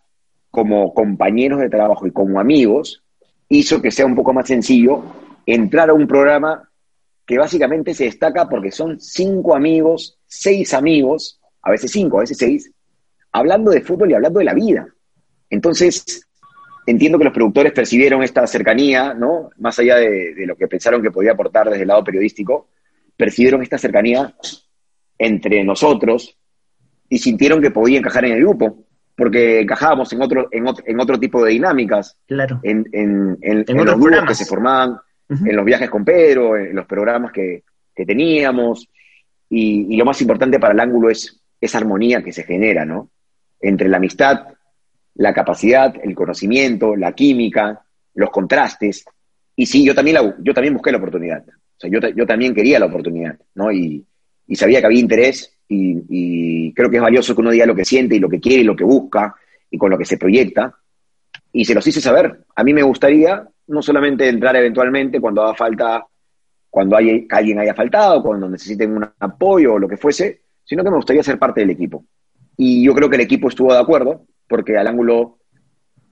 como 0.49 0.93
compañeros 0.93 1.60
de 1.60 1.69
trabajo 1.69 2.07
y 2.07 2.12
como 2.12 2.39
amigos 2.39 3.03
hizo 3.49 3.81
que 3.81 3.91
sea 3.91 4.05
un 4.05 4.15
poco 4.15 4.33
más 4.33 4.47
sencillo 4.47 5.03
entrar 5.45 5.89
a 5.89 5.93
un 5.93 6.07
programa 6.07 6.69
que 7.25 7.38
básicamente 7.38 7.93
se 7.93 8.05
destaca 8.05 8.47
porque 8.47 8.71
son 8.71 8.99
cinco 8.99 9.55
amigos, 9.55 10.17
seis 10.25 10.73
amigos, 10.73 11.39
a 11.62 11.71
veces 11.71 11.91
cinco, 11.91 12.17
a 12.17 12.21
veces 12.21 12.38
seis, 12.38 12.71
hablando 13.31 13.71
de 13.71 13.81
fútbol 13.81 14.11
y 14.11 14.13
hablando 14.13 14.39
de 14.39 14.45
la 14.45 14.53
vida. 14.53 14.87
Entonces, 15.49 16.27
entiendo 16.85 17.17
que 17.17 17.25
los 17.25 17.33
productores 17.33 17.73
percibieron 17.73 18.23
esta 18.23 18.47
cercanía, 18.47 19.13
¿no? 19.13 19.49
Más 19.57 19.77
allá 19.77 19.97
de, 19.97 20.33
lo 20.45 20.55
que 20.55 20.67
pensaron 20.67 21.01
que 21.01 21.11
podía 21.11 21.33
aportar 21.33 21.69
desde 21.69 21.81
el 21.81 21.89
lado 21.89 22.03
periodístico, 22.03 22.69
percibieron 23.15 23.61
esta 23.61 23.77
cercanía 23.77 24.33
entre 25.17 25.63
nosotros 25.63 26.37
y 27.09 27.19
sintieron 27.19 27.61
que 27.61 27.71
podía 27.71 27.99
encajar 27.99 28.25
en 28.25 28.33
el 28.33 28.39
grupo, 28.39 28.85
porque 29.15 29.61
encajábamos 29.61 30.11
en 30.13 30.21
otro, 30.21 30.47
en 30.51 30.67
otro, 30.67 30.83
en 30.87 30.99
otro 30.99 31.19
tipo 31.19 31.43
de 31.43 31.51
dinámicas, 31.51 32.17
claro. 32.25 32.59
en, 32.63 32.87
en, 32.91 33.37
en, 33.41 33.65
en 33.67 33.85
los 33.85 33.99
grupos 33.99 34.25
que 34.27 34.35
se 34.35 34.45
formaban, 34.45 34.97
en 35.29 35.55
los 35.55 35.65
viajes 35.65 35.89
con 35.89 36.05
Pedro, 36.05 36.55
en 36.55 36.75
los 36.75 36.85
programas 36.85 37.31
que, 37.31 37.63
que 37.93 38.05
teníamos, 38.05 38.87
y, 39.49 39.93
y, 39.93 39.97
lo 39.97 40.05
más 40.05 40.21
importante 40.21 40.59
para 40.59 40.73
el 40.73 40.79
ángulo 40.79 41.09
es 41.09 41.41
esa 41.59 41.77
armonía 41.77 42.21
que 42.21 42.33
se 42.33 42.43
genera, 42.43 42.85
¿no? 42.85 43.09
Entre 43.60 43.89
la 43.89 43.98
amistad 43.98 44.48
la 45.17 45.34
capacidad, 45.34 45.93
el 46.04 46.15
conocimiento, 46.15 46.96
la 46.96 47.13
química, 47.13 47.82
los 48.13 48.30
contrastes. 48.30 49.06
Y 49.56 49.65
sí, 49.65 49.84
yo 49.84 49.93
también, 49.93 50.15
la, 50.15 50.36
yo 50.39 50.54
también 50.54 50.74
busqué 50.74 50.91
la 50.91 51.00
oportunidad. 51.00 51.43
O 51.48 51.80
sea, 51.80 51.89
yo, 51.89 52.00
yo 52.15 52.26
también 52.26 52.54
quería 52.54 52.80
la 52.80 52.86
oportunidad, 52.86 53.38
¿no? 53.56 53.72
Y, 53.72 54.06
y 54.48 54.56
sabía 54.56 54.80
que 54.80 54.86
había 54.86 55.00
interés 55.00 55.52
y, 55.67 56.04
y, 56.10 56.74
creo 56.74 56.89
que 56.89 56.98
es 56.98 57.02
valioso 57.02 57.36
que 57.36 57.41
uno 57.41 57.52
diga 57.52 57.65
lo 57.65 57.76
que 57.76 57.84
siente 57.84 58.15
y 58.15 58.20
lo 58.20 58.30
que 58.30 58.39
quiere 58.39 58.62
y 58.62 58.65
lo 58.65 58.76
que 58.76 58.84
busca 58.84 59.36
y 59.70 59.78
con 59.78 59.89
lo 59.89 59.98
que 59.98 60.06
se 60.06 60.17
proyecta. 60.17 60.74
Y 61.52 61.65
se 61.65 61.74
los 61.74 61.86
hice 61.86 62.00
saber. 62.00 62.46
A 62.56 62.63
mí 62.63 62.74
me 62.74 62.84
gustaría 62.84 63.48
no 63.67 63.82
solamente 63.82 64.30
entrar 64.30 64.56
eventualmente 64.56 65.20
cuando 65.20 65.43
haga 65.43 65.56
falta, 65.56 66.06
cuando 66.70 66.96
hay, 66.96 67.28
alguien 67.30 67.60
haya 67.60 67.74
faltado, 67.74 68.22
cuando 68.22 68.48
necesiten 68.48 68.96
un 68.96 69.10
apoyo 69.20 69.74
o 69.74 69.80
lo 69.80 69.88
que 69.88 69.98
fuese, 69.98 70.41
sino 70.63 70.84
que 70.84 70.91
me 70.91 70.98
gustaría 70.98 71.24
ser 71.24 71.39
parte 71.39 71.62
del 71.62 71.72
equipo. 71.72 72.06
Y 72.58 72.84
yo 72.84 72.93
creo 72.93 73.10
que 73.10 73.15
el 73.15 73.22
equipo 73.22 73.48
estuvo 73.48 73.72
de 73.72 73.80
acuerdo 73.80 74.26
porque 74.48 74.78
al 74.78 74.88
ángulo 74.88 75.38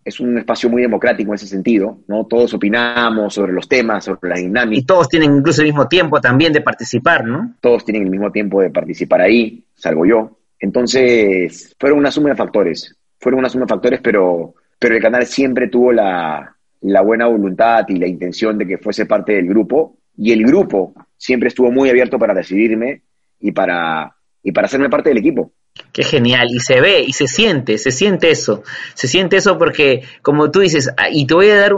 es 0.04 0.20
un 0.20 0.38
espacio 0.38 0.70
muy 0.70 0.84
democrático 0.84 1.32
en 1.32 1.36
ese 1.36 1.48
sentido, 1.48 1.98
¿no? 2.08 2.26
Todos 2.28 2.54
opinamos 2.54 3.34
sobre 3.34 3.52
los 3.52 3.68
temas, 3.68 4.06
sobre 4.06 4.30
la 4.30 4.36
dinámica. 4.36 4.80
Y 4.80 4.86
todos 4.86 5.10
tienen 5.10 5.36
incluso 5.36 5.62
el 5.62 5.70
mismo 5.70 5.88
tiempo 5.88 6.22
también 6.22 6.54
de 6.54 6.62
participar, 6.62 7.26
¿no? 7.26 7.56
Todos 7.60 7.84
tienen 7.84 8.04
el 8.04 8.12
mismo 8.12 8.32
tiempo 8.32 8.62
de 8.62 8.70
participar 8.70 9.22
ahí, 9.22 9.64
salvo 9.74 10.06
yo. 10.06 10.38
Entonces, 10.60 11.76
fueron 11.80 11.98
una 12.00 12.12
suma 12.12 12.30
de 12.30 12.36
factores, 12.36 12.96
fueron 13.20 13.40
una 13.40 13.50
suma 13.50 13.66
de 13.66 13.70
factores, 13.70 14.00
pero, 14.02 14.54
pero 14.78 14.96
el 14.96 15.02
canal 15.02 15.26
siempre 15.26 15.70
tuvo 15.70 15.92
la, 15.92 16.56
la 16.82 17.02
buena 17.02 17.26
voluntad 17.26 17.86
y 17.90 17.96
la 17.96 18.08
intención 18.08 18.60
de 18.60 18.68
que 18.68 18.78
fuese 18.78 19.08
parte 19.08 19.34
del 19.34 19.48
grupo, 19.48 19.98
y 20.18 20.32
el 20.32 20.46
grupo 20.46 20.94
siempre 21.18 21.50
estuvo 21.50 21.72
muy 21.72 21.90
abierto 21.90 22.20
para 22.20 22.34
decidirme 22.36 23.02
y 23.40 23.52
para, 23.52 24.16
y 24.44 24.52
para 24.52 24.68
hacerme 24.68 24.90
parte 24.90 25.10
del 25.10 25.18
equipo. 25.18 25.52
Qué 25.92 26.04
genial, 26.04 26.48
y 26.52 26.60
se 26.60 26.82
ve, 26.82 27.02
y 27.02 27.14
se 27.14 27.28
siente, 27.28 27.78
se 27.78 27.92
siente 27.92 28.30
eso, 28.30 28.64
se 28.94 29.08
siente 29.08 29.38
eso 29.38 29.58
porque, 29.58 30.04
como 30.22 30.52
tú 30.52 30.60
dices, 30.60 30.90
ah, 30.98 31.10
y 31.10 31.26
te 31.26 31.34
voy 31.34 31.50
a 31.50 31.60
dar, 31.60 31.74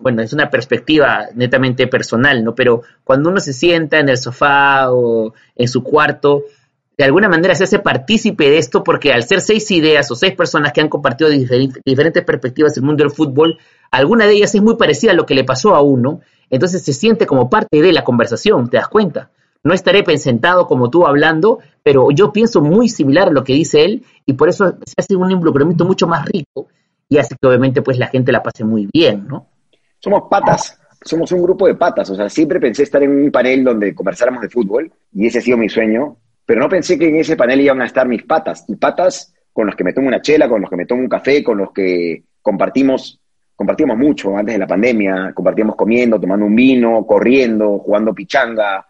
bueno, 0.00 0.22
es 0.22 0.32
una 0.32 0.50
perspectiva 0.50 1.26
netamente 1.34 1.86
personal, 1.86 2.44
¿no? 2.44 2.54
Pero 2.54 2.82
cuando 3.04 3.30
uno 3.30 3.40
se 3.40 3.52
sienta 3.52 3.98
en 3.98 4.08
el 4.08 4.18
sofá 4.18 4.92
o 4.92 5.32
en 5.54 5.68
su 5.68 5.82
cuarto, 5.82 6.44
de 6.98 7.04
alguna 7.04 7.28
manera 7.28 7.54
se 7.54 7.64
hace 7.64 7.78
partícipe 7.78 8.48
de 8.48 8.58
esto 8.58 8.82
porque 8.82 9.12
al 9.12 9.22
ser 9.22 9.40
seis 9.40 9.70
ideas 9.70 10.10
o 10.10 10.16
seis 10.16 10.34
personas 10.34 10.72
que 10.72 10.80
han 10.80 10.88
compartido 10.88 11.28
diferentes, 11.28 11.82
diferentes 11.84 12.24
perspectivas 12.24 12.74
del 12.74 12.84
mundo 12.84 13.04
del 13.04 13.12
fútbol, 13.12 13.58
alguna 13.90 14.26
de 14.26 14.32
ellas 14.32 14.54
es 14.54 14.62
muy 14.62 14.76
parecida 14.76 15.12
a 15.12 15.14
lo 15.14 15.26
que 15.26 15.34
le 15.34 15.44
pasó 15.44 15.74
a 15.74 15.82
uno, 15.82 16.20
entonces 16.50 16.82
se 16.82 16.92
siente 16.92 17.26
como 17.26 17.50
parte 17.50 17.82
de 17.82 17.92
la 17.92 18.04
conversación, 18.04 18.70
¿te 18.70 18.76
das 18.78 18.88
cuenta? 18.88 19.30
No 19.66 19.74
estaré 19.74 20.04
sentado 20.18 20.68
como 20.68 20.90
tú 20.90 21.08
hablando, 21.08 21.58
pero 21.82 22.12
yo 22.12 22.30
pienso 22.30 22.60
muy 22.60 22.88
similar 22.88 23.26
a 23.26 23.32
lo 23.32 23.42
que 23.42 23.52
dice 23.52 23.84
él 23.84 24.04
y 24.24 24.34
por 24.34 24.48
eso 24.48 24.76
se 24.84 24.94
hace 24.96 25.16
un 25.16 25.28
involucramiento 25.28 25.84
mucho 25.84 26.06
más 26.06 26.24
rico 26.24 26.68
y 27.08 27.18
hace 27.18 27.34
que 27.34 27.48
obviamente 27.48 27.82
pues 27.82 27.98
la 27.98 28.06
gente 28.06 28.30
la 28.30 28.44
pase 28.44 28.62
muy 28.62 28.88
bien, 28.92 29.26
¿no? 29.26 29.48
Somos 29.98 30.28
patas, 30.30 30.78
somos 31.02 31.32
un 31.32 31.42
grupo 31.42 31.66
de 31.66 31.74
patas, 31.74 32.08
o 32.10 32.14
sea, 32.14 32.28
siempre 32.28 32.60
pensé 32.60 32.84
estar 32.84 33.02
en 33.02 33.10
un 33.10 33.32
panel 33.32 33.64
donde 33.64 33.92
conversáramos 33.92 34.40
de 34.40 34.50
fútbol 34.50 34.92
y 35.12 35.26
ese 35.26 35.38
ha 35.38 35.42
sido 35.42 35.56
mi 35.56 35.68
sueño, 35.68 36.16
pero 36.44 36.60
no 36.60 36.68
pensé 36.68 36.96
que 36.96 37.08
en 37.08 37.16
ese 37.16 37.34
panel 37.34 37.60
iban 37.60 37.82
a 37.82 37.86
estar 37.86 38.06
mis 38.06 38.22
patas, 38.22 38.64
y 38.68 38.76
patas 38.76 39.34
con 39.52 39.66
los 39.66 39.74
que 39.74 39.82
me 39.82 39.92
tomo 39.92 40.06
una 40.06 40.22
chela, 40.22 40.48
con 40.48 40.60
los 40.60 40.70
que 40.70 40.76
me 40.76 40.86
tomo 40.86 41.00
un 41.00 41.08
café, 41.08 41.42
con 41.42 41.58
los 41.58 41.72
que 41.72 42.22
compartimos 42.40 43.20
compartimos 43.56 43.96
mucho 43.96 44.36
antes 44.36 44.54
de 44.54 44.60
la 44.60 44.66
pandemia, 44.68 45.32
compartíamos 45.34 45.74
comiendo, 45.74 46.20
tomando 46.20 46.46
un 46.46 46.54
vino, 46.54 47.04
corriendo, 47.04 47.78
jugando 47.78 48.14
pichanga, 48.14 48.86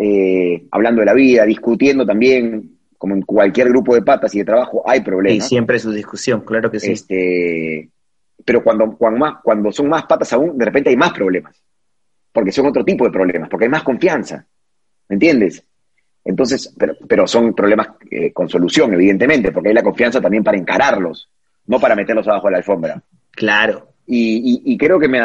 eh, 0.00 0.66
hablando 0.70 1.00
de 1.00 1.06
la 1.06 1.14
vida, 1.14 1.44
discutiendo 1.44 2.06
también, 2.06 2.78
como 2.96 3.14
en 3.14 3.22
cualquier 3.22 3.68
grupo 3.68 3.94
de 3.94 4.02
patas 4.02 4.34
y 4.34 4.38
de 4.38 4.44
trabajo, 4.44 4.82
hay 4.86 5.00
problemas. 5.00 5.44
Y 5.44 5.48
siempre 5.48 5.78
su 5.78 5.90
discusión, 5.90 6.42
claro 6.42 6.70
que 6.70 6.78
sí. 6.78 6.92
Este, 6.92 7.90
pero 8.44 8.62
cuando, 8.62 8.96
cuando, 8.96 9.18
más, 9.18 9.34
cuando 9.42 9.72
son 9.72 9.88
más 9.88 10.04
patas 10.04 10.32
aún, 10.32 10.56
de 10.56 10.64
repente 10.64 10.90
hay 10.90 10.96
más 10.96 11.12
problemas, 11.12 11.60
porque 12.32 12.52
son 12.52 12.66
otro 12.66 12.84
tipo 12.84 13.04
de 13.04 13.10
problemas, 13.10 13.48
porque 13.48 13.64
hay 13.64 13.70
más 13.70 13.82
confianza, 13.82 14.46
¿me 15.08 15.14
entiendes? 15.14 15.64
Entonces, 16.24 16.74
pero, 16.78 16.94
pero 17.08 17.26
son 17.26 17.54
problemas 17.54 17.88
eh, 18.10 18.32
con 18.32 18.48
solución, 18.48 18.92
evidentemente, 18.94 19.50
porque 19.50 19.70
hay 19.70 19.74
la 19.74 19.82
confianza 19.82 20.20
también 20.20 20.44
para 20.44 20.58
encararlos, 20.58 21.28
no 21.66 21.80
para 21.80 21.96
meterlos 21.96 22.28
abajo 22.28 22.46
de 22.46 22.52
la 22.52 22.58
alfombra. 22.58 23.02
Claro. 23.30 23.88
Y, 24.10 24.76
creo 24.78 24.98
que 24.98 25.06
me, 25.06 25.20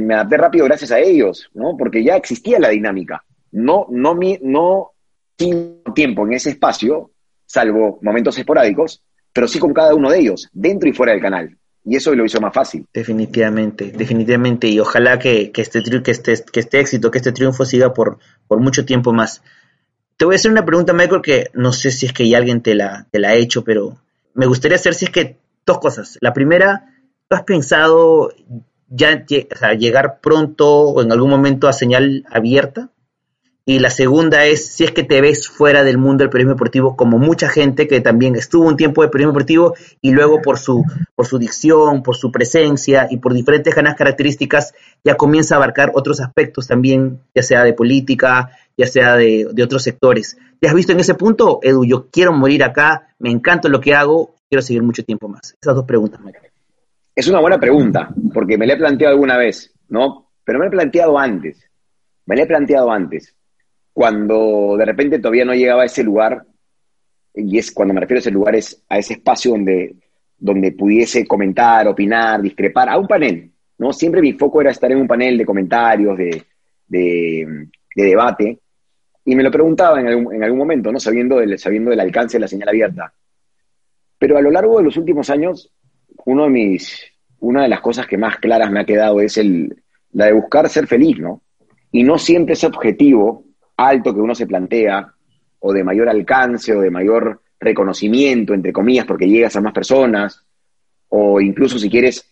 me, 0.00 0.14
adapté 0.14 0.38
rápido 0.38 0.64
gracias 0.64 0.90
a 0.90 0.98
ellos, 0.98 1.50
¿no? 1.52 1.76
Porque 1.76 2.02
ya 2.02 2.16
existía 2.16 2.58
la 2.58 2.70
dinámica. 2.70 3.22
No, 3.52 3.86
no, 3.90 4.18
no 4.42 4.92
tiempo 5.94 6.26
en 6.26 6.34
ese 6.34 6.50
espacio, 6.50 7.10
salvo 7.46 7.98
momentos 8.02 8.38
esporádicos, 8.38 9.02
pero 9.32 9.48
sí 9.48 9.58
con 9.58 9.72
cada 9.72 9.94
uno 9.94 10.10
de 10.10 10.18
ellos, 10.18 10.48
dentro 10.52 10.88
y 10.88 10.92
fuera 10.92 11.12
del 11.12 11.22
canal. 11.22 11.56
Y 11.84 11.96
eso 11.96 12.14
lo 12.14 12.24
hizo 12.24 12.40
más 12.40 12.52
fácil. 12.52 12.86
Definitivamente, 12.92 13.92
definitivamente. 13.92 14.68
Y 14.68 14.78
ojalá 14.80 15.18
que, 15.18 15.50
este, 15.54 15.82
que, 15.82 16.10
este, 16.10 16.34
que 16.52 16.60
este 16.60 16.80
éxito, 16.80 17.10
que 17.10 17.18
este 17.18 17.32
triunfo 17.32 17.64
siga 17.64 17.94
por, 17.94 18.18
por 18.46 18.60
mucho 18.60 18.84
tiempo 18.84 19.12
más. 19.12 19.42
Te 20.16 20.26
voy 20.26 20.34
a 20.34 20.36
hacer 20.36 20.50
una 20.50 20.66
pregunta, 20.66 20.92
Michael, 20.92 21.22
que 21.22 21.50
no 21.54 21.72
sé 21.72 21.90
si 21.90 22.04
es 22.04 22.12
que 22.12 22.28
ya 22.28 22.36
alguien 22.36 22.60
te 22.60 22.74
la, 22.74 23.06
te 23.10 23.18
la 23.18 23.30
ha 23.30 23.34
hecho, 23.34 23.64
pero 23.64 23.96
me 24.34 24.46
gustaría 24.46 24.76
hacer 24.76 24.94
si 24.94 25.06
es 25.06 25.10
que 25.10 25.38
dos 25.64 25.78
cosas. 25.78 26.18
La 26.20 26.34
primera, 26.34 26.92
¿tú 27.28 27.36
has 27.36 27.44
pensado 27.44 28.30
ya 28.88 29.24
llegar 29.24 30.20
pronto 30.20 30.68
o 30.68 31.02
en 31.02 31.12
algún 31.12 31.30
momento 31.30 31.66
a 31.66 31.72
señal 31.72 32.26
abierta? 32.30 32.90
Y 33.70 33.78
la 33.78 33.90
segunda 33.90 34.46
es 34.46 34.66
si 34.66 34.82
es 34.82 34.90
que 34.90 35.04
te 35.04 35.20
ves 35.20 35.46
fuera 35.46 35.84
del 35.84 35.96
mundo 35.96 36.24
del 36.24 36.28
periodismo 36.28 36.54
deportivo, 36.54 36.96
como 36.96 37.18
mucha 37.18 37.48
gente 37.48 37.86
que 37.86 38.00
también 38.00 38.34
estuvo 38.34 38.66
un 38.66 38.76
tiempo 38.76 39.00
de 39.00 39.10
periodismo 39.10 39.30
deportivo 39.30 39.74
y 40.00 40.10
luego 40.10 40.42
por 40.42 40.58
su, 40.58 40.82
por 41.14 41.26
su 41.28 41.38
dicción, 41.38 42.02
por 42.02 42.16
su 42.16 42.32
presencia 42.32 43.06
y 43.08 43.18
por 43.18 43.32
diferentes 43.32 43.72
características 43.72 44.74
ya 45.04 45.14
comienza 45.14 45.54
a 45.54 45.58
abarcar 45.58 45.92
otros 45.94 46.20
aspectos 46.20 46.66
también, 46.66 47.20
ya 47.32 47.44
sea 47.44 47.62
de 47.62 47.72
política, 47.72 48.50
ya 48.76 48.88
sea 48.88 49.14
de, 49.14 49.46
de 49.52 49.62
otros 49.62 49.84
sectores. 49.84 50.36
¿Te 50.58 50.66
has 50.66 50.74
visto 50.74 50.90
en 50.90 50.98
ese 50.98 51.14
punto, 51.14 51.60
Edu? 51.62 51.84
Yo 51.84 52.08
quiero 52.10 52.32
morir 52.32 52.64
acá, 52.64 53.14
me 53.20 53.30
encanta 53.30 53.68
lo 53.68 53.80
que 53.80 53.94
hago, 53.94 54.34
quiero 54.48 54.62
seguir 54.62 54.82
mucho 54.82 55.04
tiempo 55.04 55.28
más. 55.28 55.56
Esas 55.62 55.76
dos 55.76 55.84
preguntas, 55.84 56.20
me 56.22 56.32
Es 57.14 57.28
una 57.28 57.40
buena 57.40 57.60
pregunta, 57.60 58.08
porque 58.34 58.58
me 58.58 58.66
la 58.66 58.72
he 58.72 58.78
planteado 58.78 59.14
alguna 59.14 59.36
vez, 59.36 59.72
¿no? 59.90 60.26
Pero 60.42 60.58
me 60.58 60.64
la 60.64 60.70
he 60.70 60.72
planteado 60.72 61.16
antes. 61.16 61.70
Me 62.26 62.34
la 62.34 62.42
he 62.42 62.46
planteado 62.46 62.90
antes 62.90 63.32
cuando 63.92 64.76
de 64.78 64.84
repente 64.84 65.18
todavía 65.18 65.44
no 65.44 65.54
llegaba 65.54 65.82
a 65.82 65.86
ese 65.86 66.02
lugar, 66.02 66.44
y 67.34 67.58
es 67.58 67.70
cuando 67.70 67.94
me 67.94 68.00
refiero 68.00 68.18
a 68.18 68.20
ese 68.20 68.30
lugar, 68.30 68.54
es 68.56 68.82
a 68.88 68.98
ese 68.98 69.14
espacio 69.14 69.52
donde, 69.52 69.96
donde 70.38 70.72
pudiese 70.72 71.26
comentar, 71.26 71.86
opinar, 71.86 72.40
discrepar, 72.40 72.88
a 72.88 72.98
un 72.98 73.06
panel, 73.06 73.50
¿no? 73.78 73.92
Siempre 73.92 74.20
mi 74.20 74.32
foco 74.34 74.60
era 74.60 74.70
estar 74.70 74.90
en 74.90 74.98
un 74.98 75.06
panel 75.06 75.38
de 75.38 75.44
comentarios, 75.44 76.16
de, 76.16 76.42
de, 76.86 77.66
debate, 77.94 78.58
y 79.24 79.36
me 79.36 79.42
lo 79.42 79.50
preguntaba 79.50 80.00
en 80.00 80.08
algún, 80.08 80.34
en 80.34 80.42
algún 80.42 80.58
momento, 80.58 80.90
¿no? 80.90 80.98
Sabiendo 80.98 81.38
del, 81.38 81.58
sabiendo 81.58 81.90
del 81.90 82.00
alcance 82.00 82.36
de 82.36 82.40
la 82.40 82.48
señal 82.48 82.68
abierta. 82.68 83.12
Pero 84.18 84.36
a 84.36 84.42
lo 84.42 84.50
largo 84.50 84.78
de 84.78 84.84
los 84.84 84.96
últimos 84.96 85.30
años, 85.30 85.72
uno 86.24 86.44
de 86.44 86.50
mis, 86.50 87.02
una 87.38 87.62
de 87.62 87.68
las 87.68 87.80
cosas 87.80 88.06
que 88.06 88.18
más 88.18 88.38
claras 88.38 88.70
me 88.70 88.80
ha 88.80 88.84
quedado 88.84 89.20
es 89.20 89.36
el, 89.38 89.82
la 90.12 90.26
de 90.26 90.32
buscar 90.32 90.68
ser 90.68 90.86
feliz, 90.86 91.18
¿no? 91.18 91.42
Y 91.92 92.02
no 92.02 92.18
siempre 92.18 92.54
ese 92.54 92.66
objetivo 92.66 93.44
alto 93.86 94.14
que 94.14 94.20
uno 94.20 94.34
se 94.34 94.46
plantea, 94.46 95.12
o 95.60 95.72
de 95.72 95.84
mayor 95.84 96.08
alcance, 96.08 96.74
o 96.74 96.80
de 96.80 96.90
mayor 96.90 97.40
reconocimiento, 97.58 98.54
entre 98.54 98.72
comillas, 98.72 99.06
porque 99.06 99.28
llegas 99.28 99.56
a 99.56 99.60
más 99.60 99.72
personas, 99.72 100.44
o 101.08 101.40
incluso 101.40 101.78
si 101.78 101.90
quieres 101.90 102.26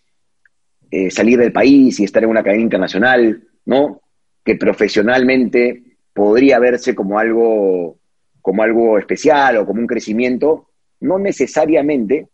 eh, 0.91 1.11
salir 1.11 1.39
del 1.39 1.53
país 1.53 2.01
y 2.01 2.05
estar 2.05 2.23
en 2.23 2.31
una 2.31 2.43
cadena 2.43 2.63
internacional, 2.63 3.43
¿no? 3.67 4.01
Que 4.45 4.57
profesionalmente 4.57 5.83
podría 6.13 6.59
verse 6.59 6.95
como 6.95 7.19
algo, 7.19 7.99
como 8.41 8.63
algo 8.63 8.99
especial 8.99 9.59
o 9.59 9.67
como 9.67 9.81
un 9.81 9.87
crecimiento, 9.87 10.69
no 11.01 11.19
necesariamente 11.19 12.29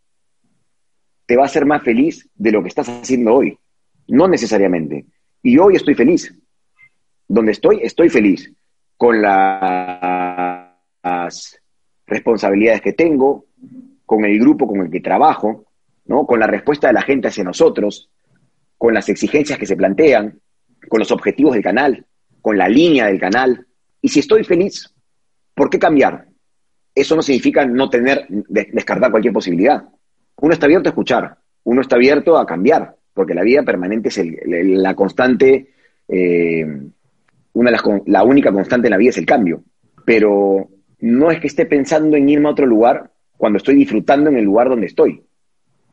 te 1.25 1.35
va 1.35 1.43
a 1.43 1.47
hacer 1.47 1.65
más 1.65 1.83
feliz 1.83 2.29
de 2.35 2.51
lo 2.51 2.61
que 2.61 2.69
estás 2.69 2.87
haciendo 2.87 3.33
hoy. 3.33 3.57
No 4.07 4.27
necesariamente. 4.27 5.05
Y 5.41 5.57
hoy 5.57 5.75
estoy 5.75 5.95
feliz. 5.95 6.33
Donde 7.27 7.51
estoy, 7.51 7.79
estoy 7.81 8.09
feliz 8.09 8.53
con 8.97 9.21
las 9.21 10.71
responsabilidades 12.07 12.81
que 12.81 12.93
tengo, 12.93 13.45
con 14.05 14.25
el 14.25 14.39
grupo 14.39 14.67
con 14.67 14.81
el 14.81 14.91
que 14.91 15.01
trabajo, 15.01 15.65
¿no? 16.05 16.25
con 16.25 16.39
la 16.39 16.47
respuesta 16.47 16.87
de 16.87 16.93
la 16.93 17.01
gente 17.01 17.27
hacia 17.27 17.43
nosotros, 17.43 18.09
con 18.77 18.93
las 18.93 19.09
exigencias 19.09 19.57
que 19.57 19.65
se 19.65 19.75
plantean, 19.75 20.39
con 20.87 20.99
los 20.99 21.11
objetivos 21.11 21.53
del 21.53 21.63
canal, 21.63 22.05
con 22.41 22.57
la 22.57 22.69
línea 22.69 23.07
del 23.07 23.19
canal. 23.19 23.65
Y 24.01 24.09
si 24.09 24.19
estoy 24.19 24.43
feliz, 24.43 24.93
¿por 25.53 25.69
qué 25.69 25.79
cambiar? 25.79 26.27
Eso 26.93 27.15
no 27.15 27.21
significa 27.21 27.65
no 27.65 27.89
tener, 27.89 28.25
descartar 28.29 29.11
cualquier 29.11 29.33
posibilidad. 29.33 29.83
Uno 30.37 30.53
está 30.53 30.65
abierto 30.67 30.89
a 30.89 30.91
escuchar, 30.91 31.37
uno 31.63 31.81
está 31.81 31.95
abierto 31.95 32.37
a 32.37 32.45
cambiar, 32.45 32.95
porque 33.13 33.33
la 33.33 33.41
vida 33.41 33.63
permanente 33.63 34.09
es 34.09 34.21
la 34.45 34.93
constante 34.93 35.73
eh, 36.07 36.65
una 37.55 37.71
de 37.71 37.77
las, 37.77 37.83
la 38.05 38.23
única 38.23 38.51
constante 38.51 38.87
en 38.87 38.91
la 38.91 38.97
vida 38.97 39.09
es 39.09 39.17
el 39.17 39.25
cambio, 39.25 39.63
pero 40.05 40.69
no 40.99 41.31
es 41.31 41.39
que 41.39 41.47
esté 41.47 41.65
pensando 41.65 42.17
en 42.17 42.29
irme 42.29 42.47
a 42.47 42.51
otro 42.51 42.65
lugar 42.65 43.11
cuando 43.37 43.57
estoy 43.57 43.75
disfrutando 43.75 44.29
en 44.29 44.37
el 44.37 44.43
lugar 44.43 44.69
donde 44.69 44.87
estoy. 44.87 45.23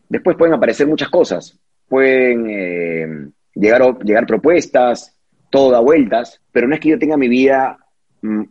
Después 0.08 0.36
pueden 0.36 0.54
aparecer 0.54 0.86
muchas 0.86 1.08
cosas, 1.08 1.58
pueden 1.88 2.46
eh, 2.50 3.28
llegar, 3.54 3.98
llegar 4.04 4.26
propuestas, 4.26 5.16
todo 5.50 5.70
da 5.70 5.80
vueltas, 5.80 6.40
pero 6.50 6.66
no 6.66 6.74
es 6.74 6.80
que 6.80 6.90
yo 6.90 6.98
tenga 6.98 7.16
mi 7.16 7.28
vida 7.28 7.78
mm, 8.22 8.42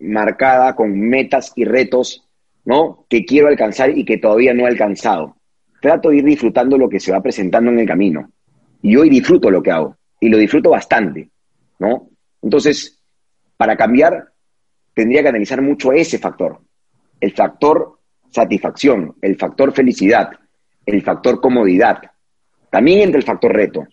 marcada 0.00 0.76
con 0.76 0.98
metas 1.00 1.52
y 1.56 1.64
retos, 1.64 2.28
¿no? 2.64 3.06
Que 3.08 3.24
quiero 3.24 3.48
alcanzar 3.48 3.96
y 3.96 4.04
que 4.04 4.18
todavía 4.18 4.52
no 4.52 4.64
he 4.64 4.68
alcanzado. 4.68 5.36
Trato 5.80 6.10
de 6.10 6.16
ir 6.18 6.24
disfrutando 6.24 6.76
lo 6.76 6.88
que 6.88 7.00
se 7.00 7.12
va 7.12 7.22
presentando 7.22 7.70
en 7.70 7.78
el 7.78 7.86
camino. 7.86 8.30
Y 8.82 8.94
hoy 8.96 9.08
disfruto 9.08 9.50
lo 9.50 9.62
que 9.62 9.70
hago, 9.70 9.96
y 10.20 10.28
lo 10.28 10.36
disfruto 10.36 10.70
bastante, 10.70 11.30
¿no? 11.78 12.10
Entonces, 12.42 13.02
para 13.56 13.76
cambiar, 13.76 14.32
tendría 14.94 15.22
que 15.22 15.28
analizar 15.28 15.62
mucho 15.62 15.92
ese 15.92 16.18
factor, 16.18 16.60
el 17.20 17.32
factor 17.32 17.98
satisfacción, 18.30 19.16
el 19.22 19.36
factor 19.36 19.72
felicidad, 19.72 20.30
el 20.86 21.02
factor 21.02 21.40
comodidad, 21.40 22.02
también 22.70 23.00
entre 23.00 23.18
el 23.18 23.24
factor 23.24 23.52
reto, 23.52 23.86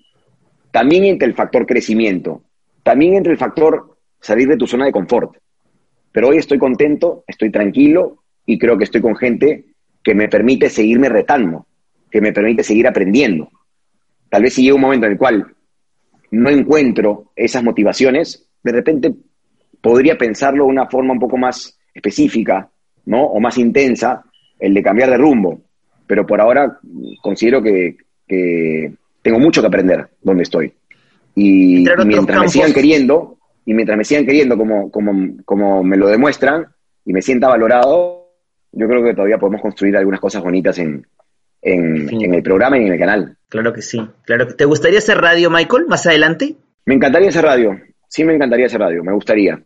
también 0.71 1.05
entre 1.05 1.27
el 1.27 1.33
factor 1.33 1.65
crecimiento, 1.65 2.43
también 2.83 3.15
entre 3.15 3.31
el 3.31 3.37
factor 3.37 3.97
salir 4.19 4.47
de 4.47 4.57
tu 4.57 4.67
zona 4.67 4.85
de 4.85 4.91
confort. 4.91 5.37
Pero 6.11 6.29
hoy 6.29 6.37
estoy 6.37 6.57
contento, 6.57 7.23
estoy 7.27 7.51
tranquilo 7.51 8.23
y 8.45 8.57
creo 8.57 8.77
que 8.77 8.83
estoy 8.83 9.01
con 9.01 9.15
gente 9.15 9.65
que 10.03 10.15
me 10.15 10.27
permite 10.27 10.69
seguirme 10.69 11.09
retando, 11.09 11.65
que 12.11 12.21
me 12.21 12.31
permite 12.31 12.63
seguir 12.63 12.87
aprendiendo. 12.87 13.49
Tal 14.29 14.43
vez 14.43 14.53
si 14.53 14.63
llega 14.63 14.75
un 14.75 14.81
momento 14.81 15.05
en 15.05 15.13
el 15.13 15.17
cual 15.17 15.54
no 16.35 16.49
encuentro 16.49 17.31
esas 17.35 17.63
motivaciones, 17.63 18.47
de 18.63 18.71
repente 18.71 19.13
podría 19.81 20.17
pensarlo 20.17 20.65
de 20.65 20.71
una 20.71 20.87
forma 20.87 21.13
un 21.13 21.19
poco 21.19 21.37
más 21.37 21.77
específica, 21.93 22.69
¿no? 23.05 23.23
O 23.23 23.39
más 23.39 23.57
intensa, 23.57 24.23
el 24.59 24.73
de 24.73 24.83
cambiar 24.83 25.09
de 25.09 25.17
rumbo. 25.17 25.61
Pero 26.07 26.25
por 26.25 26.41
ahora 26.41 26.79
considero 27.21 27.61
que, 27.61 27.97
tengo 29.21 29.39
mucho 29.39 29.61
que 29.61 29.67
aprender 29.67 30.07
donde 30.21 30.43
estoy. 30.43 30.73
Y, 31.35 31.85
mientras 32.05 32.41
me 32.41 32.49
sigan 32.49 32.73
queriendo, 32.73 33.37
y 33.65 33.73
mientras 33.73 33.97
me 33.97 34.03
sigan 34.03 34.25
queriendo 34.25 34.57
como, 34.57 34.91
como, 34.91 35.37
como 35.45 35.83
me 35.83 35.97
lo 35.97 36.07
demuestran, 36.07 36.67
y 37.05 37.13
me 37.13 37.21
sienta 37.21 37.47
valorado, 37.47 38.29
yo 38.71 38.87
creo 38.87 39.03
que 39.03 39.13
todavía 39.13 39.37
podemos 39.37 39.61
construir 39.61 39.95
algunas 39.95 40.19
cosas 40.19 40.43
bonitas 40.43 40.77
en, 40.79 41.05
en, 41.65 42.33
el 42.33 42.43
programa 42.43 42.77
y 42.77 42.85
en 42.85 42.93
el 42.93 42.99
canal. 42.99 43.37
Claro 43.49 43.73
que 43.73 43.81
sí, 43.81 43.99
claro. 44.23 44.47
¿Te 44.47 44.65
gustaría 44.65 44.99
hacer 44.99 45.17
radio, 45.17 45.49
Michael, 45.49 45.87
más 45.87 46.05
adelante? 46.05 46.55
Me 46.85 46.95
encantaría 46.95 47.29
hacer 47.29 47.43
radio, 47.43 47.79
sí 48.07 48.23
me 48.23 48.35
encantaría 48.35 48.67
hacer 48.67 48.79
radio, 48.79 49.03
me 49.03 49.13
gustaría, 49.13 49.61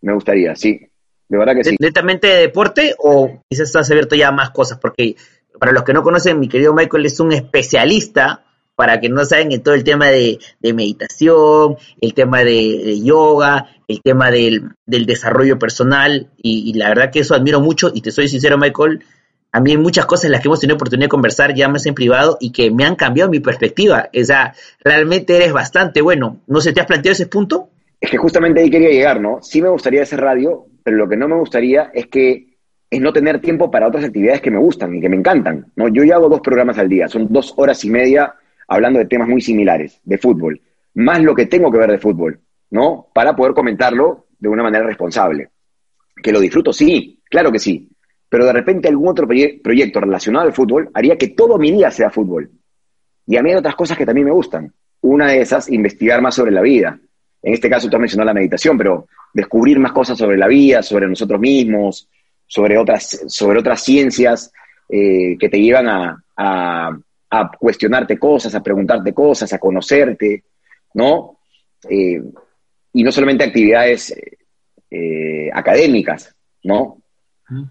me 0.00 0.14
gustaría, 0.14 0.54
sí, 0.54 0.80
de 1.28 1.38
verdad 1.38 1.54
que 1.54 1.64
sí. 1.64 1.76
¿Netamente 1.78 2.28
de 2.28 2.40
deporte 2.40 2.94
o 2.98 3.42
quizás 3.48 3.68
estás 3.68 3.90
abierto 3.90 4.14
ya 4.14 4.28
a 4.28 4.32
más 4.32 4.50
cosas? 4.50 4.78
Porque 4.78 5.16
para 5.58 5.72
los 5.72 5.82
que 5.82 5.92
no 5.92 6.02
conocen, 6.02 6.38
mi 6.38 6.48
querido 6.48 6.72
Michael 6.72 7.06
es 7.06 7.18
un 7.20 7.32
especialista 7.32 8.44
para 8.80 8.98
que 8.98 9.10
no 9.10 9.24
saben 9.26 9.52
en 9.52 9.62
todo 9.62 9.74
el 9.74 9.84
tema 9.84 10.06
de, 10.06 10.38
meditación, 10.62 11.76
el 12.00 12.14
tema 12.14 12.44
de, 12.44 12.98
yoga, 13.02 13.66
el 13.86 14.00
tema 14.00 14.30
del, 14.30 14.72
desarrollo 14.86 15.58
personal, 15.58 16.30
y, 16.38 16.72
la 16.78 16.88
verdad 16.88 17.10
que 17.10 17.18
eso 17.20 17.34
admiro 17.34 17.60
mucho, 17.60 17.90
y 17.92 18.00
te 18.00 18.10
soy 18.10 18.28
sincero, 18.28 18.56
Michael, 18.56 19.04
a 19.52 19.60
mí 19.60 19.72
hay 19.72 19.76
muchas 19.76 20.06
cosas 20.06 20.26
en 20.26 20.32
las 20.32 20.40
que 20.40 20.48
hemos 20.48 20.60
tenido 20.60 20.76
oportunidad 20.76 21.06
de 21.06 21.10
conversar 21.10 21.54
ya 21.54 21.68
más 21.68 21.84
en 21.86 21.94
privado 21.94 22.36
y 22.40 22.52
que 22.52 22.70
me 22.70 22.84
han 22.84 22.94
cambiado 22.94 23.30
mi 23.30 23.40
perspectiva. 23.40 24.08
O 24.18 24.24
sea, 24.24 24.54
realmente 24.84 25.36
eres 25.36 25.52
bastante 25.52 26.00
bueno. 26.00 26.38
¿No 26.46 26.60
se 26.60 26.72
te 26.72 26.80
has 26.80 26.86
planteado 26.86 27.12
ese 27.12 27.26
punto? 27.26 27.68
Es 28.00 28.10
que 28.10 28.16
justamente 28.16 28.60
ahí 28.60 28.70
quería 28.70 28.90
llegar, 28.90 29.20
¿no? 29.20 29.38
Sí 29.42 29.60
me 29.60 29.68
gustaría 29.68 30.02
hacer 30.02 30.20
radio, 30.20 30.66
pero 30.82 30.96
lo 30.96 31.08
que 31.08 31.16
no 31.16 31.28
me 31.28 31.36
gustaría 31.36 31.90
es 31.92 32.06
que 32.06 32.50
es 32.90 33.00
no 33.00 33.12
tener 33.12 33.40
tiempo 33.40 33.70
para 33.70 33.86
otras 33.86 34.04
actividades 34.04 34.40
que 34.40 34.50
me 34.50 34.58
gustan 34.58 34.94
y 34.94 35.00
que 35.00 35.08
me 35.08 35.16
encantan. 35.16 35.66
¿no? 35.76 35.88
Yo 35.88 36.02
ya 36.02 36.16
hago 36.16 36.28
dos 36.28 36.40
programas 36.40 36.78
al 36.78 36.88
día, 36.88 37.08
son 37.08 37.28
dos 37.30 37.54
horas 37.56 37.84
y 37.84 37.90
media 37.90 38.34
hablando 38.66 38.98
de 38.98 39.06
temas 39.06 39.28
muy 39.28 39.40
similares, 39.40 40.00
de 40.04 40.18
fútbol, 40.18 40.60
más 40.94 41.22
lo 41.22 41.34
que 41.34 41.46
tengo 41.46 41.70
que 41.70 41.78
ver 41.78 41.90
de 41.90 41.98
fútbol, 41.98 42.40
¿no? 42.70 43.08
Para 43.12 43.34
poder 43.34 43.52
comentarlo 43.52 44.26
de 44.38 44.48
una 44.48 44.62
manera 44.62 44.84
responsable. 44.84 45.50
Que 46.22 46.32
lo 46.32 46.40
disfruto, 46.40 46.72
sí, 46.72 47.20
claro 47.28 47.50
que 47.50 47.58
sí. 47.58 47.88
Pero 48.30 48.46
de 48.46 48.52
repente 48.52 48.88
algún 48.88 49.08
otro 49.08 49.26
proyecto 49.26 50.00
relacionado 50.00 50.46
al 50.46 50.54
fútbol 50.54 50.88
haría 50.94 51.18
que 51.18 51.28
todo 51.28 51.58
mi 51.58 51.72
día 51.72 51.90
sea 51.90 52.10
fútbol. 52.10 52.50
Y 53.26 53.36
a 53.36 53.42
mí 53.42 53.50
hay 53.50 53.56
otras 53.56 53.74
cosas 53.74 53.98
que 53.98 54.06
también 54.06 54.26
me 54.26 54.32
gustan. 54.32 54.72
Una 55.02 55.28
de 55.28 55.40
esas, 55.40 55.68
investigar 55.68 56.22
más 56.22 56.36
sobre 56.36 56.52
la 56.52 56.62
vida. 56.62 56.98
En 57.42 57.54
este 57.54 57.68
caso 57.68 57.90
tú 57.90 57.96
has 57.96 58.00
mencionado 58.00 58.26
la 58.26 58.34
meditación, 58.34 58.78
pero 58.78 59.08
descubrir 59.34 59.78
más 59.78 59.92
cosas 59.92 60.16
sobre 60.16 60.38
la 60.38 60.46
vida, 60.46 60.82
sobre 60.82 61.08
nosotros 61.08 61.40
mismos, 61.40 62.08
sobre 62.46 62.78
otras, 62.78 63.24
sobre 63.26 63.58
otras 63.58 63.82
ciencias 63.82 64.52
eh, 64.88 65.36
que 65.38 65.48
te 65.48 65.60
llevan 65.60 65.88
a, 65.88 66.24
a, 66.36 67.50
cuestionarte 67.58 68.18
cosas, 68.18 68.54
a 68.54 68.62
preguntarte 68.62 69.12
cosas, 69.12 69.52
a 69.52 69.58
conocerte, 69.58 70.44
¿no? 70.94 71.38
Eh, 71.88 72.20
y 72.92 73.02
no 73.04 73.12
solamente 73.12 73.44
actividades 73.44 74.14
eh, 74.90 75.48
académicas, 75.52 76.34
¿no? 76.64 76.99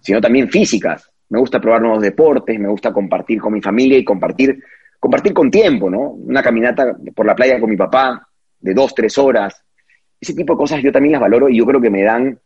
Sino 0.02 0.20
también 0.20 0.50
físicas. 0.50 1.10
Me 1.30 1.40
gusta 1.40 1.62
probar 1.62 1.82
nuevos 1.82 2.02
deportes, 2.02 2.60
me 2.60 2.68
gusta 2.68 2.92
compartir 2.92 3.40
con 3.40 3.54
mi 3.54 3.62
familia 3.62 3.98
y 3.98 4.04
compartir, 4.04 4.64
compartir 5.00 5.34
con 5.34 5.52
tiempo, 5.52 5.90
¿no? 5.90 6.12
Una 6.12 6.42
caminata 6.42 6.98
por 7.16 7.26
la 7.26 7.36
playa 7.36 7.60
con 7.60 7.70
mi 7.70 7.78
papá 7.78 8.28
de 8.60 8.74
dos, 8.74 8.94
tres 8.96 9.18
horas. 9.18 9.64
Ese 10.20 10.34
tipo 10.34 10.54
de 10.54 10.58
cosas 10.58 10.82
yo 10.82 10.92
también 10.92 11.14
las 11.14 11.22
valoro 11.22 11.50
y 11.50 11.58
yo 11.58 11.66
creo 11.66 11.80
que 11.80 11.90
me 11.90 12.04
dan, 12.04 12.40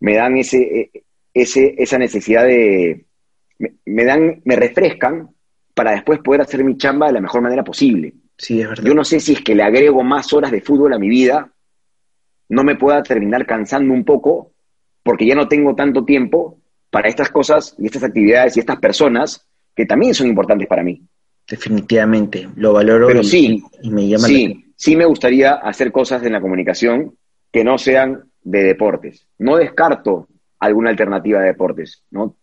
me 0.00 0.14
dan 0.14 0.36
ese, 0.36 0.90
ese, 1.34 1.74
esa 1.76 1.98
necesidad 1.98 2.44
de, 2.44 3.06
me, 3.84 4.04
dan, 4.04 4.40
me 4.44 4.56
refrescan 4.56 5.30
para 5.74 5.92
después 5.92 6.20
poder 6.20 6.42
hacer 6.42 6.64
mi 6.64 6.76
chamba 6.76 7.08
de 7.08 7.14
la 7.14 7.20
mejor 7.20 7.42
manera 7.42 7.64
posible. 7.64 8.14
Sí, 8.36 8.60
es 8.60 8.68
verdad. 8.68 8.84
Yo 8.84 8.94
no 8.94 9.04
sé 9.04 9.20
si 9.20 9.32
es 9.32 9.40
que 9.42 9.54
le 9.54 9.62
agrego 9.62 10.02
más 10.02 10.32
horas 10.32 10.50
de 10.50 10.60
fútbol 10.60 10.92
a 10.92 10.98
mi 10.98 11.08
vida, 11.08 11.50
no 12.48 12.64
me 12.64 12.76
pueda 12.76 13.02
terminar 13.02 13.46
cansando 13.46 13.92
un 13.92 14.04
poco, 14.04 14.52
porque 15.02 15.26
ya 15.26 15.34
no 15.34 15.48
tengo 15.48 15.74
tanto 15.74 16.04
tiempo 16.04 16.61
para 16.92 17.08
estas 17.08 17.30
cosas 17.30 17.74
y 17.78 17.86
estas 17.86 18.04
actividades 18.04 18.54
y 18.54 18.60
estas 18.60 18.78
personas 18.78 19.48
que 19.74 19.86
también 19.86 20.12
son 20.12 20.26
importantes 20.26 20.68
para 20.68 20.82
mí. 20.82 21.02
Definitivamente, 21.48 22.46
lo 22.54 22.74
valoro 22.74 23.06
Pero 23.06 23.24
sí, 23.24 23.62
y 23.82 23.90
me 23.90 24.06
llama 24.06 24.28
sí, 24.28 24.66
sí 24.76 24.94
me 24.94 25.06
gustaría 25.06 25.54
hacer 25.54 25.90
cosas 25.90 26.22
en 26.22 26.34
la 26.34 26.40
comunicación 26.42 27.16
que 27.50 27.64
no 27.64 27.78
sean 27.78 28.24
de 28.42 28.64
deportes. 28.64 29.26
No 29.38 29.56
descarto 29.56 30.28
alguna 30.58 30.90
alternativa 30.90 31.40
de 31.40 31.46
deportes, 31.46 32.04
¿no? 32.10 32.36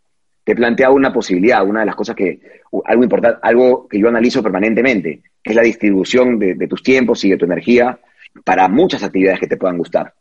Te 0.43 0.53
he 0.53 0.55
planteado 0.55 0.95
una 0.95 1.13
posibilidad, 1.13 1.63
una 1.63 1.81
de 1.81 1.85
las 1.85 1.95
cosas 1.95 2.15
que, 2.15 2.39
algo 2.85 3.03
importante, 3.03 3.39
algo 3.43 3.87
que 3.87 3.99
yo 3.99 4.09
analizo 4.09 4.41
permanentemente, 4.41 5.21
que 5.43 5.51
es 5.51 5.55
la 5.55 5.61
distribución 5.61 6.39
de, 6.39 6.67
tus 6.67 6.81
tiempos 6.81 7.23
y 7.23 7.29
de 7.29 7.37
tu 7.37 7.45
energía 7.45 7.99
para 8.43 8.67
muchas 8.67 9.03
actividades 9.03 9.39
que 9.39 9.47
te 9.47 9.57
puedan 9.57 9.77
gustar. 9.77 10.11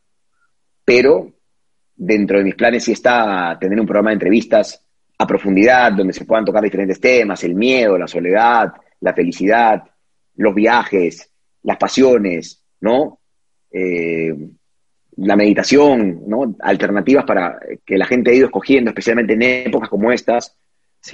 Pero 0.85 1.33
dentro 1.99 2.39
de 2.39 2.45
mis 2.45 2.55
planes 2.55 2.85
sí 2.85 2.93
está 2.93 3.59
tener 3.61 3.79
un 3.79 3.87
programa 3.87 4.11
de 4.11 4.15
entrevistas 4.15 4.83
a 5.19 5.27
profundidad, 5.27 5.93
donde 5.93 6.13
se 6.13 6.25
puedan 6.25 6.45
tocar 6.45 6.63
diferentes 6.63 7.01
temas, 7.01 7.43
el 7.43 7.55
miedo, 7.55 7.99
la 7.99 8.07
soledad, 8.07 8.73
la 9.01 9.13
felicidad, 9.13 9.83
los 10.37 10.55
viajes, 10.55 11.29
las 11.65 11.77
pasiones, 11.77 12.63
¿no? 12.81 13.19
Eh, 13.73 14.33
la 15.17 15.35
meditación, 15.35 16.23
¿no? 16.29 16.55
Alternativas 16.61 17.25
para 17.25 17.59
que 17.85 17.99
la 17.99 18.07
gente 18.07 18.31
ha 18.31 18.35
ido 18.35 18.47
escogiendo, 18.47 18.91
especialmente 18.91 19.33
en 19.33 19.43
épocas 19.43 19.89
como 19.89 20.13
estas, 20.13 20.57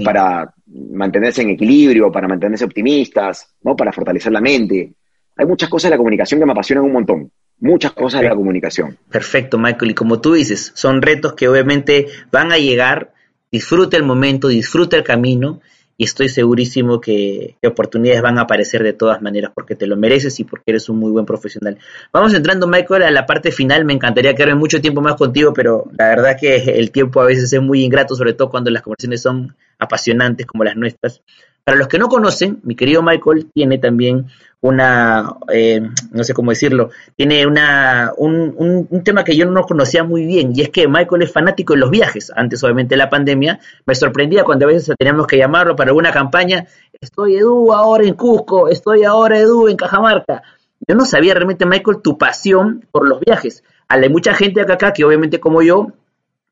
para 0.04 0.52
mantenerse 0.66 1.42
en 1.42 1.50
equilibrio, 1.50 2.12
para 2.12 2.28
mantenerse 2.28 2.66
optimistas, 2.66 3.54
¿no? 3.62 3.74
Para 3.74 3.92
fortalecer 3.92 4.32
la 4.32 4.42
mente. 4.42 4.92
Hay 5.36 5.46
muchas 5.46 5.70
cosas 5.70 5.88
de 5.88 5.94
la 5.94 5.98
comunicación 5.98 6.38
que 6.40 6.46
me 6.46 6.52
apasionan 6.52 6.84
un 6.84 6.92
montón. 6.92 7.30
Muchas 7.60 7.92
cosas 7.92 8.20
de 8.20 8.28
la 8.28 8.34
comunicación. 8.34 8.98
Perfecto, 9.10 9.58
Michael. 9.58 9.92
Y 9.92 9.94
como 9.94 10.20
tú 10.20 10.34
dices, 10.34 10.72
son 10.74 11.02
retos 11.02 11.34
que 11.34 11.48
obviamente 11.48 12.08
van 12.30 12.52
a 12.52 12.58
llegar. 12.58 13.12
Disfruta 13.50 13.96
el 13.96 14.02
momento, 14.02 14.48
disfruta 14.48 14.96
el 14.96 15.04
camino 15.04 15.60
y 15.96 16.04
estoy 16.04 16.28
segurísimo 16.28 17.00
que, 17.00 17.56
oportunidades 17.64 18.20
van 18.20 18.38
a 18.38 18.42
aparecer 18.42 18.82
de 18.82 18.92
todas 18.92 19.22
maneras 19.22 19.52
porque 19.54 19.76
te 19.76 19.86
lo 19.86 19.96
mereces 19.96 20.38
y 20.40 20.44
porque 20.44 20.64
eres 20.66 20.88
un 20.88 20.98
muy 20.98 21.12
buen 21.12 21.24
profesional. 21.24 21.78
Vamos 22.12 22.34
entrando, 22.34 22.66
Michael, 22.66 23.04
a 23.04 23.10
la 23.10 23.26
parte 23.26 23.52
final. 23.52 23.84
Me 23.84 23.92
encantaría 23.92 24.34
quedarme 24.34 24.56
mucho 24.56 24.80
tiempo 24.80 25.00
más 25.00 25.14
contigo, 25.14 25.52
pero 25.52 25.84
la 25.96 26.08
verdad 26.08 26.36
que 26.38 26.56
el 26.56 26.90
tiempo 26.90 27.20
a 27.20 27.26
veces 27.26 27.52
es 27.52 27.62
muy 27.62 27.84
ingrato, 27.84 28.16
sobre 28.16 28.32
todo 28.32 28.50
cuando 28.50 28.70
las 28.70 28.82
conversaciones 28.82 29.22
son 29.22 29.56
apasionantes 29.78 30.46
como 30.46 30.64
las 30.64 30.76
nuestras. 30.76 31.22
Para 31.62 31.78
los 31.78 31.88
que 31.88 31.98
no 31.98 32.08
conocen, 32.08 32.60
mi 32.62 32.74
querido 32.74 33.02
Michael 33.02 33.46
tiene 33.54 33.78
también 33.78 34.26
una, 34.64 35.36
eh, 35.52 35.78
no 36.10 36.24
sé 36.24 36.32
cómo 36.32 36.50
decirlo, 36.50 36.88
tiene 37.16 37.46
una, 37.46 38.14
un, 38.16 38.86
un, 38.90 39.04
tema 39.04 39.22
que 39.22 39.36
yo 39.36 39.44
no 39.44 39.62
conocía 39.64 40.04
muy 40.04 40.24
bien, 40.24 40.52
y 40.54 40.62
es 40.62 40.70
que 40.70 40.88
Michael 40.88 41.20
es 41.20 41.30
fanático 41.30 41.74
de 41.74 41.80
los 41.80 41.90
viajes. 41.90 42.32
Antes, 42.34 42.64
obviamente, 42.64 42.94
de 42.94 42.96
la 42.96 43.10
pandemia, 43.10 43.60
me 43.84 43.94
sorprendía 43.94 44.42
cuando 44.42 44.64
a 44.64 44.68
veces 44.68 44.94
teníamos 44.98 45.26
que 45.26 45.36
llamarlo 45.36 45.76
para 45.76 45.90
alguna 45.90 46.12
campaña, 46.12 46.66
estoy 46.98 47.36
Edu 47.36 47.74
ahora 47.74 48.04
en 48.04 48.14
Cusco, 48.14 48.68
estoy 48.68 49.04
ahora 49.04 49.38
Edu 49.38 49.68
en 49.68 49.76
Cajamarca. 49.76 50.42
Yo 50.88 50.94
no 50.94 51.04
sabía 51.04 51.34
realmente, 51.34 51.66
Michael, 51.66 51.98
tu 52.02 52.16
pasión 52.16 52.86
por 52.90 53.06
los 53.06 53.20
viajes. 53.20 53.64
Hay 53.88 54.08
mucha 54.08 54.32
gente 54.32 54.62
acá, 54.62 54.74
acá 54.74 54.92
que 54.94 55.04
obviamente 55.04 55.40
como 55.40 55.60
yo, 55.60 55.88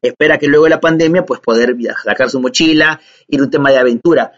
espera 0.03 0.37
que 0.37 0.49
luego 0.49 0.65
de 0.65 0.71
la 0.71 0.81
pandemia, 0.81 1.25
pues 1.25 1.41
poder 1.41 1.75
sacar 2.05 2.29
su 2.29 2.43
mochila, 2.43 3.01
ir 3.29 3.41
un 3.41 3.49
tema 3.49 3.71
de 3.71 3.79
aventura 3.79 4.33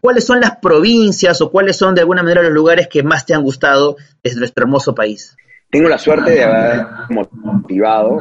¿cuáles 0.00 0.24
son 0.24 0.40
las 0.40 0.56
provincias 0.56 1.40
o 1.40 1.50
cuáles 1.50 1.76
son 1.76 1.94
de 1.94 2.00
alguna 2.00 2.22
manera 2.22 2.42
los 2.42 2.52
lugares 2.52 2.88
que 2.88 3.02
más 3.02 3.26
te 3.26 3.34
han 3.34 3.42
gustado 3.42 3.96
desde 4.22 4.38
nuestro 4.38 4.64
hermoso 4.64 4.94
país? 4.94 5.36
Tengo 5.70 5.88
la 5.88 5.98
suerte 5.98 6.32
de 6.32 6.44
haber 6.44 6.86
motivado 7.10 8.18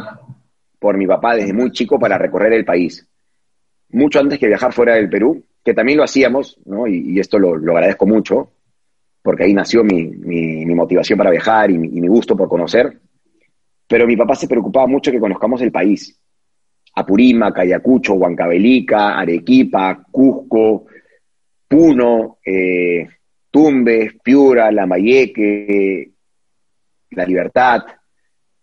por 0.77 0.97
mi 0.97 1.07
papá 1.07 1.35
desde 1.35 1.53
muy 1.53 1.71
chico 1.71 1.99
para 1.99 2.17
recorrer 2.17 2.53
el 2.53 2.65
país. 2.65 3.07
Mucho 3.89 4.19
antes 4.19 4.39
que 4.39 4.47
viajar 4.47 4.71
fuera 4.71 4.95
del 4.95 5.09
Perú, 5.09 5.43
que 5.63 5.73
también 5.73 5.97
lo 5.97 6.03
hacíamos, 6.03 6.59
¿no? 6.65 6.87
y, 6.87 7.19
esto 7.19 7.39
lo, 7.39 7.55
agradezco 7.55 8.05
mucho, 8.05 8.51
porque 9.21 9.43
ahí 9.43 9.53
nació 9.53 9.83
mi, 9.83 10.05
motivación 10.65 11.17
para 11.17 11.31
viajar 11.31 11.71
y 11.71 11.77
mi, 11.77 12.07
gusto 12.07 12.37
por 12.37 12.47
conocer. 12.47 12.99
Pero 13.87 14.05
mi 14.05 14.15
papá 14.15 14.35
se 14.35 14.47
preocupaba 14.47 14.87
mucho 14.87 15.11
que 15.11 15.19
conozcamos 15.19 15.61
el 15.61 15.71
país. 15.71 16.19
Apurímac, 16.95 17.57
Ayacucho, 17.59 18.13
Huancavelica, 18.13 19.19
Arequipa, 19.19 20.03
Cusco, 20.11 20.85
Puno, 21.69 22.39
eh, 22.43 23.07
Tumbes, 23.51 24.15
Piura, 24.23 24.71
Lambayeque, 24.71 26.11
La 27.11 27.25
Libertad, 27.25 27.83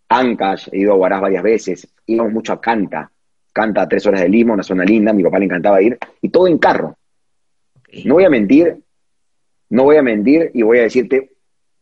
Ancash, 0.08 0.68
he 0.72 0.78
ido 0.78 0.92
a 0.92 0.96
Huaraz 0.96 1.20
varias 1.20 1.42
veces, 1.44 1.88
íbamos 2.06 2.32
mucho 2.32 2.52
a 2.52 2.60
Canta, 2.60 3.10
Canta 3.52 3.82
a 3.82 3.88
tres 3.88 4.04
horas 4.06 4.22
de 4.22 4.28
Lima, 4.28 4.54
una 4.54 4.64
zona 4.64 4.84
linda, 4.84 5.12
a 5.12 5.14
mi 5.14 5.22
papá 5.22 5.38
le 5.38 5.44
encantaba 5.44 5.80
ir, 5.80 5.96
y 6.20 6.28
todo 6.30 6.48
en 6.48 6.58
carro. 6.58 6.98
No 8.04 8.14
voy 8.14 8.24
a 8.24 8.30
mentir, 8.30 8.76
no 9.70 9.84
voy 9.84 9.96
a 9.96 10.02
mentir 10.02 10.50
y 10.52 10.62
voy 10.62 10.78
a 10.78 10.82
decirte, 10.82 11.30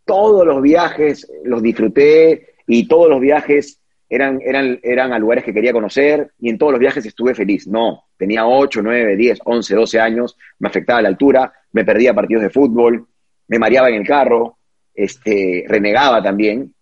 todos 0.05 0.47
los 0.47 0.61
viajes 0.61 1.27
los 1.43 1.62
disfruté 1.62 2.55
y 2.66 2.87
todos 2.87 3.09
los 3.09 3.20
viajes 3.20 3.81
eran, 4.09 4.40
eran, 4.42 4.78
eran 4.82 5.12
a 5.12 5.18
lugares 5.18 5.44
que 5.44 5.52
quería 5.52 5.72
conocer 5.72 6.32
y 6.38 6.50
en 6.50 6.59
todos 6.59 6.72
los 6.72 6.80
viajes 6.80 7.05
estuve 7.05 7.34
feliz. 7.34 7.66
No, 7.66 8.05
tenía 8.16 8.46
8, 8.46 8.80
9, 8.82 9.16
10, 9.16 9.38
11, 9.44 9.74
12 9.74 10.00
años, 10.00 10.36
me 10.59 10.68
afectaba 10.68 11.02
la 11.02 11.09
altura, 11.09 11.52
me 11.72 11.84
perdía 11.84 12.14
partidos 12.14 12.42
de 12.42 12.50
fútbol, 12.50 13.07
me 13.48 13.59
mareaba 13.59 13.88
en 13.88 13.96
el 13.96 14.07
carro, 14.07 14.59
este, 14.94 15.64
renegaba 15.66 16.22
también, 16.22 16.72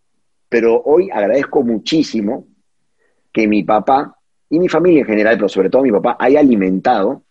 pero 0.49 0.83
hoy 0.85 1.11
agradezco 1.11 1.63
muchísimo 1.63 2.47
que 3.33 3.49
mi 3.49 3.63
papá 3.63 4.15
y 4.51 4.59
mi 4.59 4.69
familia 4.69 5.01
en 5.01 5.07
general, 5.07 5.37
pero 5.37 5.49
sobre 5.49 5.71
todo 5.71 5.83
mi 5.83 5.91
papá, 5.91 6.17
haya 6.19 6.41
alimentado 6.41 7.23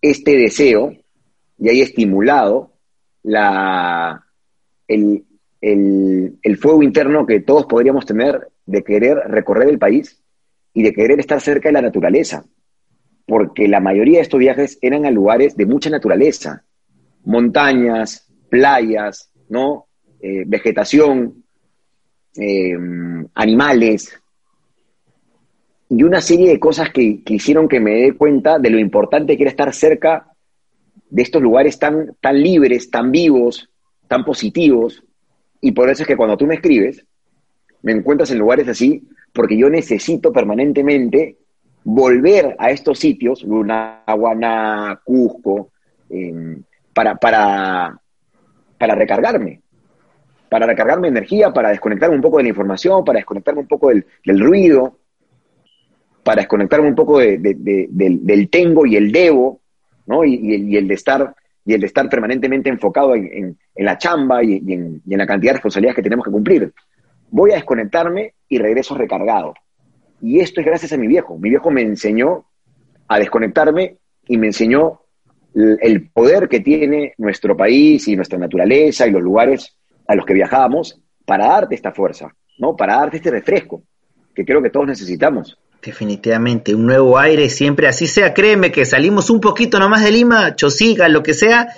este 0.00 0.36
deseo 0.36 0.92
y 1.58 1.68
haya 1.68 1.82
estimulado 1.82 2.72
la, 3.24 4.24
el, 4.86 5.24
el, 5.64 6.56
fuego 6.58 6.82
interno 6.82 7.26
que 7.26 7.40
todos 7.40 7.66
podríamos 7.66 8.04
tener 8.04 8.48
de 8.66 8.84
querer 8.84 9.16
recorrer 9.28 9.68
el 9.68 9.78
país 9.78 10.20
y 10.74 10.82
de 10.82 10.92
querer 10.92 11.20
estar 11.20 11.40
cerca 11.40 11.68
de 11.68 11.74
la 11.74 11.82
naturaleza, 11.82 12.44
porque 13.26 13.66
la 13.68 13.80
mayoría 13.80 14.18
de 14.18 14.22
estos 14.22 14.40
viajes 14.40 14.78
eran 14.82 15.06
a 15.06 15.10
lugares 15.10 15.56
de 15.56 15.66
mucha 15.66 15.88
naturaleza, 15.88 16.64
montañas, 17.24 18.30
playas, 18.50 19.30
¿no? 19.48 19.86
Eh, 20.20 20.44
vegetación, 20.46 21.44
eh, 22.36 22.76
animales, 23.34 24.20
y 25.88 26.02
una 26.02 26.20
serie 26.20 26.48
de 26.48 26.58
cosas 26.58 26.90
que, 26.90 27.22
que, 27.22 27.34
hicieron 27.34 27.68
que 27.68 27.80
me 27.80 27.92
dé 27.92 28.12
cuenta 28.14 28.58
de 28.58 28.70
lo 28.70 28.78
importante 28.78 29.36
que 29.36 29.44
era 29.44 29.50
estar 29.50 29.72
cerca 29.72 30.32
de 31.08 31.22
estos 31.22 31.40
lugares 31.40 31.78
tan, 31.78 32.16
tan 32.20 32.42
libres, 32.42 32.90
tan 32.90 33.12
vivos, 33.12 33.70
tan 34.08 34.24
positivos, 34.24 35.03
y 35.64 35.72
por 35.72 35.88
eso 35.88 36.02
es 36.02 36.06
que 36.06 36.16
cuando 36.16 36.36
tú 36.36 36.46
me 36.46 36.56
escribes, 36.56 37.06
me 37.80 37.92
encuentras 37.92 38.30
en 38.30 38.38
lugares 38.38 38.68
así, 38.68 39.02
porque 39.32 39.56
yo 39.56 39.70
necesito 39.70 40.30
permanentemente 40.30 41.38
volver 41.84 42.54
a 42.58 42.70
estos 42.70 42.98
sitios, 42.98 43.42
Lunahuaná, 43.44 45.00
Cusco, 45.02 45.70
em, 46.10 46.62
para, 46.92 47.14
para, 47.14 47.98
para 48.76 48.94
recargarme, 48.94 49.62
para 50.50 50.66
recargarme 50.66 51.08
energía, 51.08 51.50
para 51.50 51.70
desconectarme 51.70 52.16
un 52.16 52.22
poco 52.22 52.36
de 52.36 52.42
la 52.42 52.50
información, 52.50 53.02
para 53.02 53.20
desconectarme 53.20 53.62
un 53.62 53.66
poco 53.66 53.88
del, 53.88 54.04
ruido. 54.38 54.98
para 56.22 56.42
desconectarme 56.42 56.88
un 56.88 56.94
poco 56.94 57.20
del, 57.20 57.40
del, 57.40 58.50
tengo 58.50 58.84
y 58.84 58.96
el 58.96 59.10
debo, 59.10 59.62
¿no? 60.04 60.26
Y, 60.26 60.76
el, 60.76 60.88
de 60.88 60.94
estar 60.94 61.34
y 61.64 61.74
el 61.74 61.84
estar 61.84 62.08
permanentemente 62.08 62.68
enfocado 62.68 63.14
en, 63.14 63.58
la 63.76 63.96
chamba 63.96 64.42
y, 64.44 64.56
en, 64.56 65.02
la 65.06 65.26
cantidad 65.26 65.52
de 65.52 65.56
responsabilidades 65.56 65.96
que 65.96 66.02
tenemos 66.02 66.24
que 66.24 66.30
cumplir. 66.30 66.72
Voy 67.30 67.52
a 67.52 67.56
desconectarme 67.56 68.34
y 68.48 68.58
regreso 68.58 68.94
recargado. 68.94 69.54
Y 70.20 70.40
esto 70.40 70.60
es 70.60 70.66
gracias 70.66 70.92
a 70.92 70.96
mi 70.96 71.06
viejo. 71.06 71.38
Mi 71.38 71.50
viejo 71.50 71.70
me 71.70 71.82
enseñó 71.82 72.44
a 73.08 73.18
desconectarme 73.18 73.96
y 74.26 74.36
me 74.36 74.48
enseñó 74.48 75.00
el 75.54 76.10
poder 76.10 76.48
que 76.48 76.60
tiene 76.60 77.14
nuestro 77.18 77.56
país 77.56 78.08
y 78.08 78.16
nuestra 78.16 78.38
naturaleza 78.38 79.06
y 79.06 79.10
los 79.10 79.22
lugares 79.22 79.76
a 80.06 80.14
los 80.14 80.26
que 80.26 80.34
viajábamos 80.34 81.00
para 81.24 81.46
darte 81.46 81.74
esta 81.74 81.92
fuerza, 81.92 82.34
¿no? 82.58 82.76
Para 82.76 82.96
darte 82.96 83.18
este 83.18 83.30
refresco 83.30 83.82
que 84.34 84.44
creo 84.44 84.60
que 84.60 84.70
todos 84.70 84.86
necesitamos. 84.86 85.58
Definitivamente, 85.84 86.74
un 86.74 86.86
nuevo 86.86 87.18
aire 87.18 87.50
siempre, 87.50 87.86
así 87.86 88.06
sea, 88.06 88.32
créeme 88.32 88.72
que 88.72 88.86
salimos 88.86 89.28
un 89.28 89.38
poquito 89.38 89.78
nomás 89.78 90.02
de 90.02 90.12
Lima, 90.12 90.56
Chosiga, 90.56 91.10
lo 91.10 91.22
que 91.22 91.34
sea, 91.34 91.68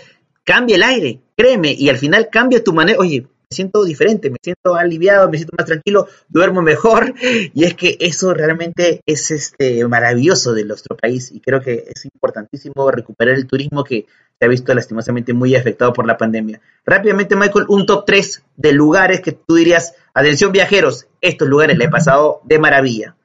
cambia 0.45 0.77
el 0.77 0.85
aire, 0.85 1.19
créeme, 1.37 1.73
y 1.73 1.89
al 1.89 1.99
final 1.99 2.29
cambia 2.31 2.63
tu 2.63 2.73
manera, 2.73 3.01
oye, 3.01 3.23
me 3.23 3.29
siento 3.51 3.83
diferente, 3.85 4.31
me 4.31 4.37
siento 4.41 4.77
aliviado, 4.77 5.29
me 5.29 5.39
siento 5.39 5.57
más 5.59 5.67
tranquilo, 5.67 6.07
duermo 6.29 6.63
mejor, 6.63 7.15
y 7.21 7.65
es 7.65 7.75
que 7.75 7.97
eso 7.99 8.33
realmente 8.33 9.01
es 9.07 9.33
este 9.33 9.85
maravilloso 9.89 10.55
de 10.55 10.65
nuestro 10.65 10.97
país, 10.97 11.33
y 11.33 11.41
creo 11.41 11.61
que 11.61 11.87
es 11.93 12.05
importantísimo 12.05 12.89
recuperar 12.93 13.35
el 13.35 13.49
turismo 13.49 13.83
que 13.83 14.07
se 14.39 14.45
ha 14.45 14.49
visto 14.49 14.73
lastimosamente 14.73 15.33
muy 15.33 15.57
afectado 15.57 15.93
por 15.93 16.07
la 16.07 16.17
pandemia. 16.17 16.61
Rápidamente, 16.85 17.35
Michael, 17.35 17.67
un 17.69 17.87
top 17.87 18.05
3 18.07 18.45
de 18.57 18.73
lugares 18.73 19.21
que 19.21 19.33
tú 19.33 19.57
dirías, 19.57 19.95
atención 20.15 20.53
viajeros, 20.53 21.09
estos 21.21 21.49
lugares 21.49 21.77
le 21.77 21.87
he 21.87 21.91
pasado 21.91 22.41
de 22.45 22.61
maravilla 22.61 23.17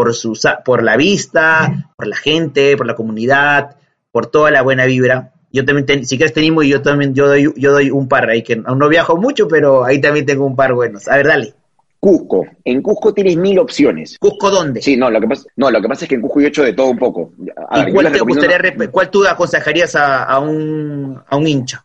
por, 0.00 0.14
su, 0.14 0.32
por 0.64 0.82
la 0.82 0.96
vista, 0.96 1.92
por 1.94 2.06
la 2.06 2.16
gente, 2.16 2.74
por 2.74 2.86
la 2.86 2.94
comunidad, 2.94 3.76
por 4.10 4.28
toda 4.28 4.50
la 4.50 4.62
buena 4.62 4.86
vibra. 4.86 5.34
Yo 5.52 5.62
también, 5.66 6.06
si 6.06 6.16
quieres 6.16 6.32
tenemos, 6.32 6.64
yo 6.64 6.80
también, 6.80 7.14
yo 7.14 7.28
doy, 7.28 7.52
yo 7.54 7.72
doy 7.72 7.90
un 7.90 8.08
par 8.08 8.30
ahí, 8.30 8.42
que 8.42 8.62
aún 8.64 8.78
no 8.78 8.88
viajo 8.88 9.18
mucho, 9.18 9.46
pero 9.46 9.84
ahí 9.84 10.00
también 10.00 10.24
tengo 10.24 10.46
un 10.46 10.56
par 10.56 10.72
buenos. 10.72 11.06
A 11.06 11.16
ver, 11.16 11.26
dale. 11.26 11.54
Cusco. 11.98 12.46
En 12.64 12.80
Cusco 12.80 13.12
tienes 13.12 13.36
mil 13.36 13.58
opciones. 13.58 14.16
¿Cusco 14.18 14.50
dónde? 14.50 14.80
Sí, 14.80 14.96
no, 14.96 15.10
lo 15.10 15.20
que 15.20 15.28
pasa, 15.28 15.44
no, 15.56 15.70
lo 15.70 15.82
que 15.82 15.88
pasa 15.88 16.06
es 16.06 16.08
que 16.08 16.14
en 16.14 16.22
Cusco 16.22 16.40
yo 16.40 16.46
he 16.46 16.48
hecho 16.48 16.64
de 16.64 16.72
todo 16.72 16.88
un 16.88 16.98
poco. 16.98 17.34
¿Y 17.38 17.92
cuál, 17.92 18.10
te 18.10 18.20
gustaría, 18.20 18.90
cuál 18.90 19.10
tú 19.10 19.26
aconsejarías 19.26 19.94
a, 19.96 20.38
un, 20.38 21.20
a 21.28 21.36
un 21.36 21.46
hincha? 21.46 21.84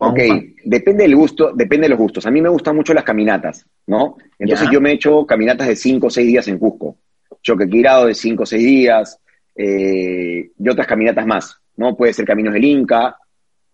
ok, 0.00 0.18
depende 0.64 1.02
del 1.02 1.16
gusto, 1.16 1.50
depende 1.52 1.86
de 1.86 1.88
los 1.88 1.98
gustos. 1.98 2.24
A 2.24 2.30
mí 2.30 2.40
me 2.40 2.50
gustan 2.50 2.76
mucho 2.76 2.94
las 2.94 3.02
caminatas, 3.02 3.66
¿no? 3.88 4.16
Entonces 4.38 4.68
yo 4.70 4.80
me 4.80 4.90
he 4.90 4.94
hecho 4.94 5.26
caminatas 5.26 5.66
de 5.66 5.74
cinco 5.74 6.06
o 6.06 6.10
seis 6.10 6.28
días 6.28 6.46
en 6.46 6.60
Cusco 6.60 6.98
choquequirado 7.48 8.06
de 8.06 8.14
5 8.14 8.42
o 8.42 8.46
6 8.46 8.62
días, 8.62 9.18
eh, 9.56 10.50
y 10.58 10.68
otras 10.68 10.86
caminatas 10.86 11.26
más, 11.26 11.56
¿no? 11.76 11.96
Puede 11.96 12.12
ser 12.12 12.26
Caminos 12.26 12.52
del 12.52 12.64
Inca, 12.64 13.16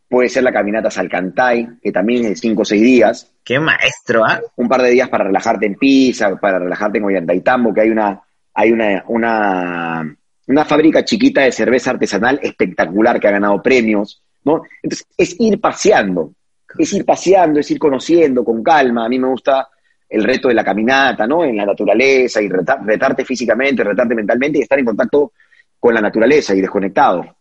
puede 0.08 0.28
ser 0.28 0.44
la 0.44 0.52
caminata 0.52 0.90
Salcantay, 0.90 1.80
que 1.82 1.90
también 1.90 2.22
es 2.22 2.30
de 2.30 2.36
5 2.36 2.62
o 2.62 2.64
6 2.64 2.80
días. 2.80 3.32
¡Qué 3.42 3.58
maestro, 3.58 4.24
¿ah? 4.24 4.40
Un 4.56 4.68
par 4.68 4.82
de 4.82 4.90
días 4.90 5.08
para 5.08 5.24
relajarte 5.24 5.66
en 5.66 5.74
Pisa, 5.74 6.36
para 6.36 6.60
relajarte 6.60 6.98
en 6.98 7.04
Ollantaytambo, 7.04 7.74
que 7.74 7.80
hay 7.80 7.90
una, 7.90 8.22
hay 8.54 8.70
una, 8.70 9.04
una, 9.08 10.16
una 10.46 10.64
fábrica 10.64 11.04
chiquita 11.04 11.42
de 11.42 11.52
cerveza 11.52 11.90
artesanal 11.90 12.38
espectacular 12.42 13.18
que 13.18 13.26
ha 13.26 13.32
ganado 13.32 13.60
premios, 13.60 14.22
¿no? 14.44 14.62
Entonces, 14.82 15.06
es 15.18 15.34
ir 15.40 15.60
paseando, 15.60 16.32
es 16.78 16.92
ir 16.92 17.04
paseando, 17.04 17.58
es 17.58 17.70
ir 17.72 17.80
conociendo 17.80 18.44
con 18.44 18.62
calma. 18.62 19.04
A 19.04 19.08
mí 19.08 19.18
me 19.18 19.28
gusta 19.28 19.68
el 20.14 20.22
reto 20.22 20.46
de 20.46 20.54
la 20.54 20.62
caminata, 20.62 21.26
¿no? 21.26 21.44
En 21.44 21.56
la 21.56 21.66
naturaleza 21.66 22.40
y 22.40 22.48
retarte 22.48 23.24
físicamente, 23.24 23.82
retarte 23.82 24.14
mentalmente 24.14 24.58
y 24.58 24.62
estar 24.62 24.78
en 24.78 24.84
contacto 24.84 25.32
con 25.80 25.92
la 25.92 26.00
naturaleza 26.00 26.54
y 26.54 26.60
desconectado. 26.60 27.36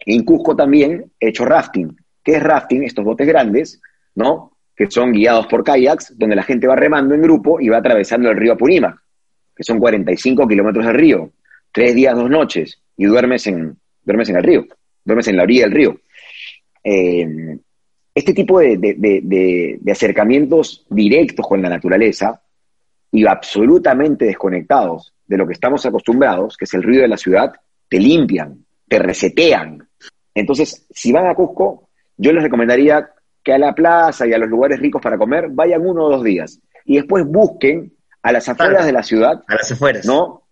En 0.00 0.22
Cusco 0.22 0.54
también 0.54 1.12
he 1.18 1.28
hecho 1.28 1.46
rafting. 1.46 1.96
¿Qué 2.22 2.32
es 2.32 2.42
rafting? 2.42 2.82
Estos 2.82 3.06
botes 3.06 3.26
grandes, 3.26 3.80
¿no? 4.16 4.52
Que 4.76 4.90
son 4.90 5.12
guiados 5.12 5.46
por 5.46 5.64
kayaks, 5.64 6.18
donde 6.18 6.36
la 6.36 6.42
gente 6.42 6.66
va 6.66 6.76
remando 6.76 7.14
en 7.14 7.22
grupo 7.22 7.58
y 7.58 7.70
va 7.70 7.78
atravesando 7.78 8.30
el 8.30 8.36
río 8.36 8.52
Apurímac, 8.52 9.00
que 9.56 9.64
son 9.64 9.78
45 9.78 10.46
kilómetros 10.46 10.84
del 10.84 10.94
río. 10.96 11.30
Tres 11.72 11.94
días, 11.94 12.14
dos 12.14 12.28
noches, 12.28 12.82
y 12.98 13.06
duermes 13.06 13.46
en, 13.46 13.78
duermes 14.02 14.28
en 14.28 14.36
el 14.36 14.42
río, 14.42 14.66
duermes 15.02 15.28
en 15.28 15.38
la 15.38 15.44
orilla 15.44 15.62
del 15.62 15.72
río. 15.72 16.00
Eh, 16.84 17.58
este 18.14 18.32
tipo 18.32 18.60
de, 18.60 19.80
acercamientos 19.90 20.86
directos 20.88 21.46
con 21.46 21.60
la 21.60 21.68
naturaleza 21.68 22.40
y 23.10 23.26
absolutamente 23.26 24.26
desconectados 24.26 25.12
de 25.26 25.36
lo 25.36 25.46
que 25.46 25.54
estamos 25.54 25.84
acostumbrados, 25.84 26.56
que 26.56 26.64
es 26.64 26.74
el 26.74 26.82
ruido 26.82 27.02
de 27.02 27.08
la 27.08 27.16
ciudad, 27.16 27.52
te 27.88 27.98
limpian, 27.98 28.64
te 28.88 28.98
resetean. 28.98 29.88
Entonces, 30.34 30.86
si 30.90 31.12
van 31.12 31.26
a 31.26 31.34
Cusco, 31.34 31.88
yo 32.16 32.32
les 32.32 32.42
recomendaría 32.42 33.10
que 33.42 33.52
a 33.52 33.58
la 33.58 33.74
plaza 33.74 34.26
y 34.26 34.32
a 34.32 34.38
los 34.38 34.48
lugares 34.48 34.80
ricos 34.80 35.02
para 35.02 35.18
comer 35.18 35.48
vayan 35.50 35.86
uno 35.86 36.04
o 36.04 36.10
dos 36.10 36.24
días 36.24 36.60
y 36.84 36.96
después 36.96 37.24
busquen 37.26 37.92
a 38.22 38.32
las 38.32 38.48
afueras 38.48 38.86
de 38.86 38.92
la 38.92 39.02
ciudad. 39.02 39.42
A 39.46 39.56
las 39.56 39.70
afueras. 39.70 40.06
¿No? 40.06 40.42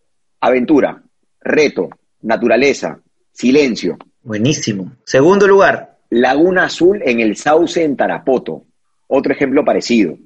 Aventura, 0.40 1.02
reto, 1.40 1.88
naturaleza, 2.22 3.00
silencio. 3.32 3.96
Buenísimo. 4.22 4.92
Segundo 5.04 5.46
lugar. 5.46 5.91
Laguna 6.14 6.64
Azul 6.64 7.00
en 7.02 7.20
el 7.20 7.36
Sauce 7.36 7.82
en 7.82 7.96
Tarapoto. 7.96 8.66
Otro 9.06 9.32
ejemplo 9.32 9.64
parecido. 9.64 10.18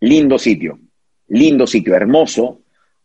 Lindo 0.00 0.40
sitio. 0.40 0.80
Lindo 1.28 1.68
sitio, 1.68 1.94
hermoso, 1.94 2.62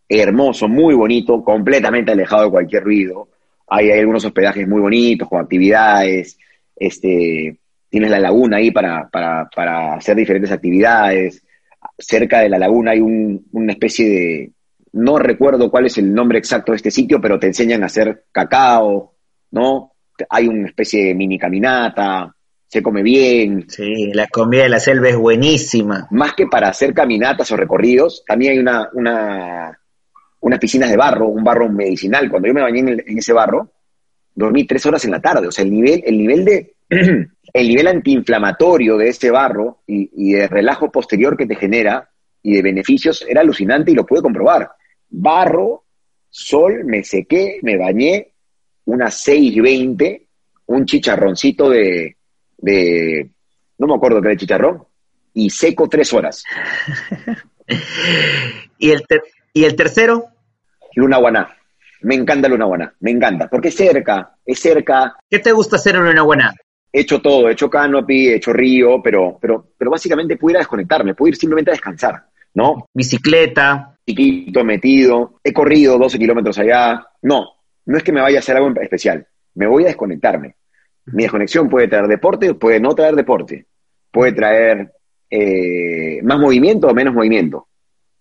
hermoso, 0.09 0.67
muy 0.67 0.95
bonito, 0.95 1.43
completamente 1.43 2.13
alejado 2.13 2.45
de 2.45 2.49
cualquier 2.49 2.83
ruido. 2.83 3.29
Hay, 3.67 3.91
algunos 3.91 4.25
hospedajes 4.25 4.67
muy 4.67 4.81
bonitos, 4.81 5.29
con 5.29 5.39
actividades. 5.39 6.39
Este, 6.75 7.59
tienes 7.89 8.09
la 8.09 8.19
laguna 8.19 8.57
ahí 8.57 8.71
para, 8.71 9.07
para, 9.07 9.93
hacer 9.93 10.15
diferentes 10.15 10.51
actividades. 10.51 11.45
Cerca 11.95 12.39
de 12.39 12.49
la 12.49 12.57
laguna 12.57 12.91
hay 12.91 13.01
una 13.01 13.71
especie 13.71 14.09
de, 14.09 14.51
no 14.93 15.19
recuerdo 15.19 15.69
cuál 15.69 15.85
es 15.85 15.99
el 15.99 16.11
nombre 16.11 16.39
exacto 16.39 16.71
de 16.71 16.77
este 16.77 16.89
sitio, 16.89 17.21
pero 17.21 17.37
te 17.37 17.45
enseñan 17.45 17.83
a 17.83 17.85
hacer 17.85 18.25
cacao, 18.31 19.13
¿no? 19.51 19.94
Hay 20.29 20.47
una 20.47 20.67
especie 20.67 21.05
de 21.05 21.15
mini 21.15 21.37
caminata, 21.37 22.35
se 22.67 22.81
come 22.81 23.03
bien. 23.03 23.65
Sí, 23.69 24.11
la 24.13 24.27
comida 24.27 24.63
de 24.63 24.69
la 24.69 24.79
selva 24.79 25.09
es 25.09 25.17
buenísima. 25.17 26.07
Más 26.11 26.33
que 26.33 26.47
para 26.47 26.69
hacer 26.69 26.93
caminatas 26.93 27.51
o 27.51 27.57
recorridos, 27.57 28.23
también 28.25 28.53
hay 28.53 28.59
una, 28.59 28.89
una, 28.93 29.79
unas 30.41 30.59
piscinas 30.59 30.89
de 30.89 30.97
barro, 30.97 31.27
un 31.27 31.43
barro 31.43 31.69
medicinal. 31.69 32.29
Cuando 32.29 32.47
yo 32.47 32.53
me 32.53 32.61
bañé 32.61 32.79
en, 32.79 33.17
ese 33.17 33.33
barro, 33.33 33.71
dormí 34.33 34.65
tres 34.65 34.85
horas 34.85 35.05
en 35.05 35.11
la 35.11 35.21
tarde. 35.21 35.47
O 35.47 35.51
sea, 35.51 35.63
el 35.63 35.71
nivel, 35.71 36.03
el 36.05 36.17
nivel 36.17 36.45
de 36.45 36.75
el 36.89 37.67
nivel 37.67 37.87
antiinflamatorio 37.87 38.97
de 38.97 39.09
ese 39.09 39.31
barro 39.31 39.81
y, 39.87 40.09
y, 40.13 40.33
de 40.33 40.47
relajo 40.47 40.91
posterior 40.91 41.35
que 41.37 41.47
te 41.47 41.55
genera 41.55 42.09
y 42.43 42.53
de 42.53 42.61
beneficios 42.61 43.25
era 43.27 43.41
alucinante 43.41 43.91
y 43.91 43.95
lo 43.95 44.05
pude 44.05 44.21
comprobar. 44.21 44.69
Barro, 45.09 45.85
sol, 46.29 46.83
me 46.83 47.03
sequé, 47.03 47.59
me 47.63 47.77
bañé 47.77 48.34
unas 48.85 49.27
6.20, 49.27 50.25
un 50.67 50.85
chicharroncito 50.85 51.69
de, 51.69 52.17
de, 52.57 53.29
no 53.77 53.87
me 53.87 53.95
acuerdo 53.95 54.21
qué 54.21 54.29
era 54.29 54.37
chicharrón, 54.37 54.83
y 55.33 55.49
seco 55.49 55.87
tres 55.89 56.13
horas. 56.13 56.43
¿Y, 58.77 58.91
el 58.91 59.03
¿Y 59.53 59.63
el 59.63 59.75
tercero? 59.75 60.25
Luna 60.95 61.17
Guaná. 61.17 61.55
Me 62.01 62.15
encanta 62.15 62.47
Luna 62.47 62.65
Guaná, 62.65 62.93
me 62.99 63.11
encanta, 63.11 63.47
porque 63.47 63.69
es 63.69 63.75
cerca, 63.75 64.35
es 64.45 64.59
cerca. 64.59 65.15
¿Qué 65.29 65.39
te 65.39 65.51
gusta 65.51 65.77
hacer 65.77 65.95
en 65.95 66.05
Luna 66.05 66.21
Guaná? 66.21 66.53
He 66.91 67.01
hecho 67.01 67.21
todo, 67.21 67.49
he 67.49 67.53
hecho 67.53 67.69
canopy, 67.69 68.27
he 68.27 68.35
hecho 68.35 68.53
río, 68.53 69.01
pero, 69.01 69.37
pero, 69.41 69.71
pero 69.77 69.91
básicamente 69.91 70.37
puedo 70.37 70.51
ir 70.51 70.57
a 70.57 70.59
desconectarme, 70.59 71.15
puedo 71.15 71.29
ir 71.29 71.35
simplemente 71.35 71.71
a 71.71 71.73
descansar, 71.73 72.25
¿no? 72.53 72.87
Bicicleta. 72.93 73.91
Chiquito, 74.07 74.63
metido, 74.63 75.39
he 75.43 75.51
corrido 75.51 75.97
12 75.97 76.19
kilómetros 76.19 76.59
allá. 76.59 77.07
No, 77.23 77.55
no 77.85 77.97
es 77.97 78.03
que 78.03 78.11
me 78.11 78.21
vaya 78.21 78.37
a 78.37 78.39
hacer 78.39 78.57
algo 78.57 78.73
especial, 78.81 79.27
me 79.53 79.67
voy 79.67 79.83
a 79.83 79.87
desconectarme. 79.87 80.55
Mi 81.07 81.23
desconexión 81.23 81.69
puede 81.69 81.87
traer 81.87 82.07
deporte, 82.07 82.53
puede 82.55 82.79
no 82.79 82.93
traer 82.95 83.15
deporte, 83.15 83.65
puede 84.11 84.33
traer 84.33 84.91
eh, 85.29 86.19
más 86.23 86.39
movimiento 86.39 86.87
o 86.87 86.93
menos 86.93 87.13
movimiento. 87.13 87.67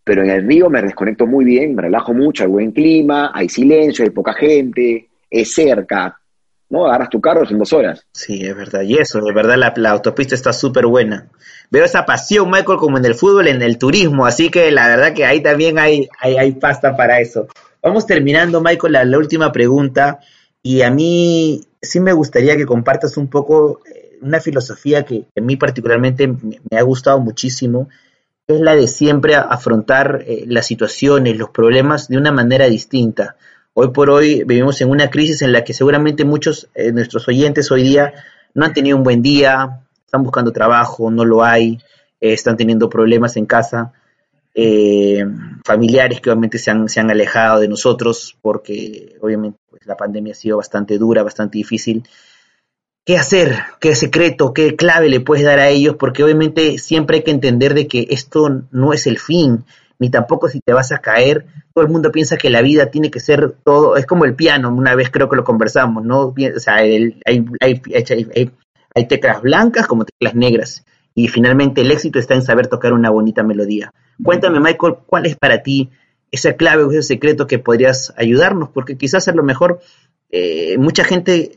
Pero 0.02 0.22
en 0.22 0.30
el 0.30 0.46
río 0.46 0.68
me 0.68 0.82
desconecto 0.82 1.26
muy 1.26 1.46
bien, 1.46 1.74
me 1.74 1.82
relajo 1.82 2.12
mucho, 2.12 2.44
hay 2.44 2.50
buen 2.50 2.72
clima, 2.72 3.32
hay 3.34 3.48
silencio, 3.48 4.04
hay 4.04 4.10
poca 4.10 4.34
gente, 4.34 5.08
es 5.30 5.54
cerca, 5.54 6.20
¿no? 6.68 6.86
Agarras 6.86 7.08
tu 7.08 7.22
carro 7.22 7.48
en 7.48 7.58
dos 7.58 7.72
horas. 7.72 8.06
Sí, 8.12 8.44
es 8.44 8.54
verdad. 8.54 8.82
Y 8.82 8.98
eso, 8.98 9.20
de 9.20 9.32
verdad, 9.32 9.72
la, 9.76 9.90
autopista 9.90 10.34
está 10.34 10.52
súper 10.52 10.86
buena. 10.86 11.30
Veo 11.70 11.84
esa 11.84 12.04
pasión, 12.04 12.50
Michael, 12.50 12.78
como 12.78 12.98
en 12.98 13.04
el 13.06 13.14
fútbol, 13.14 13.48
en 13.48 13.62
el 13.62 13.78
turismo, 13.78 14.26
así 14.26 14.50
que 14.50 14.70
la 14.70 14.88
verdad 14.88 15.14
que 15.14 15.24
ahí 15.24 15.42
también 15.42 15.78
hay, 15.78 16.06
hay, 16.20 16.36
hay 16.36 16.52
pasta 16.52 16.94
para 16.94 17.18
eso. 17.20 17.46
Vamos 17.84 18.06
terminando, 18.06 18.62
Michael, 18.62 19.10
la, 19.10 19.18
última 19.18 19.52
pregunta. 19.52 20.20
Y 20.62 20.80
a 20.80 20.90
mí 20.90 21.60
sí 21.82 22.00
me 22.00 22.14
gustaría 22.14 22.56
que 22.56 22.64
compartas 22.64 23.18
un 23.18 23.28
poco 23.28 23.82
eh, 23.84 24.16
una 24.22 24.40
filosofía 24.40 25.04
que 25.04 25.26
a 25.36 25.40
mí 25.42 25.56
particularmente 25.56 26.26
me, 26.26 26.78
ha 26.78 26.80
gustado 26.80 27.20
muchísimo, 27.20 27.90
que 28.46 28.54
es 28.54 28.60
la 28.62 28.74
de 28.74 28.88
siempre 28.88 29.34
afrontar 29.34 30.24
eh, 30.26 30.44
las 30.46 30.66
situaciones, 30.66 31.36
los 31.36 31.50
problemas 31.50 32.08
de 32.08 32.16
una 32.16 32.32
manera 32.32 32.68
distinta. 32.68 33.36
Hoy 33.74 33.90
por 33.90 34.08
hoy 34.08 34.44
vivimos 34.44 34.80
en 34.80 34.88
una 34.88 35.10
crisis 35.10 35.42
en 35.42 35.52
la 35.52 35.62
que 35.62 35.74
seguramente 35.74 36.24
muchos 36.24 36.70
de 36.74 36.90
nuestros 36.90 37.28
oyentes 37.28 37.70
hoy 37.70 37.82
día 37.82 38.14
no 38.54 38.64
han 38.64 38.72
tenido 38.72 38.96
un 38.96 39.02
buen 39.02 39.20
día, 39.20 39.82
están 40.06 40.22
buscando 40.22 40.52
trabajo, 40.52 41.10
no 41.10 41.26
lo 41.26 41.44
hay, 41.44 41.78
están 42.18 42.56
teniendo 42.56 42.88
problemas 42.88 43.36
en 43.36 43.44
casa 43.44 43.92
eh, 44.54 45.24
familiares 45.64 46.20
que 46.20 46.30
obviamente 46.30 46.58
se 46.58 46.70
han, 46.70 46.88
se 46.88 47.00
han 47.00 47.10
alejado 47.10 47.60
de 47.60 47.68
nosotros 47.68 48.38
porque 48.40 49.16
obviamente 49.20 49.58
pues, 49.68 49.84
la 49.86 49.96
pandemia 49.96 50.32
ha 50.32 50.36
sido 50.36 50.58
bastante 50.58 50.96
dura, 50.96 51.22
bastante 51.22 51.58
difícil. 51.58 52.04
¿Qué 53.04 53.18
hacer? 53.18 53.58
¿Qué 53.80 53.94
secreto? 53.94 54.54
¿Qué 54.54 54.76
clave 54.76 55.08
le 55.08 55.20
puedes 55.20 55.44
dar 55.44 55.58
a 55.58 55.68
ellos? 55.68 55.96
Porque 55.98 56.22
obviamente 56.22 56.78
siempre 56.78 57.18
hay 57.18 57.22
que 57.24 57.32
entender 57.32 57.74
de 57.74 57.86
que 57.86 58.06
esto 58.10 58.62
no 58.70 58.92
es 58.94 59.06
el 59.06 59.18
fin, 59.18 59.64
ni 59.98 60.08
tampoco 60.08 60.48
si 60.48 60.60
te 60.60 60.72
vas 60.72 60.90
a 60.92 60.98
caer. 60.98 61.46
Todo 61.74 61.84
el 61.84 61.90
mundo 61.90 62.12
piensa 62.12 62.36
que 62.36 62.48
la 62.48 62.62
vida 62.62 62.86
tiene 62.86 63.10
que 63.10 63.20
ser 63.20 63.56
todo, 63.64 63.96
es 63.96 64.06
como 64.06 64.24
el 64.24 64.36
piano, 64.36 64.72
una 64.72 64.94
vez 64.94 65.10
creo 65.10 65.28
que 65.28 65.36
lo 65.36 65.44
conversamos, 65.44 66.04
¿no? 66.04 66.32
Hay, 66.66 67.20
hay 68.94 69.08
teclas 69.08 69.42
blancas 69.42 69.86
como 69.86 70.04
teclas 70.04 70.34
negras 70.34 70.84
y 71.14 71.28
finalmente 71.28 71.82
el 71.82 71.90
éxito 71.90 72.18
está 72.18 72.34
en 72.34 72.42
saber 72.42 72.68
tocar 72.68 72.92
una 72.92 73.10
bonita 73.10 73.42
melodía. 73.42 73.92
Cuéntame, 74.22 74.60
Michael, 74.60 74.96
¿cuál 75.06 75.26
es 75.26 75.36
para 75.36 75.62
ti 75.62 75.90
esa 76.30 76.54
clave 76.54 76.82
o 76.82 76.90
ese 76.90 77.02
secreto 77.02 77.46
que 77.46 77.58
podrías 77.58 78.12
ayudarnos? 78.16 78.70
Porque 78.70 78.96
quizás 78.96 79.28
a 79.28 79.32
lo 79.32 79.42
mejor 79.42 79.80
eh, 80.30 80.76
mucha 80.78 81.04
gente 81.04 81.52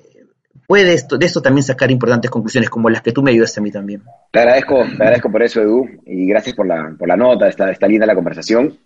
puede 0.67 0.85
de 0.85 1.25
esto 1.25 1.41
también 1.41 1.63
sacar 1.63 1.91
importantes 1.91 2.29
conclusiones, 2.29 2.69
como 2.69 2.89
las 2.89 3.01
que 3.01 3.11
tú 3.11 3.21
me 3.23 3.31
ayudaste 3.31 3.59
a 3.59 3.63
mí 3.63 3.71
también. 3.71 4.03
Te 4.31 4.39
agradezco, 4.39 4.83
te 4.85 5.03
agradezco 5.03 5.31
por 5.31 5.43
eso, 5.43 5.61
Edu, 5.61 5.85
y 6.05 6.27
gracias 6.27 6.55
por 6.55 6.67
la, 6.67 6.93
por 6.97 7.07
la 7.07 7.15
nota, 7.15 7.47
está, 7.47 7.71
está 7.71 7.87
linda 7.87 8.05
la 8.05 8.15
conversación. 8.15 8.77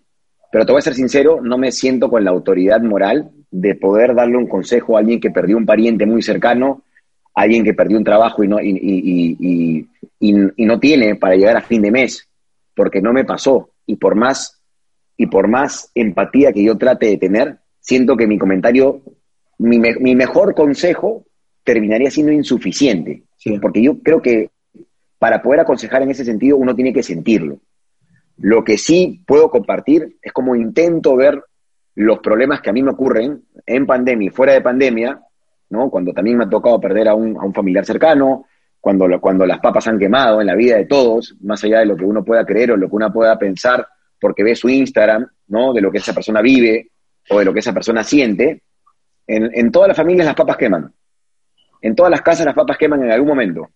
Pero 0.52 0.66
te 0.66 0.72
voy 0.74 0.80
a 0.80 0.84
ser 0.84 0.96
sincero, 0.96 1.40
no 1.42 1.58
me 1.58 1.72
siento 1.72 2.10
con 2.10 2.24
la 2.24 2.32
autoridad 2.32 2.82
moral 2.82 3.32
de 3.50 3.76
poder 3.76 4.14
darle 4.14 4.38
un 4.38 4.48
consejo 4.48 4.96
a 4.96 5.00
alguien 5.00 5.20
que 5.20 5.32
perdió 5.32 5.58
un 5.58 5.66
pariente 5.66 6.06
muy 6.06 6.22
cercano 6.22 6.84
alguien 7.34 7.64
que 7.64 7.74
perdió 7.74 7.98
un 7.98 8.04
trabajo 8.04 8.44
y 8.44 8.48
no, 8.48 8.60
y, 8.62 9.88
no 10.58 10.80
tiene 10.80 11.16
para 11.16 11.36
llegar 11.36 11.58
a 11.58 11.62
fin 11.62 11.82
de 11.82 11.92
mes, 11.92 12.28
porque 12.82 13.00
no 13.00 13.14
me 13.14 13.26
pasó. 13.26 13.70
Y 13.86 13.98
por 13.98 14.16
más, 14.16 14.60
y 15.16 15.28
por 15.28 15.48
más 15.48 15.92
empatía 15.94 16.52
que 16.52 16.64
yo 16.64 16.80
trate 16.80 17.06
de 17.06 17.18
tener, 17.18 17.60
siento 17.80 18.18
que 18.18 18.26
mi 18.26 18.40
comentario, 18.40 19.04
mi, 19.60 19.78
mi 19.78 20.16
mejor 20.16 20.56
consejo 20.56 21.28
terminaría 21.64 22.10
siendo 22.10 22.32
insuficiente. 22.32 23.22
Porque 23.62 23.84
yo 23.84 24.00
creo 24.00 24.20
que 24.20 24.50
para 25.20 25.44
poder 25.44 25.60
aconsejar 25.60 26.02
en 26.02 26.10
ese 26.10 26.26
sentido 26.26 26.58
uno 26.58 26.74
tiene 26.74 26.92
que 26.92 27.04
sentirlo. 27.04 27.60
Lo 28.38 28.64
que 28.64 28.80
sí 28.80 29.22
puedo 29.28 29.52
compartir 29.52 30.18
es 30.20 30.34
como 30.34 30.56
intento 30.56 31.16
ver 31.16 31.40
los 31.94 32.18
problemas 32.18 32.62
que 32.62 32.72
a 32.72 32.74
mí 32.74 32.82
me 32.82 32.94
ocurren 32.94 33.44
en 33.68 33.86
pandemia 33.86 34.30
y 34.30 34.32
fuera 34.32 34.54
de 34.54 34.62
pandemia 34.62 35.22
¿no? 35.70 35.92
Cuando 35.92 36.14
también 36.14 36.36
me 36.36 36.46
ha 36.46 36.50
tocado 36.50 36.82
perder 36.82 37.08
a 37.08 37.14
un, 37.14 37.38
a 37.38 37.44
un 37.44 37.54
familiar 37.54 37.86
cercano, 37.86 38.46
cuando, 38.82 39.08
las 39.46 39.60
papas 39.60 39.88
han 39.88 40.00
quemado 40.00 40.42
en 40.42 40.48
la 40.48 40.56
vida 40.56 40.76
de 40.76 40.86
todos, 40.86 41.36
más 41.42 41.64
allá 41.64 41.80
de 41.80 41.86
lo 41.86 41.96
que 41.96 42.04
uno 42.04 42.26
pueda 42.26 42.44
creer 42.44 42.72
o 42.72 42.78
lo 42.78 42.90
que 42.90 42.96
uno 42.96 43.14
pueda 43.14 43.38
pensar 43.38 43.88
porque 44.20 44.44
ve 44.44 44.56
su 44.56 44.70
Instagram, 44.70 45.28
¿no? 45.48 45.72
De 45.72 45.82
lo 45.82 45.92
que 45.92 46.00
esa 46.00 46.14
persona 46.14 46.42
vive 46.42 46.90
o 47.30 47.40
de 47.40 47.46
lo 47.46 47.54
que 47.54 47.60
esa 47.60 47.74
persona 47.74 48.04
siente, 48.04 48.64
en, 49.28 49.72
todas 49.72 49.88
las 49.88 49.98
familias 49.98 50.26
las 50.26 50.36
papas 50.36 50.58
queman. 50.58 50.92
En 51.82 51.96
todas 51.96 52.10
las 52.12 52.22
casas 52.22 52.46
las 52.46 52.56
papas 52.56 52.78
queman 52.78 53.04
en 53.04 53.12
algún 53.12 53.30
momento. 53.30 53.70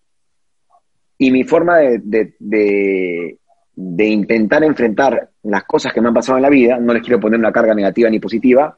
Y 1.18 1.30
mi 1.30 1.44
forma 1.44 1.78
de, 1.78 3.38
intentar 3.76 4.64
enfrentar 4.64 5.30
las 5.44 5.64
cosas 5.64 5.92
que 5.92 6.00
me 6.00 6.08
han 6.08 6.14
pasado 6.14 6.36
en 6.38 6.42
la 6.42 6.50
vida, 6.50 6.78
no 6.78 6.92
les 6.92 7.02
quiero 7.02 7.20
poner 7.20 7.38
una 7.38 7.52
carga 7.52 7.74
negativa 7.74 8.10
ni 8.10 8.18
positiva, 8.18 8.76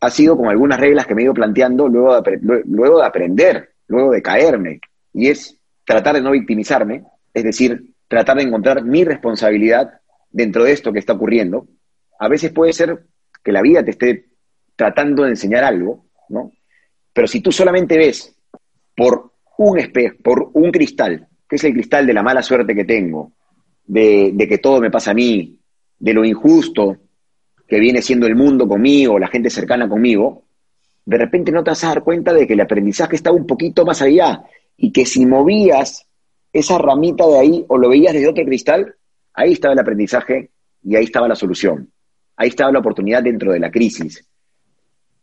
ha 0.00 0.10
sido 0.10 0.36
con 0.36 0.48
algunas 0.48 0.78
reglas 0.78 1.06
que 1.06 1.14
me 1.14 1.22
he 1.22 1.24
ido 1.24 1.34
planteando 1.34 1.88
luego 1.88 2.20
de, 2.20 2.38
luego 2.66 3.00
de 3.00 3.06
aprender, 3.06 3.70
luego 3.88 4.12
de 4.12 4.22
caerme, 4.22 4.80
y 5.12 5.28
es 5.28 5.58
tratar 5.84 6.14
de 6.16 6.22
no 6.22 6.30
victimizarme, 6.30 7.04
es 7.32 7.44
decir, 7.44 7.94
tratar 8.08 8.36
de 8.36 8.44
encontrar 8.44 8.84
mi 8.84 9.04
responsabilidad 9.04 10.00
dentro 10.30 10.64
de 10.64 10.72
esto 10.72 10.92
que 10.92 10.98
está 10.98 11.14
ocurriendo. 11.14 11.66
A 12.18 12.28
veces 12.28 12.52
puede 12.52 12.72
ser 12.72 13.06
que 13.42 13.52
la 13.52 13.62
vida 13.62 13.84
te 13.84 13.92
esté 13.92 14.26
tratando 14.76 15.24
de 15.24 15.30
enseñar 15.30 15.64
algo, 15.64 16.06
¿no? 16.28 16.52
Pero 17.12 17.26
si 17.26 17.40
tú 17.40 17.52
solamente 17.52 17.96
ves 17.96 18.36
por 18.96 19.32
un 19.58 19.78
espejo, 19.78 20.16
por 20.22 20.50
un 20.54 20.70
cristal, 20.70 21.26
que 21.48 21.56
es 21.56 21.64
el 21.64 21.72
cristal 21.72 22.06
de 22.06 22.12
la 22.12 22.22
mala 22.22 22.42
suerte 22.42 22.74
que 22.74 22.84
tengo, 22.84 23.32
de, 23.84 24.30
de 24.34 24.48
que 24.48 24.58
todo 24.58 24.80
me 24.80 24.90
pasa 24.90 25.12
a 25.12 25.14
mí, 25.14 25.58
de 25.98 26.12
lo 26.14 26.24
injusto, 26.24 26.96
que 27.66 27.80
viene 27.80 28.02
siendo 28.02 28.26
el 28.26 28.36
mundo 28.36 28.68
conmigo, 28.68 29.18
la 29.18 29.28
gente 29.28 29.50
cercana 29.50 29.88
conmigo, 29.88 30.44
de 31.04 31.18
repente 31.18 31.50
no 31.50 31.64
te 31.64 31.70
vas 31.70 31.84
a 31.84 31.88
dar 31.88 32.02
cuenta 32.02 32.32
de 32.32 32.46
que 32.46 32.52
el 32.52 32.60
aprendizaje 32.60 33.16
estaba 33.16 33.36
un 33.36 33.46
poquito 33.46 33.84
más 33.84 34.02
allá 34.02 34.42
y 34.78 34.92
que 34.92 35.04
si 35.04 35.26
movías 35.26 36.06
esa 36.52 36.78
ramita 36.78 37.26
de 37.26 37.38
ahí 37.38 37.64
o 37.68 37.76
lo 37.76 37.90
veías 37.90 38.14
desde 38.14 38.28
otro 38.28 38.44
cristal, 38.44 38.94
ahí 39.34 39.52
estaba 39.52 39.74
el 39.74 39.80
aprendizaje 39.80 40.50
y 40.82 40.96
ahí 40.96 41.04
estaba 41.04 41.28
la 41.28 41.34
solución. 41.34 41.90
Ahí 42.36 42.48
estaba 42.48 42.72
la 42.72 42.78
oportunidad 42.78 43.22
dentro 43.22 43.52
de 43.52 43.58
la 43.58 43.70
crisis. 43.70 44.24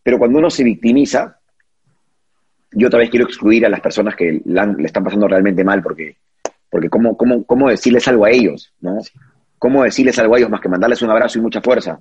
Pero 0.03 0.19
cuando 0.19 0.37
uno 0.37 0.49
se 0.49 0.63
victimiza, 0.63 1.39
yo 2.73 2.87
otra 2.87 2.99
vez 2.99 3.09
quiero 3.09 3.25
excluir 3.25 3.65
a 3.65 3.69
las 3.69 3.79
personas 3.79 4.15
que 4.15 4.41
le 4.43 4.85
están 4.85 5.03
pasando 5.05 5.27
realmente 5.27 5.63
mal 5.63 5.81
porque, 5.81 6.17
porque 6.69 6.89
¿cómo, 6.89 7.15
cómo, 7.15 7.45
cómo 7.45 7.69
decirles 7.69 8.07
algo 8.09 8.25
a 8.25 8.31
ellos? 8.31 8.73
¿no? 8.81 8.99
¿Cómo 9.57 9.83
decirles 9.83 10.19
algo 10.19 10.35
a 10.35 10.37
ellos 10.37 10.49
más 10.49 10.59
que 10.59 10.69
mandarles 10.69 11.01
un 11.01 11.09
abrazo 11.09 11.39
y 11.39 11.41
mucha 11.41 11.61
fuerza? 11.61 11.99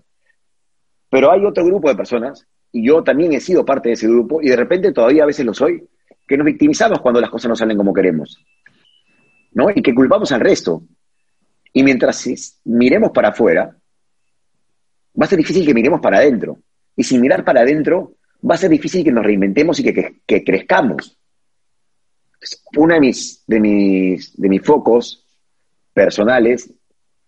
Pero 1.08 1.30
hay 1.30 1.44
otro 1.44 1.64
grupo 1.64 1.88
de 1.88 1.94
personas, 1.94 2.44
y 2.72 2.84
yo 2.84 3.04
también 3.04 3.32
he 3.32 3.40
sido 3.40 3.64
parte 3.64 3.90
de 3.90 3.92
ese 3.92 4.08
grupo, 4.08 4.42
y 4.42 4.48
de 4.48 4.56
repente 4.56 4.92
todavía 4.92 5.22
a 5.22 5.26
veces 5.26 5.46
lo 5.46 5.54
soy, 5.54 5.86
que 6.26 6.36
nos 6.36 6.46
victimizamos 6.46 7.00
cuando 7.00 7.20
las 7.20 7.30
cosas 7.30 7.48
no 7.48 7.56
salen 7.56 7.76
como 7.76 7.92
queremos. 7.92 8.42
¿no? 9.52 9.70
Y 9.70 9.82
que 9.82 9.94
culpamos 9.94 10.32
al 10.32 10.40
resto. 10.40 10.82
Y 11.72 11.82
mientras 11.82 12.60
miremos 12.64 13.10
para 13.10 13.28
afuera, 13.28 13.76
va 15.20 15.24
a 15.26 15.28
ser 15.28 15.38
difícil 15.38 15.66
que 15.66 15.74
miremos 15.74 16.00
para 16.00 16.18
adentro. 16.18 16.58
Y 16.96 17.04
sin 17.04 17.20
mirar 17.20 17.44
para 17.44 17.60
adentro, 17.60 18.14
va 18.48 18.54
a 18.54 18.58
ser 18.58 18.70
difícil 18.70 19.04
que 19.04 19.12
nos 19.12 19.24
reinventemos 19.24 19.78
y 19.80 19.84
que, 19.84 20.20
que, 20.26 20.44
crezcamos. 20.44 21.18
Uno 22.76 22.94
de 22.94 23.00
mis, 23.00 23.42
de, 23.46 23.60
mis, 23.60 24.36
de 24.40 24.48
mis 24.48 24.62
focos 24.62 25.26
personales 25.92 26.72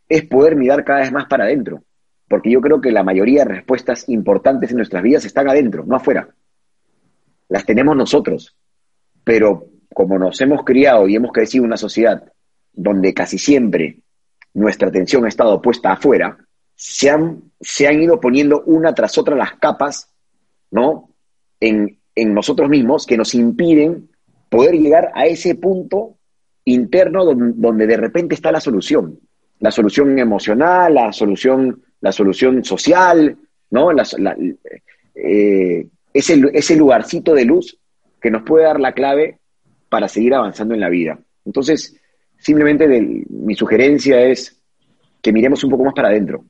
es 0.09 0.25
poder 0.25 0.57
mirar 0.57 0.85
cada 0.85 1.01
vez 1.01 1.13
más 1.13 1.27
para 1.27 1.45
adentro 1.45 1.83
porque 2.29 2.51
yo 2.51 2.61
creo 2.61 2.81
que 2.81 2.91
la 2.91 3.05
mayoría 3.05 3.45
de 3.45 3.57
respuestas 3.57 4.09
importantes 4.09 4.71
en 4.71 4.79
nuestras 4.79 5.03
vidas 5.03 5.25
están 5.25 5.49
adentro, 5.49 5.85
no 5.87 5.97
afuera. 5.97 6.29
Las 7.49 7.65
tenemos 7.65 7.97
nosotros, 7.97 8.57
pero 9.27 9.67
como 9.93 10.21
nos 10.21 10.41
hemos 10.41 10.63
criado 10.63 11.09
y 11.09 11.17
hemos 11.17 11.33
crecido 11.33 11.65
en 11.65 11.71
una 11.71 11.77
sociedad 11.77 12.23
donde 12.73 13.13
casi 13.13 13.39
siempre 13.39 13.99
nuestra 14.55 14.87
atención 14.87 15.25
ha 15.25 15.29
estado 15.29 15.61
puesta 15.61 15.91
afuera, 15.91 16.39
se 16.77 17.11
han, 17.11 17.43
se 17.61 17.89
han 17.89 18.01
ido 18.01 18.21
poniendo 18.21 18.63
una 18.67 18.95
tras 18.95 19.19
otra 19.19 19.35
las 19.35 19.55
capas, 19.55 20.15
¿no? 20.71 21.11
En, 21.59 21.99
en 22.15 22.35
nosotros 22.35 22.69
mismos 22.69 23.05
que 23.05 23.17
nos 23.17 23.35
impiden 23.35 24.11
poder 24.49 24.77
llegar 24.77 25.11
a 25.13 25.27
ese 25.27 25.57
punto 25.57 26.19
interno 26.65 27.25
donde, 27.25 27.53
donde 27.57 27.87
de 27.89 27.97
repente 27.97 28.37
está 28.37 28.53
la 28.53 28.61
solución. 28.61 29.19
La 29.59 29.73
solución 29.73 30.17
emocional, 30.21 30.95
la 30.95 31.13
solución 31.13 31.83
la 32.01 32.13
solución 32.13 32.63
social, 32.63 33.37
¿no? 33.71 33.89
Eh, 35.15 35.89
ese, 36.15 36.43
ese 36.53 36.77
lugarcito 36.77 37.35
de 37.35 37.45
luz 37.45 37.77
que 38.21 38.31
nos 38.31 38.43
puede 38.43 38.65
dar 38.65 38.81
la 38.81 38.93
clave 38.93 39.39
para 39.89 40.09
seguir 40.09 40.35
avanzando 40.35 40.75
en 40.75 40.81
la 40.81 40.89
vida. 40.89 41.19
Entonces, 41.45 41.97
simplemente 42.39 42.87
mi 43.29 43.55
sugerencia 43.55 44.21
es 44.21 44.61
que 45.23 45.33
miremos 45.33 45.63
un 45.65 45.71
poco 45.71 45.85
más 45.85 45.95
para 45.95 46.09
adentro, 46.09 46.45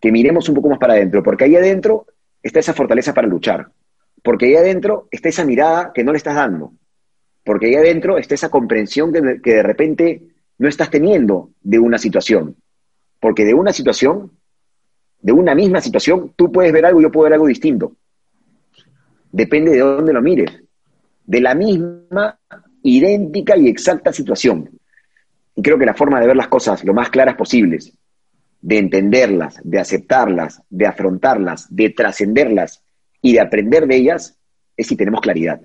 que 0.00 0.12
miremos 0.12 0.48
un 0.48 0.54
poco 0.54 0.68
más 0.68 0.78
para 0.78 0.94
adentro, 0.94 1.22
porque 1.22 1.44
ahí 1.44 1.56
adentro 1.56 2.06
está 2.42 2.60
esa 2.60 2.74
fortaleza 2.74 3.14
para 3.14 3.28
luchar, 3.28 3.68
porque 4.22 4.46
ahí 4.46 4.56
adentro 4.56 5.08
está 5.10 5.28
esa 5.28 5.44
mirada 5.44 5.92
que 5.94 6.04
no 6.04 6.12
le 6.12 6.18
estás 6.18 6.34
dando, 6.34 6.72
porque 7.44 7.66
ahí 7.66 7.74
adentro 7.76 8.18
está 8.18 8.34
esa 8.34 8.48
comprensión 8.48 9.12
que 9.12 9.54
de 9.54 9.62
repente 9.62 10.22
no 10.58 10.68
estás 10.68 10.90
teniendo 10.90 11.50
de 11.60 11.78
una 11.78 11.98
situación, 11.98 12.56
porque 13.18 13.44
de 13.44 13.54
una 13.54 13.72
situación 13.72 14.32
de 15.22 15.32
una 15.32 15.54
misma 15.54 15.80
situación, 15.80 16.32
tú 16.36 16.50
puedes 16.50 16.72
ver 16.72 16.86
algo 16.86 17.00
y 17.00 17.04
yo 17.04 17.12
puedo 17.12 17.24
ver 17.24 17.34
algo 17.34 17.46
distinto. 17.46 17.92
Depende 19.30 19.72
de 19.72 19.78
dónde 19.78 20.12
lo 20.12 20.22
mires. 20.22 20.62
De 21.24 21.40
la 21.40 21.54
misma, 21.54 22.38
idéntica 22.82 23.56
y 23.56 23.68
exacta 23.68 24.12
situación. 24.12 24.70
Y 25.54 25.62
creo 25.62 25.78
que 25.78 25.86
la 25.86 25.94
forma 25.94 26.20
de 26.20 26.26
ver 26.26 26.36
las 26.36 26.48
cosas 26.48 26.84
lo 26.84 26.94
más 26.94 27.10
claras 27.10 27.36
posibles, 27.36 27.92
de 28.62 28.78
entenderlas, 28.78 29.60
de 29.64 29.78
aceptarlas, 29.78 30.62
de 30.68 30.86
afrontarlas, 30.86 31.66
de 31.70 31.90
trascenderlas 31.90 32.82
y 33.22 33.34
de 33.34 33.40
aprender 33.40 33.86
de 33.86 33.96
ellas, 33.96 34.36
es 34.76 34.86
si 34.86 34.96
tenemos 34.96 35.20
claridad. 35.20 35.60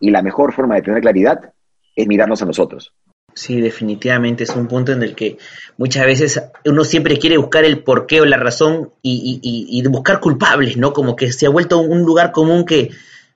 Y 0.00 0.10
la 0.10 0.22
mejor 0.22 0.52
forma 0.52 0.76
de 0.76 0.82
tener 0.82 1.00
claridad 1.00 1.52
es 1.96 2.06
mirarnos 2.06 2.42
a 2.42 2.46
nosotros. 2.46 2.94
Sí, 3.34 3.60
definitivamente 3.60 4.44
es 4.44 4.56
un 4.56 4.66
punto 4.66 4.92
en 4.92 5.02
el 5.02 5.14
que 5.14 5.38
muchas 5.76 6.06
veces 6.06 6.42
uno 6.64 6.82
siempre 6.82 7.18
quiere 7.18 7.36
buscar 7.36 7.64
el 7.64 7.84
porqué 7.84 8.20
o 8.20 8.24
la 8.24 8.36
razón 8.36 8.92
y, 9.02 9.40
y, 9.42 9.88
buscar 9.88 10.18
culpables, 10.18 10.76
¿no? 10.76 10.92
Como 10.92 11.14
que 11.14 11.30
se 11.30 11.46
ha 11.46 11.50
vuelto 11.50 11.78
un 11.78 12.02
lugar 12.02 12.32
común 12.32 12.64
que 12.64 12.90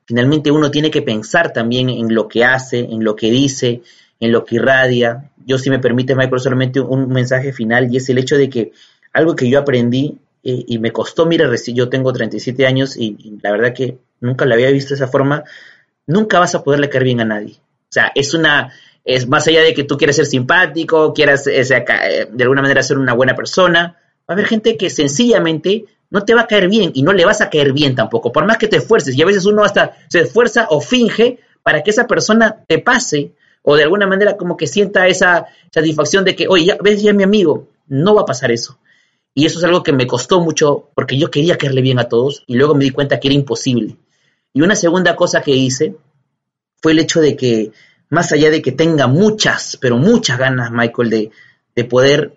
finalmente 0.06 0.50
uno 0.50 0.70
tiene 0.70 0.90
que 0.90 1.02
pensar 1.02 1.52
también 1.52 1.90
en 1.90 2.14
lo 2.14 2.28
que 2.28 2.44
hace, 2.44 2.80
en 2.80 3.04
lo 3.04 3.16
que 3.16 3.30
dice, 3.30 3.82
en 4.20 4.32
lo 4.32 4.44
que 4.44 4.56
irradia. 4.56 5.30
Yo, 5.46 5.58
si 5.58 5.70
me 5.70 5.78
permite, 5.78 6.14
Michael, 6.14 6.40
solamente 6.40 6.80
un 6.80 7.08
mensaje 7.08 7.52
final 7.52 7.92
y 7.92 7.96
es 7.96 8.08
el 8.08 8.18
hecho 8.18 8.36
de 8.36 8.48
que 8.48 8.72
algo 9.12 9.36
que 9.36 9.48
yo 9.48 9.58
aprendí 9.58 10.18
eh, 10.44 10.64
y 10.66 10.78
me 10.78 10.92
costó, 10.92 11.26
mira, 11.26 11.48
yo 11.68 11.88
tengo 11.88 12.12
37 12.12 12.66
años 12.66 12.96
y, 12.96 13.38
la 13.42 13.52
verdad 13.52 13.72
que 13.72 13.98
nunca 14.20 14.44
la 14.44 14.54
había 14.54 14.70
visto 14.70 14.90
de 14.90 14.96
esa 14.96 15.08
forma, 15.08 15.44
nunca 16.06 16.38
vas 16.38 16.54
a 16.54 16.62
poderle 16.62 16.88
caer 16.88 17.04
bien 17.04 17.20
a 17.20 17.24
nadie. 17.24 17.54
O 17.54 17.92
sea, 17.92 18.10
es 18.14 18.34
una, 18.34 18.72
es 19.04 19.28
más 19.28 19.46
allá 19.46 19.62
de 19.62 19.74
que 19.74 19.84
tú 19.84 19.96
quieras 19.96 20.16
ser 20.16 20.26
simpático, 20.26 21.12
quieras 21.12 21.46
eh, 21.46 21.60
eh, 21.60 22.28
de 22.30 22.44
alguna 22.44 22.62
manera 22.62 22.82
ser 22.82 22.98
una 22.98 23.14
buena 23.14 23.34
persona, 23.34 23.98
va 24.20 24.24
a 24.28 24.32
haber 24.32 24.46
gente 24.46 24.76
que 24.76 24.90
sencillamente 24.90 25.84
no 26.12 26.24
te 26.24 26.34
va 26.34 26.42
a 26.42 26.46
caer 26.46 26.68
bien 26.68 26.92
y 26.94 27.02
no 27.02 27.14
le 27.14 27.24
vas 27.24 27.40
a 27.40 27.48
caer 27.48 27.72
bien 27.72 27.94
tampoco, 27.94 28.30
por 28.30 28.44
más 28.44 28.58
que 28.58 28.68
te 28.68 28.76
esfuerces. 28.76 29.16
Y 29.16 29.22
a 29.22 29.26
veces 29.26 29.46
uno 29.46 29.64
hasta 29.64 29.96
se 30.08 30.20
esfuerza 30.20 30.66
o 30.68 30.82
finge 30.82 31.38
para 31.62 31.82
que 31.82 31.90
esa 31.90 32.06
persona 32.06 32.64
te 32.68 32.78
pase 32.80 33.32
o 33.62 33.76
de 33.76 33.84
alguna 33.84 34.06
manera 34.06 34.36
como 34.36 34.58
que 34.58 34.66
sienta 34.66 35.06
esa 35.06 35.46
satisfacción 35.70 36.22
de 36.26 36.36
que, 36.36 36.48
oye, 36.48 36.66
ya 36.66 36.76
ves, 36.82 37.02
ya 37.02 37.14
mi 37.14 37.22
amigo. 37.22 37.68
No 37.86 38.14
va 38.14 38.22
a 38.22 38.26
pasar 38.26 38.52
eso. 38.52 38.78
Y 39.34 39.46
eso 39.46 39.58
es 39.58 39.64
algo 39.64 39.82
que 39.82 39.94
me 39.94 40.06
costó 40.06 40.42
mucho 40.42 40.90
porque 40.94 41.16
yo 41.16 41.30
quería 41.30 41.56
caerle 41.56 41.80
bien 41.80 41.98
a 41.98 42.10
todos 42.10 42.44
y 42.46 42.56
luego 42.56 42.74
me 42.74 42.84
di 42.84 42.90
cuenta 42.90 43.18
que 43.18 43.28
era 43.28 43.34
imposible. 43.34 43.96
Y 44.52 44.60
una 44.60 44.76
segunda 44.76 45.16
cosa 45.16 45.40
que 45.40 45.52
hice 45.52 45.96
fue 46.82 46.92
el 46.92 46.98
hecho 46.98 47.22
de 47.22 47.36
que 47.36 47.72
más 48.10 48.32
allá 48.32 48.50
de 48.50 48.60
que 48.60 48.72
tenga 48.72 49.06
muchas, 49.06 49.78
pero 49.80 49.96
muchas 49.96 50.38
ganas, 50.38 50.70
Michael, 50.70 51.08
de, 51.08 51.30
de 51.74 51.84
poder, 51.84 52.36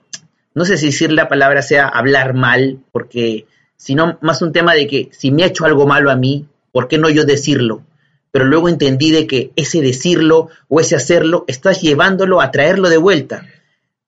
no 0.54 0.64
sé 0.64 0.78
si 0.78 0.86
decir 0.86 1.12
la 1.12 1.28
palabra 1.28 1.62
sea 1.62 1.90
hablar 1.90 2.34
mal, 2.34 2.80
porque 2.94 3.48
sino 3.78 4.18
más 4.22 4.42
un 4.42 4.52
tema 4.52 4.74
de 4.74 4.88
que 4.88 5.10
si 5.12 5.32
me 5.32 5.44
ha 5.44 5.48
hecho 5.48 5.66
algo 5.66 5.86
malo 5.86 6.12
a 6.12 6.16
mí, 6.16 6.46
¿por 6.72 6.88
qué 6.88 6.98
no 6.98 7.10
yo 7.10 7.26
decirlo? 7.26 7.84
Pero 8.32 8.46
luego 8.46 8.70
entendí 8.70 9.12
de 9.12 9.28
que 9.28 9.52
ese 9.56 9.82
decirlo 9.82 10.50
o 10.68 10.80
ese 10.80 10.96
hacerlo, 10.96 11.46
estás 11.48 11.82
llevándolo 11.82 12.42
a 12.42 12.52
traerlo 12.52 12.90
de 12.90 12.98
vuelta. 12.98 13.48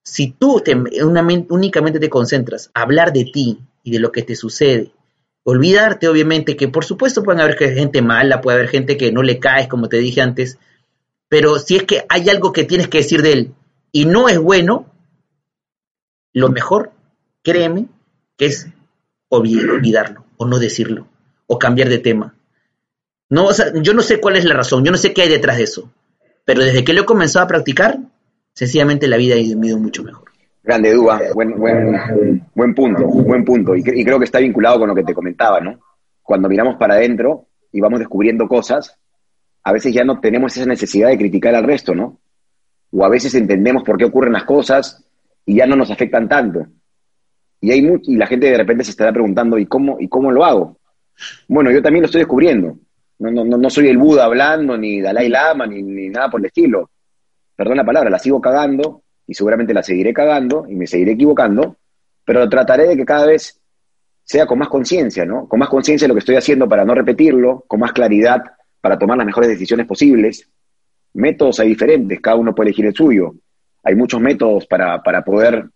Si 0.04 0.32
tú 0.32 0.62
te, 0.62 0.76
únicamente 0.76 2.00
te 2.00 2.10
concentras 2.10 2.72
a 2.74 2.82
hablar 2.82 3.14
de 3.14 3.26
ti 3.26 3.60
y 3.84 3.92
de 3.92 4.00
lo 4.00 4.12
que 4.12 4.24
te 4.24 4.36
sucede, 4.36 4.92
olvidarte 5.44 6.10
obviamente 6.10 6.58
que 6.58 6.68
por 6.68 6.84
supuesto 6.84 7.24
pueden 7.24 7.42
haber 7.42 7.58
gente 7.58 8.02
mala, 8.02 8.42
puede 8.42 8.58
haber 8.58 8.70
gente 8.70 8.98
que 8.98 9.12
no 9.14 9.24
le 9.24 9.40
caes, 9.40 9.68
como 9.68 9.88
te 9.88 9.98
dije 9.98 10.22
antes, 10.22 10.58
pero 11.30 11.60
si 11.60 11.78
es 11.78 11.84
que 11.84 12.06
hay 12.10 12.30
algo 12.30 12.52
que 12.52 12.66
tienes 12.66 12.88
que 12.88 13.00
decir 13.00 13.22
de 13.22 13.32
él 13.32 13.52
y 13.94 14.06
no 14.06 14.28
es 14.28 14.40
bueno, 14.40 14.86
lo 16.34 16.50
mejor, 16.50 16.92
créeme, 17.44 17.88
que 18.38 18.48
es 18.48 18.68
olvidarlo 19.30 20.26
o 20.38 20.46
no 20.46 20.60
decirlo 20.60 21.08
o 21.48 21.60
cambiar 21.60 21.90
de 21.90 22.00
tema. 22.00 22.36
No, 23.30 23.50
yo 23.82 23.94
no 23.94 24.02
sé 24.02 24.20
cuál 24.22 24.38
es 24.38 24.46
la 24.46 24.54
razón, 24.54 24.86
yo 24.86 24.92
no 24.92 24.98
sé 24.98 25.14
qué 25.14 25.24
hay 25.24 25.30
detrás 25.30 25.58
de 25.58 25.64
eso, 25.64 25.92
pero 26.46 26.64
desde 26.64 26.84
que 26.84 26.94
lo 26.94 27.02
he 27.02 27.06
comenzado 27.06 27.46
a 27.46 27.48
practicar, 27.48 28.00
sencillamente 28.54 29.08
la 29.08 29.18
vida 29.18 29.36
ha 29.36 29.40
ido 29.40 29.58
mucho 29.78 30.04
mejor. 30.04 30.32
Grande, 30.64 30.94
Duba, 30.94 31.22
buen, 31.34 31.58
buen, 31.58 32.46
buen 32.54 32.76
punto, 32.76 33.06
buen 33.06 33.46
punto. 33.46 33.76
Y, 33.76 33.80
y, 33.80 34.04
creo 34.04 34.20
que 34.20 34.26
está 34.26 34.40
vinculado 34.40 34.80
con 34.80 34.90
lo 34.90 34.96
que 34.96 35.04
te 35.04 35.14
comentaba, 35.14 35.62
¿no? 35.62 35.80
Cuando 36.22 36.50
miramos 36.50 36.76
para 36.76 36.96
adentro 36.96 37.48
y 37.72 37.80
vamos 37.80 38.00
descubriendo 38.00 38.48
cosas, 38.50 38.98
a 39.64 39.72
veces 39.72 39.94
ya 39.94 40.04
no 40.04 40.20
tenemos 40.20 40.56
esa 40.58 40.66
necesidad 40.66 41.08
de 41.10 41.18
criticar 41.18 41.56
al 41.56 41.64
resto, 41.64 41.96
¿no? 41.96 42.20
O 42.92 43.06
a 43.06 43.10
veces 43.10 43.34
entendemos 43.36 43.84
por 43.84 43.98
qué 43.98 44.06
ocurren 44.06 44.34
las 44.34 44.44
cosas 44.44 45.06
y 45.46 45.56
ya 45.56 45.66
no 45.66 45.76
nos 45.76 45.92
afectan 45.92 46.28
tanto. 46.28 46.68
Y, 47.60 47.72
hay 47.72 48.00
y 48.04 48.16
la 48.16 48.28
gente 48.28 48.52
de 48.52 48.58
repente 48.58 48.84
se 48.84 48.92
estará 48.92 49.12
preguntando, 49.12 49.58
¿y 49.58 49.66
cómo, 49.66 49.98
¿y 50.00 50.08
cómo 50.08 50.32
lo 50.32 50.46
hago? 50.46 50.78
Bueno, 51.48 51.72
yo 51.72 51.82
también 51.82 52.04
lo 52.04 52.06
estoy 52.06 52.22
descubriendo. 52.22 52.78
No, 53.20 53.32
no, 53.32 53.44
no 53.44 53.70
soy 53.70 53.88
el 53.88 53.98
Buda 53.98 54.26
hablando, 54.26 54.78
ni 54.78 55.02
Dalai 55.02 55.30
Lama, 55.30 55.66
ni, 55.66 55.82
ni 55.82 56.10
nada 56.10 56.30
por 56.30 56.40
el 56.40 56.48
estilo. 56.48 56.92
Perdón 57.56 57.78
la 57.78 57.86
palabra, 57.86 58.10
la 58.10 58.20
sigo 58.20 58.40
cagando 58.40 59.02
y 59.26 59.34
seguramente 59.34 59.74
la 59.74 59.82
seguiré 59.82 60.14
cagando 60.14 60.66
y 60.70 60.76
me 60.76 60.86
seguiré 60.86 61.14
equivocando, 61.14 61.78
pero 62.24 62.48
trataré 62.48 62.90
de 62.90 62.98
que 62.98 63.06
cada 63.06 63.26
vez 63.26 63.60
sea 64.24 64.46
con 64.46 64.60
más 64.60 64.70
conciencia, 64.70 65.26
¿no? 65.26 65.48
Con 65.48 65.60
más 65.60 65.70
conciencia 65.70 66.06
de 66.06 66.10
lo 66.10 66.14
que 66.14 66.20
estoy 66.20 66.36
haciendo 66.36 66.68
para 66.70 66.86
no 66.86 66.94
repetirlo, 66.94 67.64
con 67.68 67.80
más 67.80 67.94
claridad 67.94 68.44
para 68.82 69.00
tomar 69.00 69.18
las 69.18 69.26
mejores 69.26 69.50
decisiones 69.50 69.88
posibles. 69.88 70.50
Métodos 71.14 71.60
hay 71.60 71.70
diferentes, 71.70 72.20
cada 72.22 72.36
uno 72.36 72.54
puede 72.54 72.70
elegir 72.70 72.86
el 72.86 72.94
suyo. 72.94 73.34
Hay 73.84 73.96
muchos 73.96 74.22
métodos 74.22 74.68
para, 74.68 75.02
para 75.02 75.24
poder 75.24 75.70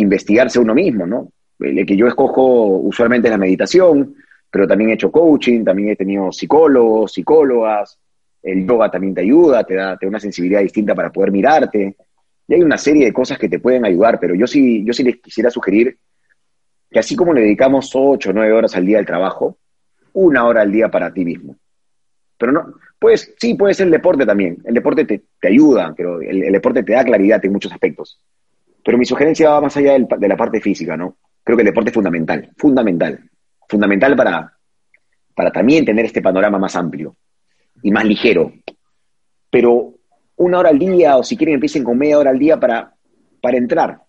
investigarse 0.00 0.58
uno 0.58 0.74
mismo, 0.74 1.06
¿no? 1.06 1.32
El 1.58 1.84
que 1.84 1.96
yo 1.96 2.06
escojo 2.06 2.78
usualmente 2.78 3.28
es 3.28 3.32
la 3.32 3.38
meditación, 3.38 4.14
pero 4.50 4.66
también 4.66 4.90
he 4.90 4.94
hecho 4.94 5.12
coaching, 5.12 5.64
también 5.64 5.90
he 5.90 5.96
tenido 5.96 6.32
psicólogos, 6.32 7.12
psicólogas, 7.12 7.98
el 8.42 8.66
yoga 8.66 8.90
también 8.90 9.14
te 9.14 9.20
ayuda, 9.20 9.64
te 9.64 9.74
da, 9.74 9.96
te 9.96 10.06
da 10.06 10.10
una 10.10 10.20
sensibilidad 10.20 10.60
distinta 10.60 10.94
para 10.94 11.12
poder 11.12 11.30
mirarte. 11.30 11.96
Y 12.48 12.54
hay 12.54 12.62
una 12.62 12.78
serie 12.78 13.04
de 13.04 13.12
cosas 13.12 13.38
que 13.38 13.48
te 13.48 13.58
pueden 13.58 13.84
ayudar, 13.84 14.18
pero 14.18 14.34
yo 14.34 14.46
sí, 14.46 14.84
yo 14.84 14.92
sí 14.92 15.04
les 15.04 15.20
quisiera 15.20 15.50
sugerir 15.50 15.98
que 16.90 16.98
así 16.98 17.14
como 17.14 17.32
le 17.32 17.42
dedicamos 17.42 17.92
8 17.94 18.30
o 18.30 18.32
9 18.32 18.52
horas 18.52 18.74
al 18.74 18.84
día 18.84 18.98
al 18.98 19.06
trabajo, 19.06 19.58
una 20.12 20.44
hora 20.46 20.62
al 20.62 20.72
día 20.72 20.90
para 20.90 21.12
ti 21.12 21.24
mismo. 21.24 21.56
Pero 22.36 22.52
no, 22.52 22.74
pues 22.98 23.34
sí, 23.38 23.54
puede 23.54 23.74
ser 23.74 23.86
el 23.86 23.92
deporte 23.92 24.26
también. 24.26 24.58
El 24.64 24.74
deporte 24.74 25.04
te, 25.04 25.22
te 25.40 25.48
ayuda, 25.48 25.94
pero 25.96 26.20
el, 26.20 26.52
deporte 26.52 26.82
te 26.82 26.92
da 26.92 27.04
claridad 27.04 27.44
en 27.44 27.52
muchos 27.52 27.72
aspectos. 27.72 28.18
Pero 28.84 28.98
mi 28.98 29.04
sugerencia 29.04 29.50
va 29.50 29.60
más 29.60 29.76
allá 29.76 29.98
de 29.98 30.28
la 30.28 30.36
parte 30.36 30.60
física, 30.60 30.96
¿no? 30.96 31.16
Creo 31.42 31.56
que 31.56 31.62
el 31.62 31.68
deporte 31.68 31.90
es 31.90 31.94
fundamental, 31.94 32.50
fundamental, 32.56 33.30
fundamental 33.68 34.16
para, 34.16 34.52
para 35.34 35.50
también 35.50 35.84
tener 35.84 36.04
este 36.04 36.22
panorama 36.22 36.58
más 36.58 36.76
amplio 36.76 37.16
y 37.82 37.90
más 37.90 38.04
ligero. 38.04 38.52
Pero 39.50 39.94
una 40.36 40.58
hora 40.58 40.70
al 40.70 40.78
día, 40.78 41.16
o 41.16 41.22
si 41.22 41.36
quieren 41.36 41.54
empiecen 41.54 41.84
con 41.84 41.98
media 41.98 42.18
hora 42.18 42.30
al 42.30 42.38
día 42.38 42.58
para, 42.58 42.94
para 43.40 43.56
entrar 43.56 44.00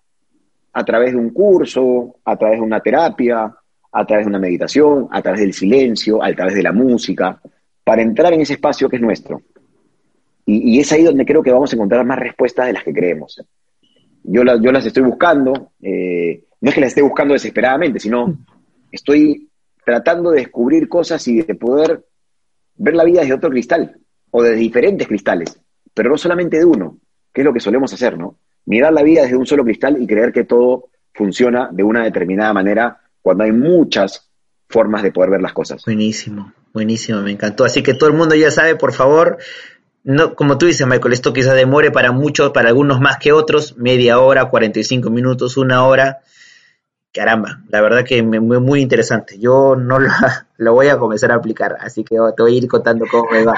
a 0.74 0.86
través 0.86 1.12
de 1.12 1.18
un 1.18 1.32
curso, 1.32 2.18
a 2.24 2.38
través 2.38 2.60
de 2.60 2.66
una 2.66 2.80
terapia, 2.80 3.54
a 3.92 4.06
través 4.06 4.26
de 4.26 4.30
una 4.30 4.40
meditación, 4.40 5.08
a 5.12 5.22
través 5.22 5.42
del 5.42 5.54
silencio, 5.54 6.24
a 6.24 6.32
través 6.34 6.56
de 6.56 6.64
la 6.64 6.72
música, 6.72 7.42
para 7.84 8.02
entrar 8.02 8.34
en 8.34 8.42
ese 8.42 8.54
espacio 8.54 8.88
que 8.88 8.96
es 8.96 9.02
nuestro. 9.02 9.42
Y, 10.46 10.80
es 10.80 10.92
ahí 10.92 11.04
donde 11.04 11.26
creo 11.26 11.44
que 11.44 11.52
vamos 11.52 11.72
a 11.72 11.76
encontrar 11.76 12.06
más 12.06 12.20
respuestas 12.20 12.66
de 12.66 12.74
las 12.74 12.84
que 12.84 12.94
creemos. 12.94 13.42
Yo, 14.24 14.44
yo 14.44 14.72
las 14.72 14.86
estoy 14.86 15.04
buscando, 15.04 15.72
eh, 15.82 16.44
no 16.60 16.70
es 16.70 16.76
que 16.76 16.82
las 16.82 16.90
esté 16.90 17.02
buscando 17.02 17.34
desesperadamente, 17.34 18.00
sino 18.00 18.38
estoy 18.92 19.50
tratando 19.86 20.32
de 20.32 20.42
descubrir 20.42 20.88
cosas 20.88 21.28
y 21.28 21.42
de 21.42 21.56
poder 21.56 22.06
ver 22.76 22.96
la 22.96 23.04
vida 23.04 23.22
desde 23.22 23.34
otro 23.34 23.50
cristal, 23.50 23.98
o 24.32 24.44
de 24.44 24.56
diferentes 24.56 25.08
cristales, 25.08 25.60
pero 25.94 26.10
no 26.10 26.18
solamente 26.18 26.58
de 26.58 26.66
uno, 26.66 26.98
que 27.34 27.42
es 27.42 27.46
lo 27.46 27.54
que 27.54 27.60
solemos 27.60 27.94
hacer, 27.94 28.18
¿no? 28.18 28.38
Mirar 28.66 28.94
la 28.94 29.04
vida 29.04 29.24
desde 29.24 29.36
un 29.36 29.46
solo 29.46 29.64
cristal 29.64 30.02
y 30.02 30.08
creer 30.08 30.32
que 30.32 30.46
todo 30.46 30.90
funciona 31.14 31.70
de 31.72 31.84
una 31.84 32.04
determinada 32.04 32.54
manera 32.54 33.02
cuando 33.22 33.44
hay 33.44 33.52
muchas 33.52 34.30
formas 34.70 35.04
de 35.04 35.12
poder 35.12 35.32
ver 35.32 35.42
las 35.42 35.54
cosas. 35.54 35.84
Buenísimo. 35.86 36.54
Buenísimo, 36.74 37.22
me 37.22 37.32
encantó. 37.32 37.66
Así 37.66 37.84
que 37.84 37.94
todo 37.94 38.10
el 38.10 38.16
mundo 38.16 38.34
ya 38.36 38.50
sabe, 38.50 38.76
por 38.76 38.94
favor, 38.94 39.38
no, 40.04 40.36
como 40.36 40.58
tú 40.58 40.66
dices, 40.66 40.88
Michael, 40.88 41.14
esto 41.14 41.34
quizás 41.34 41.56
demore 41.56 41.92
para 41.92 42.12
muchos, 42.12 42.52
para 42.52 42.70
algunos 42.70 43.00
más 43.00 43.18
que 43.18 43.32
otros, 43.32 43.78
media 43.78 44.20
hora, 44.20 44.46
45 44.46 45.10
minutos, 45.10 45.58
una 45.58 45.86
hora. 45.86 46.20
Caramba, 47.14 47.62
la 47.70 47.82
verdad 47.82 48.04
que 48.06 48.24
me, 48.24 48.40
muy, 48.40 48.82
interesante. 48.82 49.38
Yo 49.38 49.76
no 49.76 50.00
lo, 50.58 50.74
voy 50.74 50.88
a 50.88 50.98
comenzar 50.98 51.32
a 51.32 51.36
aplicar, 51.36 51.78
así 51.80 52.04
que 52.04 52.16
te 52.36 52.44
voy 52.44 52.56
a 52.56 52.58
ir 52.58 52.68
contando 52.68 53.06
cómo 53.12 53.30
me 53.32 53.44
va. 53.44 53.56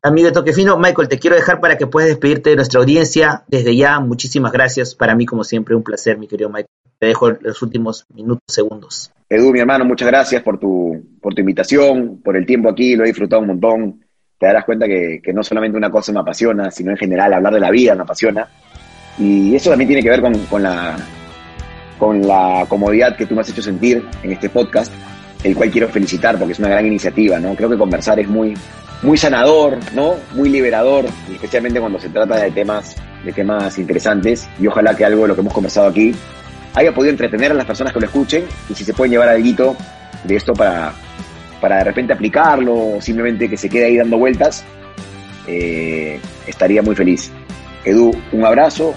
Amigo 0.00 0.30
Toquefino, 0.30 0.78
Michael, 0.78 1.08
te 1.08 1.18
quiero 1.18 1.34
dejar 1.34 1.60
para 1.60 1.76
que 1.76 1.88
puedas 1.88 2.08
despedirte 2.08 2.50
de 2.50 2.56
nuestra 2.56 2.78
audiencia. 2.78 3.42
Desde 3.48 3.74
ya, 3.74 3.98
muchísimas 3.98 4.52
gracias. 4.52 4.94
Para 4.94 5.16
mí, 5.16 5.26
como 5.26 5.42
siempre, 5.42 5.74
un 5.74 5.82
placer, 5.82 6.18
mi 6.18 6.28
querido 6.28 6.50
Michael. 6.50 6.68
Te 7.00 7.06
dejo 7.06 7.30
los 7.30 7.62
últimos 7.62 8.06
minutos, 8.14 8.42
segundos. 8.48 9.10
Edu, 9.28 9.52
mi 9.52 9.60
hermano, 9.60 9.84
muchas 9.84 10.08
gracias 10.08 10.42
por 10.42 10.58
tu, 10.58 11.02
por 11.20 11.34
tu 11.34 11.40
invitación, 11.40 12.20
por 12.22 12.36
el 12.36 12.46
tiempo 12.46 12.68
aquí, 12.68 12.96
lo 12.96 13.04
he 13.04 13.08
disfrutado 13.08 13.42
un 13.42 13.48
montón. 13.48 14.00
Te 14.38 14.46
darás 14.46 14.64
cuenta 14.64 14.86
que, 14.86 15.20
no 15.34 15.42
solamente 15.42 15.76
una 15.76 15.90
cosa 15.90 16.12
me 16.12 16.20
apasiona, 16.20 16.70
sino 16.70 16.92
en 16.92 16.96
general 16.96 17.32
hablar 17.32 17.54
de 17.54 17.60
la 17.60 17.70
vida 17.70 17.94
me 17.94 18.02
apasiona. 18.02 18.48
Y 19.18 19.54
eso 19.56 19.70
también 19.70 19.88
tiene 19.88 20.02
que 20.02 20.10
ver 20.10 20.20
con, 20.20 20.62
la, 20.62 20.96
con 21.98 22.26
la 22.26 22.64
comodidad 22.68 23.16
que 23.16 23.26
tú 23.26 23.34
me 23.34 23.40
has 23.40 23.48
hecho 23.48 23.62
sentir 23.62 24.06
en 24.22 24.32
este 24.32 24.48
podcast, 24.48 24.92
el 25.42 25.56
cual 25.56 25.70
quiero 25.70 25.88
felicitar 25.88 26.38
porque 26.38 26.52
es 26.52 26.58
una 26.60 26.68
gran 26.68 26.86
iniciativa, 26.86 27.40
¿no? 27.40 27.56
Creo 27.56 27.68
que 27.68 27.76
conversar 27.76 28.20
es 28.20 28.28
muy, 28.28 28.54
muy 29.02 29.18
sanador, 29.18 29.76
¿no? 29.92 30.14
Muy 30.34 30.50
liberador, 30.50 31.06
especialmente 31.32 31.80
cuando 31.80 31.98
se 31.98 32.08
trata 32.08 32.36
de 32.36 32.52
temas, 32.52 32.94
de 33.24 33.32
temas 33.32 33.76
interesantes. 33.76 34.48
Y 34.60 34.68
ojalá 34.68 34.94
que 34.94 35.04
algo 35.04 35.22
de 35.22 35.28
lo 35.28 35.34
que 35.34 35.40
hemos 35.40 35.52
conversado 35.52 35.88
aquí 35.88 36.14
haya 36.74 36.94
podido 36.94 37.10
entretener 37.10 37.50
a 37.50 37.54
las 37.54 37.66
personas 37.66 37.92
que 37.92 37.98
lo 37.98 38.06
escuchen 38.06 38.44
y 38.68 38.74
si 38.74 38.84
se 38.84 38.94
pueden 38.94 39.10
llevar 39.10 39.30
algo 39.30 39.76
de 40.22 40.36
esto 40.36 40.52
para, 40.52 40.92
para 41.60 41.78
de 41.78 41.84
repente 41.84 42.12
aplicarlo 42.12 42.96
o 42.96 43.00
simplemente 43.00 43.48
que 43.48 43.56
se 43.56 43.68
quede 43.68 43.86
ahí 43.86 43.96
dando 43.96 44.18
vueltas, 44.18 44.64
eh, 45.46 46.20
estaría 46.46 46.82
muy 46.82 46.94
feliz. 46.94 47.30
Edu, 47.84 48.12
un 48.32 48.44
abrazo 48.44 48.94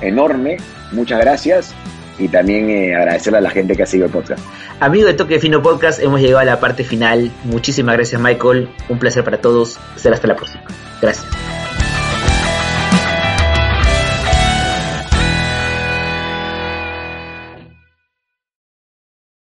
enorme, 0.00 0.58
muchas 0.92 1.20
gracias 1.20 1.74
y 2.18 2.28
también 2.28 2.70
eh, 2.70 2.94
agradecerle 2.94 3.38
a 3.38 3.42
la 3.42 3.50
gente 3.50 3.74
que 3.74 3.82
ha 3.82 3.86
seguido 3.86 4.06
el 4.06 4.12
podcast. 4.12 4.44
Amigo 4.80 5.06
de 5.06 5.14
Toque 5.14 5.38
Fino 5.40 5.62
Podcast, 5.62 6.00
hemos 6.02 6.20
llegado 6.20 6.40
a 6.40 6.44
la 6.44 6.60
parte 6.60 6.84
final. 6.84 7.30
Muchísimas 7.44 7.96
gracias 7.96 8.20
Michael, 8.20 8.68
un 8.88 8.98
placer 8.98 9.24
para 9.24 9.40
todos. 9.40 9.78
Será 9.96 10.14
hasta 10.14 10.28
la 10.28 10.36
próxima. 10.36 10.62
Gracias. 11.00 11.26